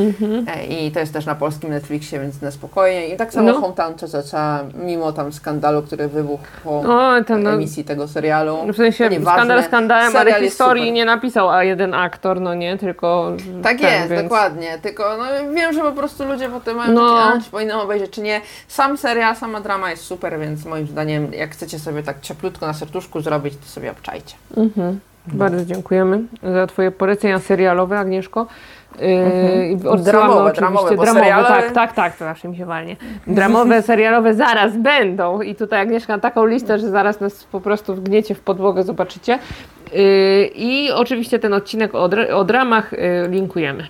[0.00, 0.46] Mhm.
[0.48, 3.08] E, I to jest też na polskim Netflixie, więc na spokojnie.
[3.08, 3.60] I tak samo No.
[3.60, 4.36] Hometown CCC,
[4.74, 8.72] mimo tam skandalu, który wybuchł po O, ten, no, emisji tego serialu.
[8.72, 13.32] w sensie skandal skandalem, ale historii nie napisał a jeden aktor, no nie, tylko
[13.62, 14.78] Tak ten, jest, więc- dokładnie.
[14.82, 17.16] Tylko no, wiem, że po prostu ludzie potem mają No.
[17.16, 18.40] takie, a, czy powinnam obejrzeć, czy nie.
[18.68, 22.74] Sam serial, sama drama jest super, więc moim zdaniem, jak chcecie sobie tak cieplutko na
[22.74, 24.34] serduszku zrobić, to sobie obczajcie.
[24.56, 25.00] Mhm.
[25.26, 26.20] Bardzo dziękujemy
[26.54, 28.46] za Twoje polecenia serialowe, Agnieszko.
[28.98, 30.02] Mhm.
[30.04, 31.48] Dramowe, dramowe, dramowe seriale...
[31.48, 32.96] tak, tak, tak, to zawsze mi się walnie.
[33.26, 38.34] Dramowe, serialowe zaraz będą i tutaj Agnieszka taką listę, że zaraz nas po prostu wgniecie
[38.34, 39.38] w podłogę, zobaczycie.
[39.92, 43.88] Yy, I oczywiście ten odcinek o, dr o dramach yy, linkujemy.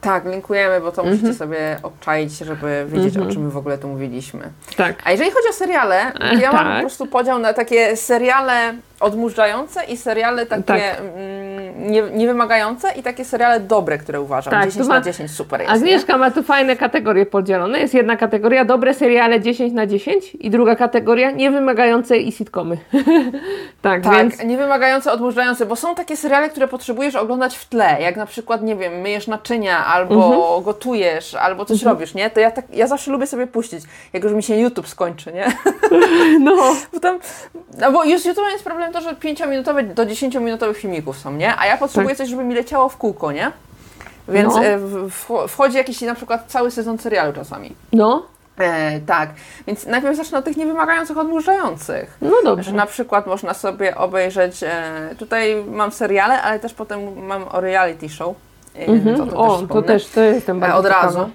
[0.00, 1.34] Tak, linkujemy, bo to musicie mhm.
[1.34, 3.34] sobie obczaić, żeby wiedzieć, o mhm.
[3.34, 4.50] czym w ogóle tu mówiliśmy.
[4.76, 4.96] Tak.
[5.04, 6.64] A jeżeli chodzi o seriale, to ja tak.
[6.64, 10.80] mam po prostu podział na takie seriale odmurzające i seriale takie tak.
[11.00, 14.50] mm, nie, niewymagające i takie seriale dobre, które uważam.
[14.50, 15.72] Tak, 10 ma, na 10 super jest.
[15.72, 16.18] Agnieszka nie?
[16.18, 17.78] ma tu fajne kategorie podzielone.
[17.78, 22.78] Jest jedna kategoria dobre seriale 10 na 10 i druga kategoria niewymagające i sitcomy.
[23.82, 24.44] tak, tak, więc...
[24.44, 28.76] niewymagające, odmurzające, bo są takie seriale, które potrzebujesz oglądać w tle, jak na przykład, nie
[28.76, 30.64] wiem, myjesz naczynia albo mhm.
[30.64, 31.96] gotujesz, albo coś mhm.
[31.96, 32.30] robisz, nie?
[32.30, 35.46] To ja, tak, ja zawsze lubię sobie puścić, jak już mi się YouTube skończy, nie?
[36.46, 36.74] no.
[36.92, 37.18] bo tam,
[37.78, 41.56] no bo już YouTube jest problem to, że 5-minutowe do 10-minutowych filmików są, nie?
[41.58, 42.18] A ja potrzebuję tak.
[42.18, 43.52] coś, żeby mi leciało w kółko, nie?
[44.28, 44.64] Więc no.
[44.64, 47.74] E, wchodzi jakiś na przykład cały sezon serialu czasami.
[47.92, 48.26] No.
[48.58, 49.30] E, tak,
[49.66, 52.16] więc najpierw zacznę od tych niewymagających, odmurzających.
[52.20, 52.70] No dobrze.
[52.70, 57.60] Że na przykład można sobie obejrzeć, e, tutaj mam seriale, ale też potem mam o
[57.60, 58.36] reality show.
[58.74, 59.16] E, mm-hmm.
[59.16, 61.06] to, to o, też to też, to jestem bardzo e, Od ciekawa.
[61.06, 61.30] razu.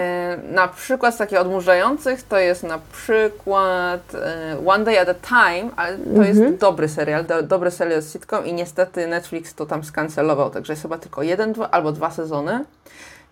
[0.00, 5.14] E, na przykład z takich odmurzających to jest na przykład e, One Day at a
[5.14, 6.58] Time, ale to jest mhm.
[6.58, 10.82] dobry serial, do, dobry serial z sitcom i niestety Netflix to tam skancelował, także jest
[10.82, 12.64] chyba tylko jeden dwa, albo dwa sezony.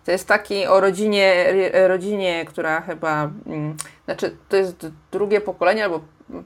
[0.05, 1.45] To jest taki o rodzinie,
[1.87, 3.75] rodzinie która chyba, mm,
[4.05, 5.99] znaczy to jest drugie pokolenie albo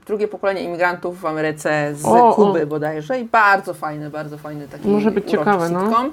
[0.07, 2.67] drugie pokolenie imigrantów w Ameryce z o, Kuby o.
[2.67, 6.09] bodajże i bardzo fajny, bardzo fajny taki Może być ciekawe, no.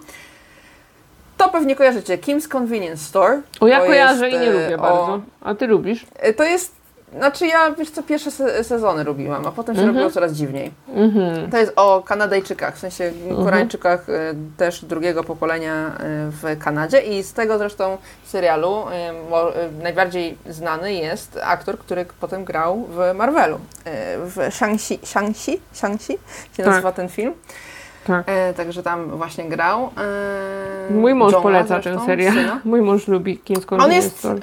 [1.36, 2.18] To pewnie kojarzycie.
[2.18, 3.40] Kim's Convenience Store.
[3.60, 5.20] O, ja kojarzę jest, i nie lubię o, bardzo.
[5.40, 6.06] A ty lubisz?
[6.16, 6.72] E, to jest,
[7.16, 9.96] znaczy ja, wiesz co, pierwsze se sezony lubiłam, a potem się mm -hmm.
[9.98, 10.70] robiło coraz dziwniej.
[10.88, 11.50] Mm -hmm.
[11.50, 13.44] To jest o Kanadyjczykach, w sensie mhm.
[13.44, 14.58] Koreańczykach mm -hmm.
[14.58, 15.92] też drugiego pokolenia e,
[16.30, 18.84] w Kanadzie i z tego zresztą serialu
[19.82, 23.58] najbardziej znany jest aktor, który potem grał w Marvelu.
[24.18, 26.12] W Shang-Chi, Shang-Chi, Shang-Chi
[26.56, 26.66] się tak.
[26.66, 27.34] nazywa ten film.
[28.06, 28.24] Tak.
[28.26, 29.90] E, także tam właśnie grał.
[30.90, 32.34] E, Mój mąż Johna poleca zresztą, serial.
[32.34, 32.60] Syna.
[32.64, 34.24] Mój mąż lubi Kingską On jest...
[34.24, 34.34] E,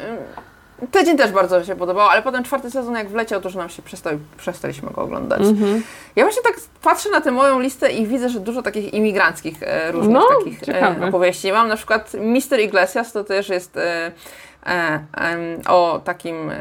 [0.92, 3.82] tydzień też bardzo się podobał, ale potem czwarty sezon jak wleciał, to już nam się
[3.82, 5.42] przestał, przestaliśmy go oglądać.
[5.42, 5.82] Mm-hmm.
[6.16, 9.92] Ja właśnie tak patrzę na tę moją listę i widzę, że dużo takich imigranckich e,
[9.92, 11.52] różnych no, takich e, opowieści.
[11.52, 14.12] Mam na przykład Mister Iglesias, to też jest e,
[15.68, 16.52] o takim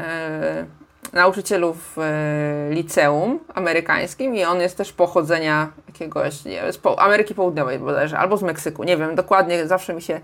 [1.13, 6.99] nauczycielu w e, liceum amerykańskim i on jest też pochodzenia jakiegoś, nie wiem, z po
[6.99, 10.21] Ameryki Południowej bodajże, albo z Meksyku, nie wiem, dokładnie zawsze mi się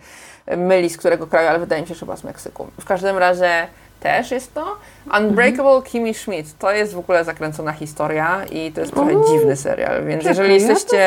[0.57, 2.67] myli z którego kraju, ale wydaje mi się, że chyba z Meksyku.
[2.81, 3.67] W każdym razie
[3.99, 4.75] też jest to.
[5.17, 5.83] Unbreakable mhm.
[5.83, 10.23] Kimmy Schmidt, to jest w ogóle zakręcona historia i to jest trochę dziwny serial, więc
[10.23, 10.97] jeżeli jesteście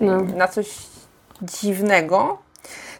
[0.00, 0.76] ja na coś
[1.42, 2.38] dziwnego,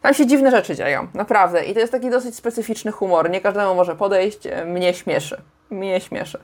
[0.03, 1.65] tam się dziwne rzeczy dzieją, naprawdę.
[1.65, 3.31] I to jest taki dosyć specyficzny humor.
[3.31, 6.39] Nie każdemu może podejść, mnie śmieszy mnie śmieszy.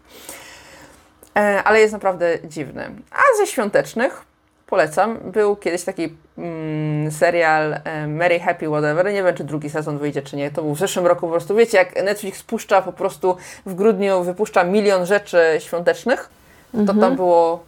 [1.36, 2.90] E, ale jest naprawdę dziwny.
[3.10, 4.24] A ze świątecznych
[4.66, 5.18] polecam.
[5.24, 9.12] Był kiedyś taki mm, serial e, Mary Happy Whatever.
[9.12, 10.50] Nie wiem, czy drugi sezon wyjdzie, czy nie.
[10.50, 11.54] To był w zeszłym roku po prostu.
[11.54, 16.30] Wiecie, jak Netflix puszcza po prostu w grudniu, wypuszcza milion rzeczy świątecznych,
[16.72, 17.00] to mhm.
[17.00, 17.64] tam było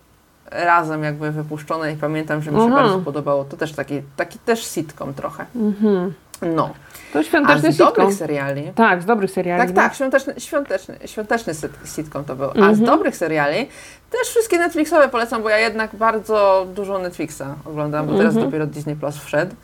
[0.50, 2.82] razem jakby wypuszczone i pamiętam, że mi się Aha.
[2.82, 3.44] bardzo podobało.
[3.44, 5.46] To też taki, taki też sitcom trochę.
[5.56, 6.14] Mhm.
[6.42, 6.70] No.
[7.12, 7.86] To świąteczny A z sitcom.
[7.94, 8.72] dobrych seriali.
[8.74, 9.62] Tak, z dobrych seriali.
[9.62, 11.52] Tak, tak, świąteczny, świąteczny, świąteczny
[11.96, 12.50] sitcom to był.
[12.50, 12.84] A z mhm.
[12.84, 13.68] dobrych seriali
[14.10, 18.46] też wszystkie Netflixowe polecam, bo ja jednak bardzo dużo Netflixa oglądam, bo teraz mhm.
[18.46, 19.54] dopiero Disney Plus wszedł.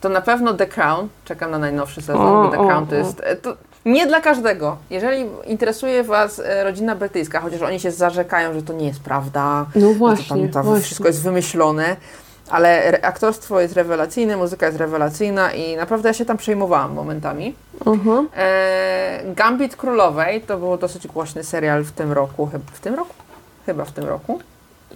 [0.00, 1.08] To na pewno The Crown.
[1.24, 3.20] Czekam na najnowszy sezon, o, bo The Crown o, to jest...
[3.24, 4.76] E, to nie dla każdego.
[4.90, 9.66] Jeżeli interesuje Was e, rodzina brytyjska, chociaż oni się zarzekają, że to nie jest prawda,
[9.74, 10.84] no właśnie, że tam, tam właśnie.
[10.84, 11.96] wszystko jest wymyślone,
[12.50, 17.54] ale aktorstwo jest rewelacyjne, muzyka jest rewelacyjna i naprawdę ja się tam przejmowałam momentami.
[17.84, 18.24] Uh-huh.
[18.36, 22.50] E, Gambit Królowej to był dosyć głośny serial w tym roku.
[22.72, 23.14] W tym roku?
[23.66, 24.40] Chyba w tym roku.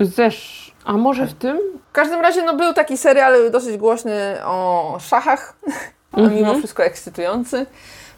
[0.01, 0.75] Zesz.
[0.85, 1.59] A może w tym?
[1.91, 5.55] W każdym razie no, był taki serial dosyć głośny o szachach,
[6.13, 6.35] a uh-huh.
[6.35, 7.67] mimo wszystko ekscytujący.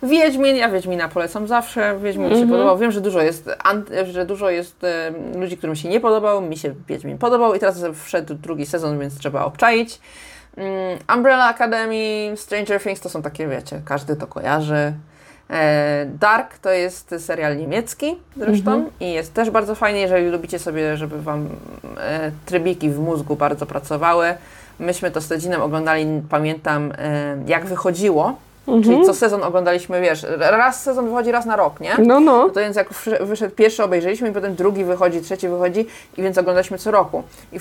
[0.03, 2.51] Wiedźmin, ja Wiedźmina polecam zawsze, Wiedźmin mi się mhm.
[2.51, 2.79] podobał.
[2.79, 3.51] Wiem, że dużo jest,
[4.13, 7.85] że dużo jest e, ludzi, którym się nie podobał, mi się Wiedźmin podobał i teraz
[8.05, 10.01] wszedł drugi sezon, więc trzeba obczaić.
[10.57, 14.93] Mm, Umbrella Academy, Stranger Things to są takie, wiecie, każdy to kojarzy.
[15.51, 18.91] E, Dark to jest serial niemiecki zresztą mhm.
[19.01, 21.49] i jest też bardzo fajny, jeżeli lubicie sobie, żeby Wam
[21.99, 24.35] e, trybiki w mózgu bardzo pracowały.
[24.79, 26.93] Myśmy to z Tedzinem oglądali, pamiętam,
[27.47, 28.37] jak wychodziło
[28.85, 31.97] Czyli co sezon oglądaliśmy, wiesz, raz sezon wychodzi raz na rok, nie?
[31.99, 32.49] No, no.
[32.49, 32.89] To więc jak
[33.21, 35.87] wyszedł pierwszy, obejrzeliśmy i potem drugi wychodzi, trzeci wychodzi
[36.17, 37.23] i więc oglądaliśmy co roku.
[37.53, 37.59] I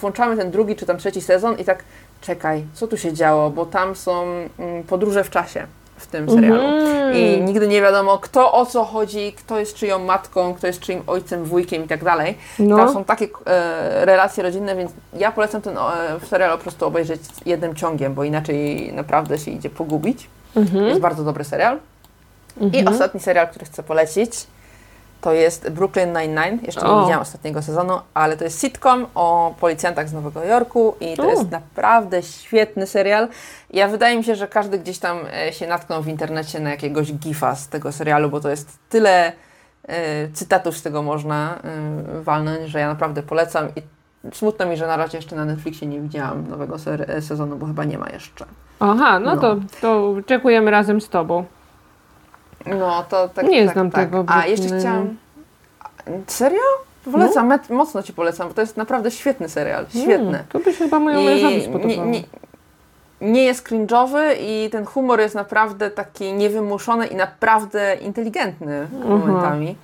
[0.00, 1.84] włączamy ten drugi czy tam trzeci sezon i tak
[2.20, 4.24] czekaj, co tu się działo, bo tam są
[4.58, 5.66] mm, podróże w czasie
[5.98, 6.62] w tym serialu.
[6.62, 7.16] Mhm.
[7.16, 11.02] I nigdy nie wiadomo, kto o co chodzi, kto jest czyją matką, kto jest czyim
[11.06, 12.38] ojcem, wujkiem i tak dalej.
[12.58, 12.76] No.
[12.76, 15.80] Tam są takie e, relacje rodzinne, więc ja polecam ten e,
[16.26, 20.28] serial po prostu obejrzeć jednym ciągiem, bo inaczej naprawdę się idzie pogubić.
[20.56, 20.86] Mhm.
[20.86, 21.78] Jest bardzo dobry serial.
[22.72, 24.30] I ostatni serial, który chcę polecić,
[25.20, 26.58] to jest Brooklyn Nine-Nine.
[26.62, 27.00] Jeszcze nie O.
[27.02, 31.30] widziałam ostatniego sezonu, ale to jest sitcom o policjantach z Nowego Jorku i to O.
[31.30, 33.28] jest naprawdę świetny serial.
[33.70, 37.12] Ja wydaje mi się, że każdy gdzieś tam e, się natknął w internecie na jakiegoś
[37.12, 39.32] gifa z tego serialu, bo to jest tyle
[39.88, 41.58] e, cytatów z tego można
[42.18, 43.82] e, walnąć, że ja naprawdę polecam i
[44.34, 46.76] smutno mi, że na razie jeszcze na Netflixie nie widziałam nowego
[47.20, 48.44] sezonu, bo chyba nie ma jeszcze.
[48.80, 49.40] Aha, no, No.
[49.40, 51.44] To, to czekujemy razem z tobą.
[52.74, 53.46] No to tak.
[53.48, 54.04] Nie tak, znam tak.
[54.04, 55.16] tego A jeszcze chciałam.
[56.26, 56.60] Serio?
[57.12, 59.86] Polecam, met- mocno ci polecam, bo to jest naprawdę świetny serial.
[59.88, 60.16] Świetny.
[60.16, 62.04] Hmm, to by się chyba mojemu mężowi spodobało.
[62.04, 62.22] nie, nie,
[63.20, 69.76] nie jest cringe'owy i ten humor jest naprawdę taki niewymuszony i naprawdę inteligentny momentami.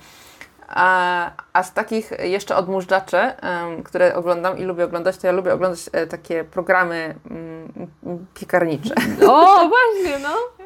[0.67, 5.53] A, a z takich jeszcze odmóżdżaczy, em, które oglądam i lubię oglądać, to ja lubię
[5.53, 8.95] oglądać e, takie programy mm, mm, piekarnicze.
[9.27, 10.29] O, właśnie, no.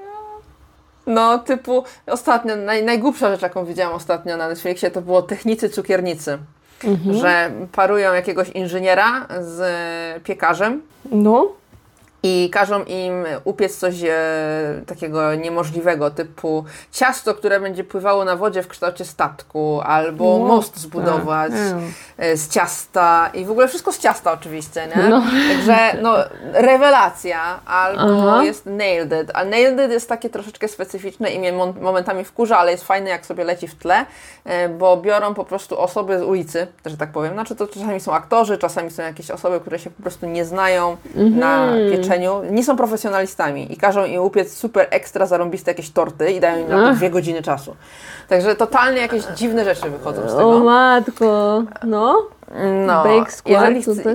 [1.09, 6.37] No, typu ostatnio, naj, najgłupsza rzecz, jaką widziałam ostatnio na Netflixie, to było Technicy Cukiernicy.
[7.11, 9.61] Że parują jakiegoś inżyniera z
[10.23, 10.81] piekarzem
[11.11, 11.58] No.
[12.23, 14.17] I każą im upiec coś e,
[14.85, 20.47] takiego niemożliwego, typu ciasto, które będzie pływało na wodzie w kształcie statku, albo Wow.
[20.47, 21.81] most zbudować Tak,
[22.17, 25.09] e, z ciasta i w ogóle wszystko z ciasta oczywiście, nie?
[25.09, 25.23] No.
[25.49, 26.15] Także no,
[26.53, 28.43] rewelacja, albo Aha.
[28.43, 33.09] jest Nailed a Nailed jest takie troszeczkę specyficzne i mnie momentami wkurza, ale jest fajne
[33.09, 34.05] jak sobie leci w tle,
[34.45, 38.13] e, bo biorą po prostu osoby z ulicy, że tak powiem, znaczy to czasami są
[38.13, 41.65] aktorzy, czasami są jakieś osoby, które się po prostu nie znają na
[42.51, 46.69] nie są profesjonalistami i każą im upiec super ekstra zarąbiste jakieś torty i dają im
[46.69, 47.75] na to dwie godziny czasu.
[48.29, 50.59] Także totalnie jakieś dziwne rzeczy wychodzą z O tego.
[50.59, 52.27] matko, no.
[52.85, 53.31] No, Bake
[54.03, 54.09] to?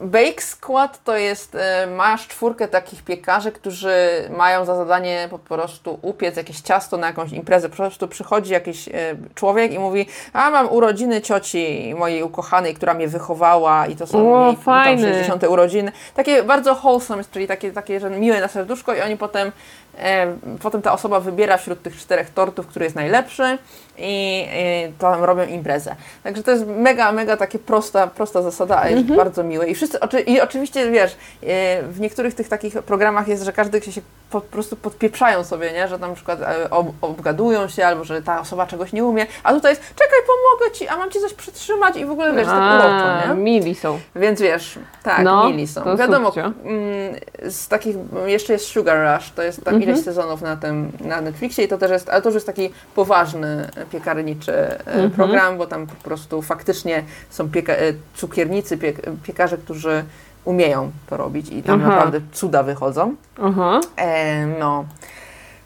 [0.00, 3.94] Bake Squad to jest, e, masz czwórkę takich piekarzy, którzy
[4.36, 7.68] mają za zadanie po prostu upiec jakieś ciasto na jakąś imprezę.
[7.68, 8.92] Po prostu przychodzi jakiś e,
[9.34, 14.34] człowiek i mówi, a mam urodziny cioci mojej ukochanej, która mnie wychowała i to są
[14.34, 15.08] O, jej tam fajne.
[15.08, 15.92] 60 urodziny.
[16.14, 19.52] Takie bardzo wholesome, czyli takie, takie że miłe na serduszko i oni potem,
[19.98, 23.58] e, potem ta osoba wybiera wśród tych czterech tortów, który jest najlepszy
[24.00, 25.96] i, i tam robią imprezę.
[26.22, 29.68] Także to jest mega, mega takie prosta, prosta zasada, a jest bardzo miłe.
[29.68, 33.82] I wszyscy, oczy, i oczywiście wiesz, e, w niektórych tych takich programach jest, że każdy
[33.82, 35.88] się po prostu podpieprzają sobie, nie?
[35.88, 39.26] że tam na przykład e, ob, obgadują się, albo że ta osoba czegoś nie umie,
[39.42, 42.46] a tutaj jest, czekaj, pomogę ci, a mam ci coś przytrzymać i w ogóle wiesz,
[42.46, 43.42] tak uroczo, nie?
[43.42, 44.00] mili są.
[44.16, 45.96] Więc wiesz, tak, No, mili są.
[45.96, 47.96] Wiadomo, mm, z takich,
[48.26, 49.90] jeszcze jest Sugar Rush, to jest tam Mhm.
[49.92, 52.70] ileś sezonów na tym, na Netflixie i to też jest, ale to już jest taki
[52.94, 55.10] poważny piekarniczy e, Mhm.
[55.10, 57.78] program, bo tam po prostu faktycznie są pieka, e,
[58.14, 60.04] cukiernicy, piek, piekarze, którzy
[60.44, 61.88] umieją to robić i tam Aha.
[61.90, 63.14] naprawdę cuda wychodzą.
[63.42, 63.80] Aha.
[63.96, 64.84] E, no.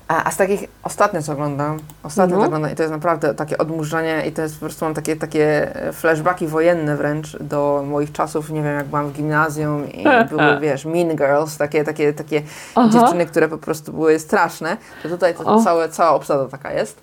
[0.09, 2.43] A, a z takich, ostatnio co oglądam, ostatnio No.
[2.43, 5.17] co oglądam i to jest naprawdę takie odmurzenie i to jest po prostu mam takie,
[5.17, 10.61] takie flashbacki wojenne wręcz do moich czasów, nie wiem, jak byłam w gimnazjum i były,
[10.61, 12.43] wiesz, Mean Girls, takie, takie, takie
[12.75, 12.89] Aha.
[12.93, 17.01] dziewczyny, które po prostu były straszne, to tutaj to całe, cała obsada taka jest.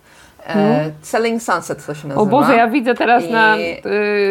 [0.56, 2.22] E, Selling Sunset to się nazywa.
[2.22, 3.82] O Boże, ja widzę teraz I- na y,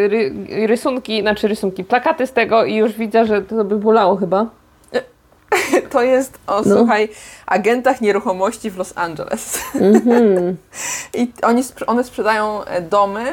[0.07, 0.33] ry,
[0.67, 4.45] rysunki, znaczy rysunki, plakaty z tego i już widzę, że to by bolało chyba.
[5.89, 6.75] To jest o, No.
[6.77, 7.09] słuchaj,
[7.45, 9.59] agentach nieruchomości w Los Angeles.
[9.75, 10.57] Mhm.
[11.13, 13.23] I oni, one sprzedają e, domy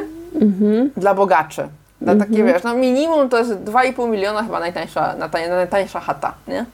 [0.40, 0.90] Mhm.
[0.96, 1.68] dla bogaczy.
[2.00, 6.64] Dla takie, wiesz, no minimum to jest 2,5 miliona chyba najtańsza, najtań- najtańsza chata, nie?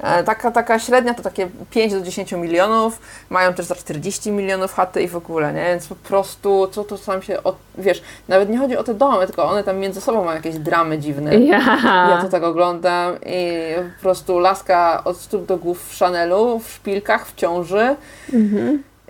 [0.00, 4.74] E, Taka, taka średnia to takie 5 do 10 milionów, mają też za 40 milionów
[4.74, 5.64] chaty i w ogóle, nie?
[5.64, 9.26] Więc po prostu, co to tam się, od, wiesz, nawet nie chodzi o te domy,
[9.26, 11.36] tylko one tam między sobą mają jakieś dramy dziwne.
[11.38, 11.58] Ja.
[11.84, 13.52] Ja to tak oglądam i
[13.96, 17.96] po prostu laska od stóp do głów w Chanelu, w szpilkach, w ciąży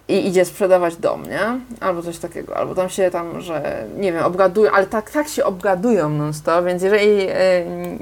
[0.08, 1.40] i idzie sprzedawać dom, nie?
[1.80, 5.44] Albo coś takiego, albo tam się tam, że nie wiem, obgadują, ale tak, tak się
[5.44, 7.34] obgadują non stop, więc jeżeli e,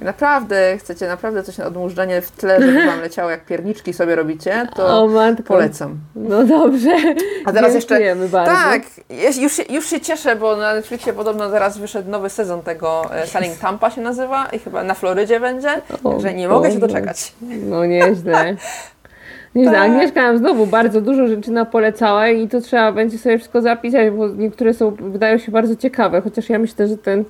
[0.02, 4.66] naprawdę chcecie naprawdę coś na odmurzenie w tle, żeby wam leciało jak pierniczki sobie robicie,
[4.72, 5.42] O to matko.
[5.42, 5.98] polecam.
[6.14, 6.96] No dobrze.
[7.44, 8.52] A teraz jeszcze- bardzo.
[8.52, 8.82] Tak,
[9.42, 13.26] już się, już się cieszę, bo na Netflixie podobno teraz wyszedł nowy sezon tego, e,
[13.26, 17.32] Selling Tampa się nazywa i chyba na Florydzie będzie, O także nie mogę się doczekać.
[17.62, 18.56] No nieźle.
[19.54, 19.74] Nie Tak.
[19.90, 24.28] Agnieszka nam znowu bardzo dużo rzeczy napolecała i to trzeba będzie sobie wszystko zapisać, bo
[24.28, 27.24] niektóre są, wydają się bardzo ciekawe, chociaż ja myślę, że ten,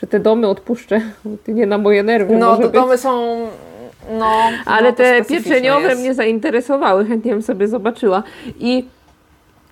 [0.00, 1.00] że te domy odpuszczę,
[1.48, 2.72] nie na moje nerwy No, to być.
[2.72, 3.36] domy są.
[4.18, 4.26] No,
[4.66, 6.00] Ale no, te pieczeniowe jest.
[6.00, 8.22] mnie zainteresowały, chętnie bym sobie zobaczyła.
[8.60, 8.84] I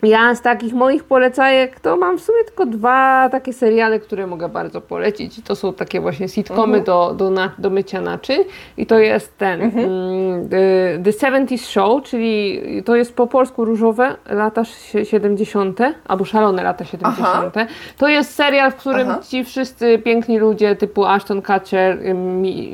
[0.05, 4.49] ja z takich moich polecajek to mam w sumie tylko dwa takie seriale, które mogę
[4.49, 5.41] bardzo polecić.
[5.45, 6.85] To są takie właśnie sitcomy Mhm.
[6.85, 8.45] do, do, na, do mycia naczyń.
[8.77, 9.85] I to jest ten Mhm.
[9.85, 10.59] mm, the,
[11.05, 15.81] the 70s Show, czyli to jest po polsku różowe lata sie- 70.
[16.09, 17.55] albo szalone lata 70.
[17.99, 19.21] To jest serial, w którym Aha.
[19.29, 22.73] ci wszyscy piękni ludzie typu Ashton Kutcher, ym, mi,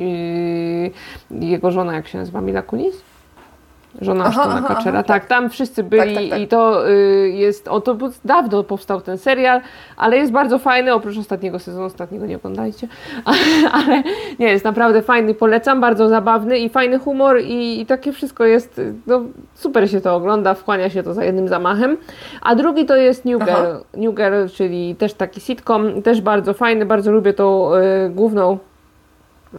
[1.31, 3.10] yy, jego żona, jak się nazywa, Mila Kunis?
[4.01, 5.25] Żona Aha, Ashtona aha, aha, tak.
[5.25, 6.41] tam wszyscy byli tak, tak.
[6.41, 9.61] i to y, jest, o to dawno powstał ten serial,
[9.97, 12.87] ale jest bardzo fajny, oprócz ostatniego sezonu, ostatniego nie oglądajcie,
[13.71, 14.03] ale
[14.39, 18.79] nie, jest naprawdę fajny, polecam, bardzo zabawny i fajny humor i, i takie wszystko jest,
[18.79, 19.21] y, no
[19.55, 21.97] super się to ogląda, wchłania się to za jednym zamachem,
[22.41, 23.39] a drugi to jest New.
[23.39, 28.57] Girl, New Girl, czyli też taki sitcom, też bardzo fajny, bardzo lubię tą y, główną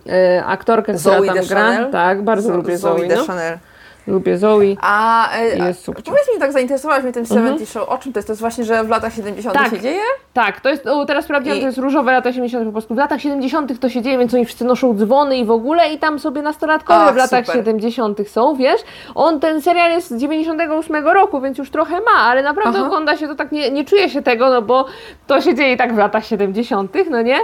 [0.07, 1.91] y, aktorkę, która Zoe tam gra, Deschanel?
[1.91, 3.09] tak, bardzo lubię Zoe, no.
[3.09, 3.59] Deschanel.
[4.07, 4.77] Lubię Zoe.
[4.81, 6.05] A, e, a Jest super.
[6.05, 7.89] powiedz mi, tak zainteresowałaś mnie tym 70 Show.
[7.89, 8.27] O czym to jest?
[8.27, 9.71] To jest właśnie, że w latach 70 Tak.
[9.71, 10.01] się dzieje?
[10.33, 12.95] Tak, to jest, o, teraz sprawdziłam, I- to jest różowe lata 70 po polsku.
[12.95, 15.99] W latach 70 to się dzieje, więc oni wszyscy noszą dzwony i w ogóle i
[15.99, 17.57] tam sobie nastolatkowie Ach, w latach super.
[17.61, 18.81] 70 są, wiesz?
[19.15, 22.87] On, ten serial jest z 98 roku, więc już trochę ma, ale naprawdę Aha.
[22.87, 24.87] ogląda się to tak, nie, nie czuje się tego, no bo
[25.27, 27.39] to się dzieje tak w latach 70 no nie?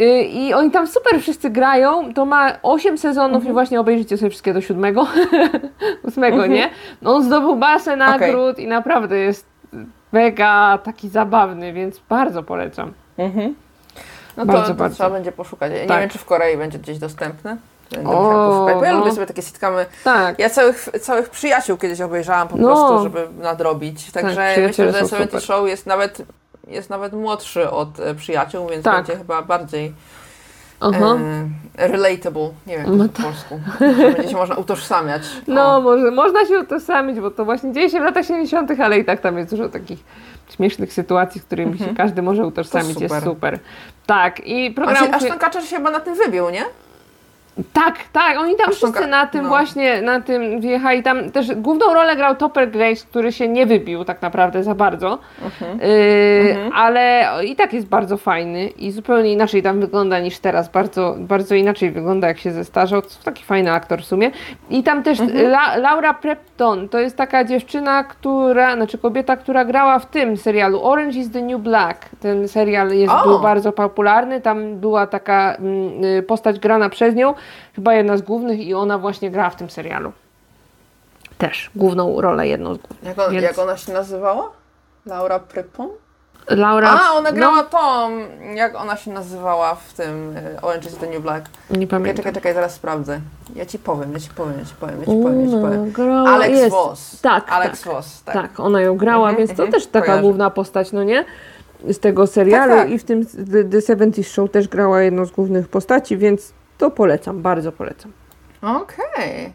[0.00, 3.50] Y, I oni tam super wszyscy grają, to ma 8 sezonów Mhm.
[3.50, 5.06] i właśnie obejrzyjcie sobie wszystkie do siódmego,
[6.08, 6.70] ósmego, nie?
[7.02, 9.46] No on zdobył basę nagród i naprawdę jest
[10.12, 12.92] mega taki zabawny, więc bardzo polecam.
[13.18, 13.54] Mhm.
[14.36, 14.94] No Bardzo, to, to bardzo.
[14.94, 15.72] trzeba będzie poszukać.
[15.72, 15.96] Ja Tak.
[15.96, 17.56] nie wiem, czy w Korei będzie gdzieś dostępne.
[17.90, 18.98] Będę O, bo ja no.
[18.98, 19.86] lubię sobie takie sitcomy.
[20.04, 20.38] Tak.
[20.38, 22.66] Ja całych, całych przyjaciół kiedyś obejrzałam po No.
[22.68, 24.12] prostu, żeby nadrobić.
[24.12, 25.42] Także przyjaciele myślę, że są 70 super.
[25.42, 26.22] Show jest nawet,
[26.68, 28.96] jest nawet młodszy od e, przyjaciół, więc Tak.
[28.96, 29.92] będzie chyba bardziej
[30.80, 31.16] Aha.
[31.78, 32.50] e, relatable.
[32.66, 33.60] Nie wiem, No to po polsku.
[33.80, 35.22] Że będzie się można utożsamiać.
[35.46, 35.80] No, O.
[35.80, 39.20] może, można się utożsamić, bo to właśnie dzieje się w latach 70., ale i tak
[39.20, 39.98] tam jest dużo takich
[40.56, 42.88] śmiesznych sytuacji, z którymi się każdy może utożsamić.
[42.90, 43.08] Mhm.
[43.08, 43.54] To Jest super.
[43.54, 43.58] super.
[44.06, 44.96] Tak, i program.
[44.96, 46.64] się, Ashton Kutcher się chyba na tym wybił, nie?
[47.72, 49.48] Tak, tak, oni tam wszyscy na tym no.
[49.48, 51.02] właśnie, na tym wjechali.
[51.02, 55.18] Tam też główną rolę grał Topper Grace, który się nie wybił tak naprawdę za bardzo,
[55.44, 55.78] Mhm.
[55.80, 61.14] Yy, ale i tak jest bardzo fajny i zupełnie inaczej tam wygląda niż teraz, bardzo,
[61.18, 64.30] bardzo inaczej wygląda jak się zestarzał, to taki fajny aktor w sumie.
[64.70, 65.46] I tam też Mhm.
[65.46, 70.84] La, Laura Prepton, to jest taka dziewczyna, która, znaczy kobieta, która grała w tym serialu
[70.86, 72.08] Orange is the New Black.
[72.20, 73.28] Ten serial jest, O!
[73.28, 77.34] był bardzo popularny, tam była taka mm, y, postać grana przez nią,
[77.74, 80.12] chyba jedna z głównych i ona właśnie gra w tym serialu.
[81.38, 83.04] Też główną rolę, jedną z głównych.
[83.04, 84.50] Jak, on, Więc- jak ona się nazywała?
[85.06, 85.88] Laura Prypon?
[86.50, 87.00] Laura.
[87.02, 88.10] A, ona grała no, tą,
[88.54, 91.46] jak ona się nazywała w tym e, Orange is the New Black.
[91.70, 92.16] nie pamiętam.
[92.16, 93.20] czekaj, czekaj, zaraz sprawdzę.
[93.54, 95.90] Ja ci powiem, ja ci powiem, ja ci powiem, ja ci powiem, ja ci powiem.
[95.92, 96.70] grała, Alex jest.
[96.70, 97.20] Voss.
[97.20, 97.92] Tak, Alex tak.
[97.92, 98.34] Voss, tak.
[98.34, 100.22] Tak, ona ją grała, Mhm, więc to mhm, też taka kojarzę.
[100.22, 101.24] główna postać, no nie?
[101.88, 102.90] Z tego serialu Tak, tak.
[102.90, 106.90] i w tym The, The 70 Show też grała jedną z głównych postaci, więc to
[106.90, 108.12] polecam, bardzo polecam.
[108.62, 109.52] Okej.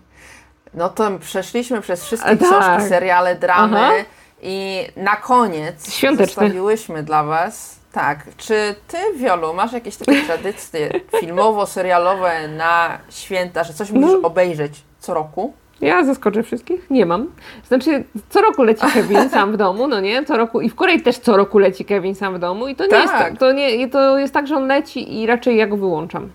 [0.74, 2.82] No to przeszliśmy przez wszystkie A, książki, tak.
[2.84, 3.94] seriale, dramy Aha.
[4.42, 6.26] i na koniec Świąteczne.
[6.26, 10.90] zostawiłyśmy dla Was, tak, czy Ty, Wiolu, masz jakieś takie tradycje
[11.20, 14.28] filmowo-serialowe na święta, że coś musisz No.
[14.28, 15.54] obejrzeć co roku?
[15.82, 16.90] Ja zaskoczę wszystkich?
[16.90, 17.28] Nie mam.
[17.68, 20.24] Znaczy, co roku leci Kevin sam w domu, no nie?
[20.26, 22.84] Co roku, I w Korei też co roku leci Kevin sam w domu i to
[22.84, 23.02] nie, Tak.
[23.02, 26.30] jest, tak- to, nie, to jest tak, że on leci i raczej ja go wyłączam.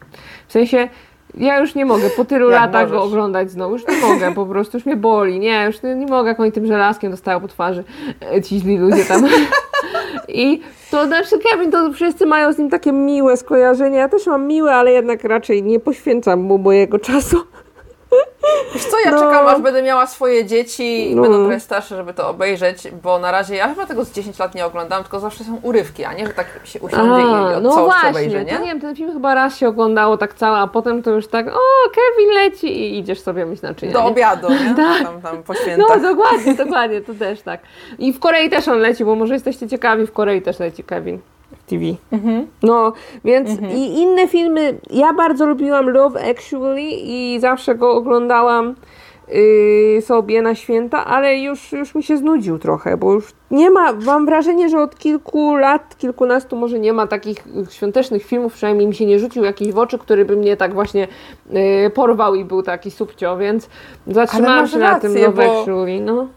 [0.48, 0.88] W sensie,
[1.34, 3.12] ja już nie mogę po tylu Jak latach go możesz.
[3.12, 6.28] oglądać znowu, już nie mogę, po prostu już mnie boli, nie, już nie, nie mogę,
[6.28, 7.84] jak oni tym żelazkiem dostają po twarzy,
[8.34, 9.26] e, ci źli ludzie tam.
[10.28, 14.46] I to znaczy Kevin, to wszyscy mają z nim takie miłe skojarzenia, ja też mam
[14.46, 17.36] miłe, ale jednak raczej nie poświęcam mu mojego czasu.
[18.74, 19.18] Wiesz co, ja No.
[19.18, 21.22] czekam aż będę miała swoje dzieci i No.
[21.22, 24.54] będą trochę starsze, żeby to obejrzeć, bo na razie ja chyba tego z 10 lat
[24.54, 27.74] nie oglądam, tylko zawsze są urywki, a nie, że tak się usiądzie i od no
[27.74, 28.52] całości właśnie, obejrzy, nie?
[28.52, 31.46] nie wiem, ten film chyba raz się oglądało tak całe, a potem to już tak,
[31.48, 31.58] o,
[31.94, 33.92] Kevin leci i idziesz sobie myć naczynia.
[33.92, 34.04] Do nie?
[34.06, 34.74] obiadu, nie?
[34.84, 35.02] Tak.
[35.02, 36.02] Tam, tam po No świętach.
[36.02, 37.60] dokładnie, dokładnie, to też tak.
[37.98, 41.18] I w Korei też on leci, bo może jesteście ciekawi, w Korei też leci Kevin
[41.72, 41.84] TV.
[42.12, 42.46] Mhm.
[42.62, 42.92] No,
[43.24, 48.74] więc i inne filmy, ja bardzo lubiłam Love Actually i zawsze go oglądałam
[49.28, 53.92] yy, sobie na święta, ale już, już mi się znudził trochę, bo już nie ma,
[53.92, 58.94] mam wrażenie, że od kilku lat, kilkunastu może nie ma takich świątecznych filmów, przynajmniej mi
[58.94, 61.08] się nie rzucił jakiś w oczy, który by mnie tak właśnie
[61.50, 63.68] yy, porwał i był taki subcio, więc
[64.06, 65.60] zatrzymałam się na tym Love bo...
[65.60, 66.28] Actually, no.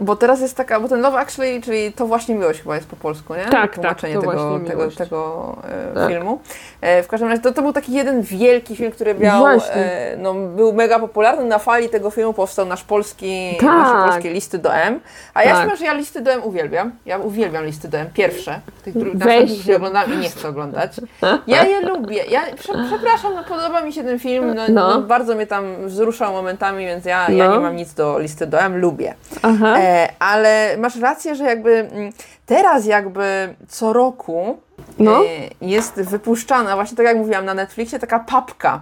[0.00, 2.96] Bo teraz jest taka, bo ten Love Actually, czyli to właśnie miłość chyba jest po
[2.96, 3.44] polsku, nie?
[3.44, 5.56] Tak, tak, to tego, tego, tego
[5.90, 6.08] e, tak.
[6.08, 6.40] filmu.
[6.80, 10.34] E, w każdym razie to, to był taki jeden wielki film, który miał, e, no,
[10.34, 11.44] był mega popularny.
[11.44, 13.68] Na fali tego filmu powstał nasz polski, tak.
[13.68, 15.00] nasze polskie listy do M.
[15.34, 15.76] A ja tak.
[15.76, 16.92] że ja listy do M uwielbiam.
[17.06, 18.06] Ja uwielbiam listy do M.
[18.14, 18.60] Pierwsze.
[18.84, 20.92] Tych, na oglądam i nie chcę oglądać.
[21.46, 22.24] Ja je lubię.
[22.28, 22.42] Ja,
[22.88, 24.54] przepraszam, no, podoba mi się ten film.
[24.54, 24.88] No, no.
[24.88, 27.34] no bardzo mnie tam wzruszał momentami, więc ja, no.
[27.34, 28.80] ja nie mam nic do listy do M.
[28.80, 29.14] Lubię.
[29.42, 29.78] Aha.
[29.84, 32.12] E, ale masz rację, że jakby mm,
[32.46, 34.58] teraz jakby co roku
[34.98, 35.24] no.
[35.24, 35.26] e,
[35.60, 38.80] jest wypuszczana, właśnie tak jak mówiłam na Netflixie, taka papka.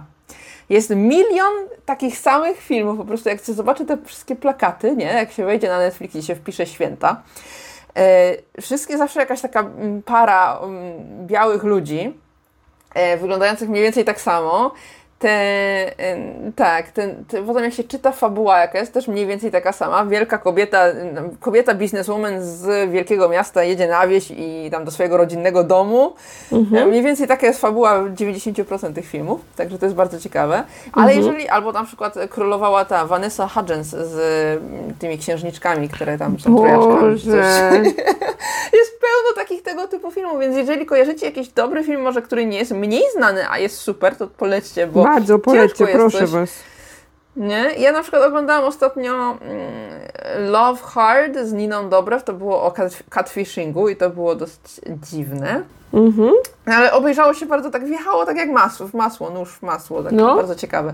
[0.69, 1.53] Jest milion
[1.85, 5.05] takich samych filmów, po prostu jak chcę zobaczyć te wszystkie plakaty, nie?
[5.05, 7.21] Jak się wejdzie na Netflix i się wpisze święta.
[7.97, 12.17] E, wszystkie zawsze jakaś taka mm, para mm, białych ludzi,
[12.93, 14.71] e, wyglądających mniej więcej tak samo
[15.23, 15.91] te,
[16.55, 20.05] tak, ten, te, potem jak się czyta fabuła, jaka jest też mniej więcej taka sama.
[20.05, 20.85] Wielka kobieta,
[21.39, 26.13] kobieta bizneswoman z wielkiego miasta jedzie na wieś i tam do swojego rodzinnego domu.
[26.51, 26.89] Mhm.
[26.89, 30.63] Mniej więcej taka jest fabuła w 90% tych filmów, także to jest bardzo ciekawe.
[30.93, 31.17] Ale mhm.
[31.17, 34.61] jeżeli, albo na przykład królowała ta Vanessa Hudgens z
[34.99, 37.13] tymi księżniczkami, które tam są trojaczkami.
[38.79, 42.57] jest pełno takich tego typu filmów, więc jeżeli kojarzycie jakiś dobry film, może który nie
[42.57, 46.49] jest mniej znany, a jest super, to polećcie, bo bardzo polećcie, proszę Was.
[47.35, 47.71] Nie?
[47.77, 52.73] Ja na przykład oglądałam ostatnio mm, Love Hard z Niną Dobrew, to było o
[53.09, 55.63] catfishingu i to było dość dziwne.
[55.93, 56.33] Mhm.
[56.65, 60.11] Ale obejrzało się bardzo tak, wjechało tak jak masło, w masło, nóż w masło, tak
[60.11, 60.35] no.
[60.35, 60.93] bardzo ciekawe.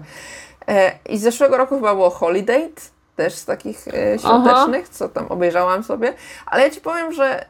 [0.68, 2.70] E, I z zeszłego roku chyba było Holiday,
[3.20, 4.92] też z takich e, świątecznych, Aha.
[4.92, 6.14] co tam obejrzałam sobie.
[6.46, 7.46] Ale ja Ci powiem, że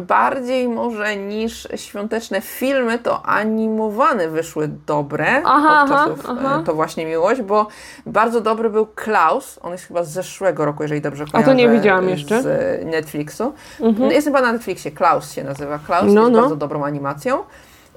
[0.00, 6.62] bardziej może niż świąteczne filmy, to animowane wyszły dobre aha, od czasów e, aha.
[6.66, 7.66] to właśnie miłość, bo
[8.06, 11.50] bardzo dobry był Klaus, on jest chyba z zeszłego roku, jeżeli dobrze kojarzę.
[11.50, 12.42] A to nie widziałam jeszcze.
[12.42, 13.52] Z Netflixu.
[13.80, 14.10] Mhm.
[14.10, 15.78] Jest chyba na Netflixie, Klaus się nazywa.
[15.78, 16.40] Klaus no, jest no.
[16.40, 17.44] bardzo dobrą animacją.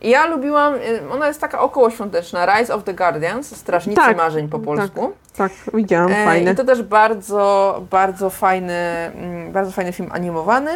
[0.03, 0.79] Ja lubiłam, y,
[1.11, 5.13] ona jest taka okołoświąteczna, Rise of the Guardians, Strażnicy tak, Marzeń po polsku.
[5.37, 6.51] Tak, tak widziałam, e, fajne.
[6.51, 10.71] I to też bardzo, bardzo fajny, mm, bardzo fajny film animowany.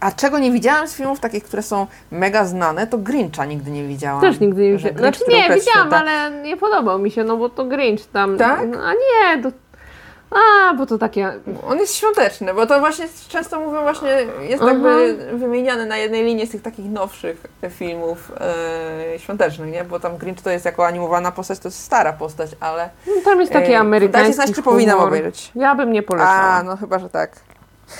[0.00, 3.84] A czego nie widziałam z filmów takich, które są mega znane, to Grincha nigdy nie
[3.84, 4.20] widziałam.
[4.20, 4.98] Też nigdy nie widziałam.
[4.98, 8.36] Znaczy nie, widziałam, ale nie podobał mi się, no bo to Grinch tam.
[8.36, 8.60] Tak?
[8.60, 9.48] A nie, to
[10.30, 11.32] a, bo to takie...
[11.68, 14.08] On jest świąteczny, bo to właśnie często mówią właśnie,
[14.40, 14.72] jest uh -huh.
[14.72, 18.32] jakby wymieniany na jednej linii z tych takich nowszych filmów
[19.14, 19.84] e, świątecznych, nie?
[19.84, 22.90] Bo tam Grinch to jest jako animowana postać, to jest stara postać, ale...
[23.06, 25.52] No, tam jest taki e, amerykański Dajcie znać, czy powinnam obejrzeć.
[25.54, 26.32] Ja bym nie polecała.
[26.32, 27.30] A, no chyba, że tak.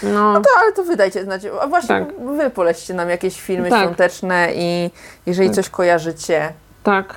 [0.02, 0.32] No.
[0.32, 1.42] no to, ale to wydajcie znać.
[1.60, 2.20] A właśnie tak.
[2.36, 3.80] wy polećcie nam jakieś filmy tak.
[3.80, 4.90] świąteczne i
[5.26, 5.56] jeżeli tak.
[5.56, 6.52] coś kojarzycie.
[6.82, 7.14] Tak.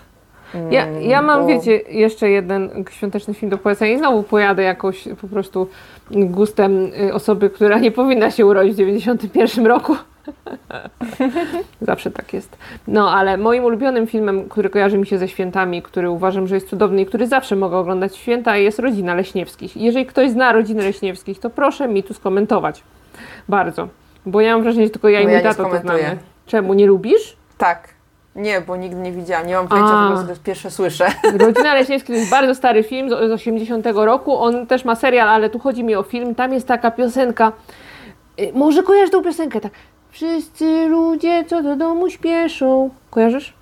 [0.72, 1.48] Ja, ja mam, bo...
[1.48, 5.68] wiecie, jeszcze jeden świąteczny film do polecenia i znowu pojadę jakoś po prostu
[6.12, 9.96] gustem y, osoby, która nie powinna się urodzić w 91 roku.
[11.82, 12.58] Zawsze tak jest.
[12.88, 16.70] No, ale moim ulubionym filmem, który kojarzy mi się ze świętami, który uważam, że jest
[16.70, 19.78] cudowny i który zawsze mogę oglądać święta, jest Rodzina Leśniewskich.
[19.78, 22.84] Jeżeli ktoś zna Rodziny Leśniewskich, to proszę mi tu skomentować.
[23.50, 23.88] Bardzo.
[24.26, 26.18] Bo ja mam wrażenie, że tylko ja i mój ja tato to znamy.
[26.46, 26.74] Czemu?
[26.74, 27.38] Nie lubisz?
[27.58, 27.99] Tak.
[28.36, 29.48] Nie, bo nigdy nie widziałam.
[29.48, 31.08] Nie mam pojęcia, po prostu to jest pierwsze słyszę.
[31.40, 34.38] Rodzina Leśniewski to jest bardzo stary film z, z 80 roku.
[34.38, 36.36] On też ma serial, ale tu chodzi mi o film.
[36.36, 37.52] Tam jest taka piosenka.
[38.40, 39.72] Y, może kojarzysz tą piosenkę, tak.
[40.10, 42.90] Wszyscy ludzie, co do domu śpieszą.
[43.10, 43.59] Kojarzysz?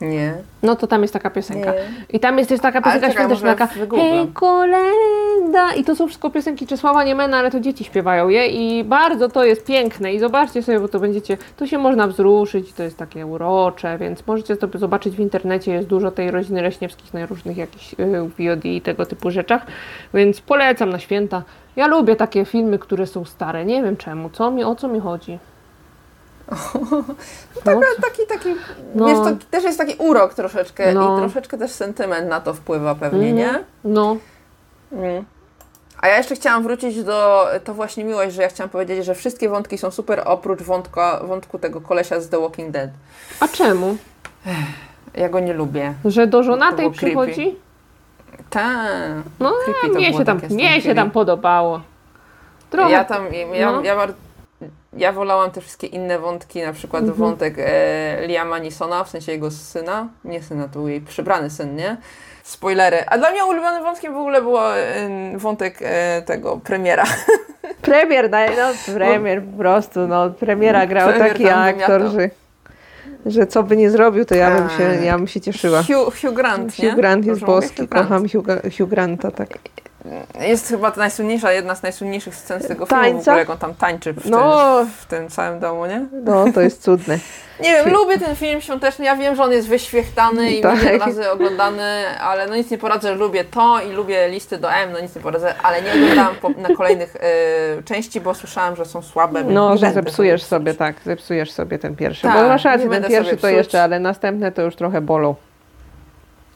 [0.00, 0.34] Nie.
[0.62, 1.72] No to tam jest taka piosenka.
[1.72, 1.78] Nie.
[2.08, 3.66] I tam jest też taka piosenka świąteczna, taka
[3.96, 5.74] Hej kolenda.
[5.76, 9.44] I to są wszystko piosenki Czesława Niemena, ale to dzieci śpiewają je i bardzo to
[9.44, 10.14] jest piękne.
[10.14, 14.26] I zobaczcie sobie, bo to będziecie, to się można wzruszyć, to jest takie urocze, więc
[14.26, 17.96] możecie sobie zobaczyć w internecie, jest dużo tej rodziny Leśniewskich na różnych jakichś y,
[18.38, 19.66] VOD i tego typu rzeczach,
[20.14, 21.42] więc polecam na święta.
[21.76, 25.00] Ja lubię takie filmy, które są stare, nie wiem czemu, co mi, o co mi
[25.00, 25.38] chodzi.
[27.64, 27.86] Taka, no.
[28.02, 28.54] taki, taki,
[28.94, 29.08] no.
[29.08, 31.16] jest to, też jest taki urok troszeczkę no.
[31.16, 33.36] i troszeczkę też sentyment na to wpływa pewnie, mm.
[33.36, 33.64] nie?
[33.84, 34.16] No.
[34.92, 35.24] Mm.
[36.00, 39.48] A ja jeszcze chciałam wrócić do, to właśnie miłość, że ja chciałam powiedzieć, że wszystkie
[39.48, 42.90] wątki są super oprócz wątka, wątku tego kolesia z The Walking Dead.
[43.40, 43.96] A czemu?
[45.14, 45.94] Ja go nie lubię.
[46.04, 47.56] Że do żonatej przychodzi?
[48.50, 49.00] Tak.
[49.40, 49.52] No,
[49.94, 51.80] mnie, się tam, mnie się tam podobało.
[52.70, 52.92] Trochę.
[52.92, 53.24] Ja tam,
[53.54, 53.82] ja, no.
[53.82, 54.08] ja,
[54.96, 57.18] ja wolałam te wszystkie inne wątki, na przykład mhm.
[57.18, 61.76] wątek e, Liama Nisona, w sensie jego syna, nie syna, to był jej przybrany syn,
[61.76, 61.96] nie?
[62.46, 63.04] spoilery.
[63.06, 67.04] A dla mnie ulubionym wątkiem w ogóle było e, wątek e, tego premiera.
[67.82, 72.30] Premier, no, no premier po prostu, no premiera grał Premier taki aktor, że,
[73.26, 75.04] że co by nie zrobił, to ja bym się, Tak.
[75.04, 75.82] ja bym się cieszyła.
[75.82, 76.88] Hugh, Hugh Grant, nie?
[76.88, 78.46] Hugh Grant jest boski, kocham Hugh,
[78.78, 79.48] Hugh Granta, tak.
[80.40, 83.30] Jest chyba najsłynniejsza, jedna z najsłynniejszych scen z tego filmu, w Tańca?
[83.30, 84.76] ogóle jak on tam tańczy w, No.
[84.78, 86.06] tym, w tym całym domu, nie?
[86.24, 87.18] No, to jest cudne.
[87.60, 90.82] Nie wiem, lubię ten film świąteczny, ja wiem, że on jest wyświechtany i Tak.
[90.82, 94.92] milion razy oglądany, ale no nic nie poradzę, lubię to i lubię listy do M,
[94.92, 98.84] no nic nie poradzę, ale nie oglądałam po, na kolejnych y, części, bo słyszałam, że
[98.84, 99.44] są słabe.
[99.44, 102.22] No, że zepsujesz sobie tak, zepsujesz sobie ten pierwszy.
[102.22, 105.34] Tak, Bo masz rację, ten pierwszy to jeszcze, ale następne to już trochę bolą.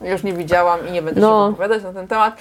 [0.03, 1.47] Już nie widziałam i nie będę No.
[1.47, 2.35] się wypowiadać na ten temat.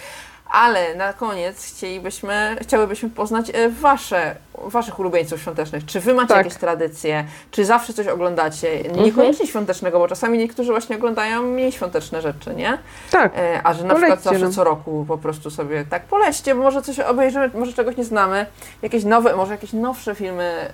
[0.51, 5.85] Ale na koniec chcielibyśmy, chciałybyśmy poznać e, wasze, waszych ulubieńców świątecznych.
[5.85, 6.37] Czy wy macie Tak.
[6.45, 7.25] jakieś tradycje?
[7.51, 8.79] Czy zawsze coś oglądacie?
[8.83, 12.77] Niekoniecznie świątecznego, bo czasami niektórzy właśnie oglądają mniej świąteczne rzeczy, nie?
[13.11, 14.51] Tak, E, A że na Polećcie przykład zawsze nam.
[14.53, 18.45] co roku po prostu sobie tak polećcie, bo może coś obejrzymy, może czegoś nie znamy,
[18.81, 20.71] jakieś nowe, może jakieś nowsze filmy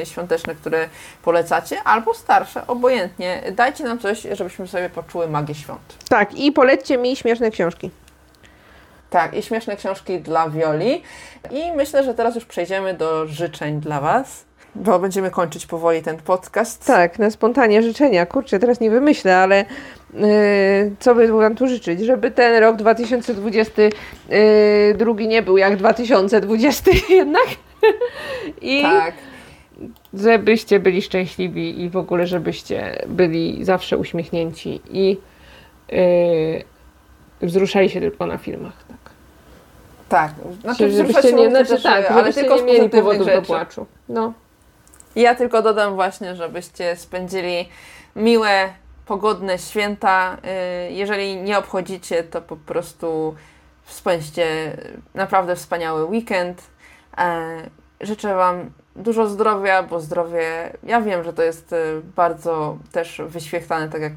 [0.00, 0.88] e, świąteczne, które
[1.22, 3.42] polecacie, albo starsze, obojętnie.
[3.52, 5.80] Dajcie nam coś, żebyśmy sobie poczuły magię świąt.
[6.08, 6.34] tak.
[6.34, 7.90] I polećcie mi śmieszne książki.
[9.10, 11.02] Tak, i śmieszne książki dla Wioli.
[11.50, 14.44] I myślę, że teraz już przejdziemy do życzeń dla Was,
[14.74, 16.86] bo będziemy kończyć powoli ten podcast.
[16.86, 18.26] Tak, na spontanie życzenia.
[18.26, 19.64] Kurczę, teraz nie wymyślę, ale
[20.14, 20.20] yy,
[21.00, 22.00] co by wam tu życzyć?
[22.00, 27.46] Żeby ten rok 2022 nie był jak 2020 jednak.
[28.60, 29.14] I Tak.
[30.14, 35.18] żebyście byli szczęśliwi i w ogóle, żebyście byli zawsze uśmiechnięci i
[35.88, 36.64] yy,
[37.42, 38.72] wzruszali się tylko na filmach.
[38.88, 38.98] Tak.
[40.08, 40.32] Tak.
[40.60, 43.46] Znaczy, Żebyście nie, znaczy, tak, ale żebyście tylko nie z mieli powodów do rzeczy.
[43.46, 43.86] płaczu.
[44.08, 44.32] No.
[45.16, 47.68] Ja tylko dodam właśnie, żebyście spędzili
[48.16, 48.68] miłe,
[49.06, 50.36] pogodne święta.
[50.88, 53.34] Y, Jeżeli nie obchodzicie, to po prostu
[53.86, 54.76] spędźcie
[55.14, 56.62] naprawdę wspaniały weekend.
[57.18, 57.46] E,
[58.00, 61.76] Życzę Wam dużo zdrowia, bo zdrowie, ja wiem, że to jest y,
[62.16, 64.16] bardzo też wyświechtane, tak jak y,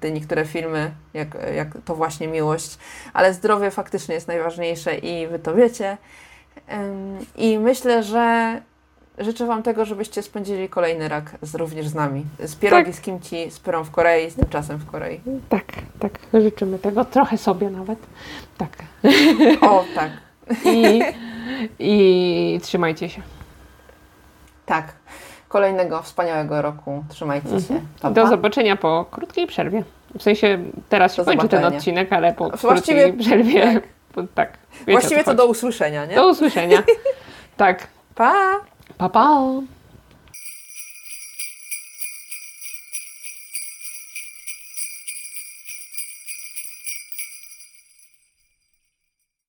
[0.00, 2.78] te niektóre filmy, jak, jak to właśnie miłość,
[3.12, 5.96] ale zdrowie faktycznie jest najważniejsze i Wy to wiecie.
[7.36, 8.60] I myślę, że
[9.18, 12.24] życzę Wam tego, żebyście spędzili kolejny rak z, również z nami.
[12.44, 15.20] Z pierogi z kimchi, z pyrą w Korei, z tymczasem w Korei.
[15.48, 15.64] Tak,
[15.98, 17.04] tak, życzymy tego.
[17.04, 17.98] Trochę sobie nawet.
[18.58, 18.70] Tak.
[19.60, 20.10] O, tak,
[20.64, 21.02] I,
[21.78, 23.37] i trzymajcie się.
[24.68, 24.84] Tak.
[25.48, 27.04] Kolejnego wspaniałego roku.
[27.08, 27.80] Trzymajcie się.
[28.02, 28.28] Pa, Do pa.
[28.28, 29.84] zobaczenia po krótkiej przerwie.
[30.18, 30.58] W sensie
[30.88, 33.80] teraz się Do kończy ten odcinek, ale po Właściwie- krótkiej przerwie.
[34.14, 34.26] tak.
[34.34, 34.52] tak
[34.88, 36.14] Właściwie to do usłyszenia, nie?
[36.14, 36.82] Do usłyszenia.
[37.56, 37.86] tak.
[38.14, 38.34] Pa!
[38.98, 39.38] Pa, pa.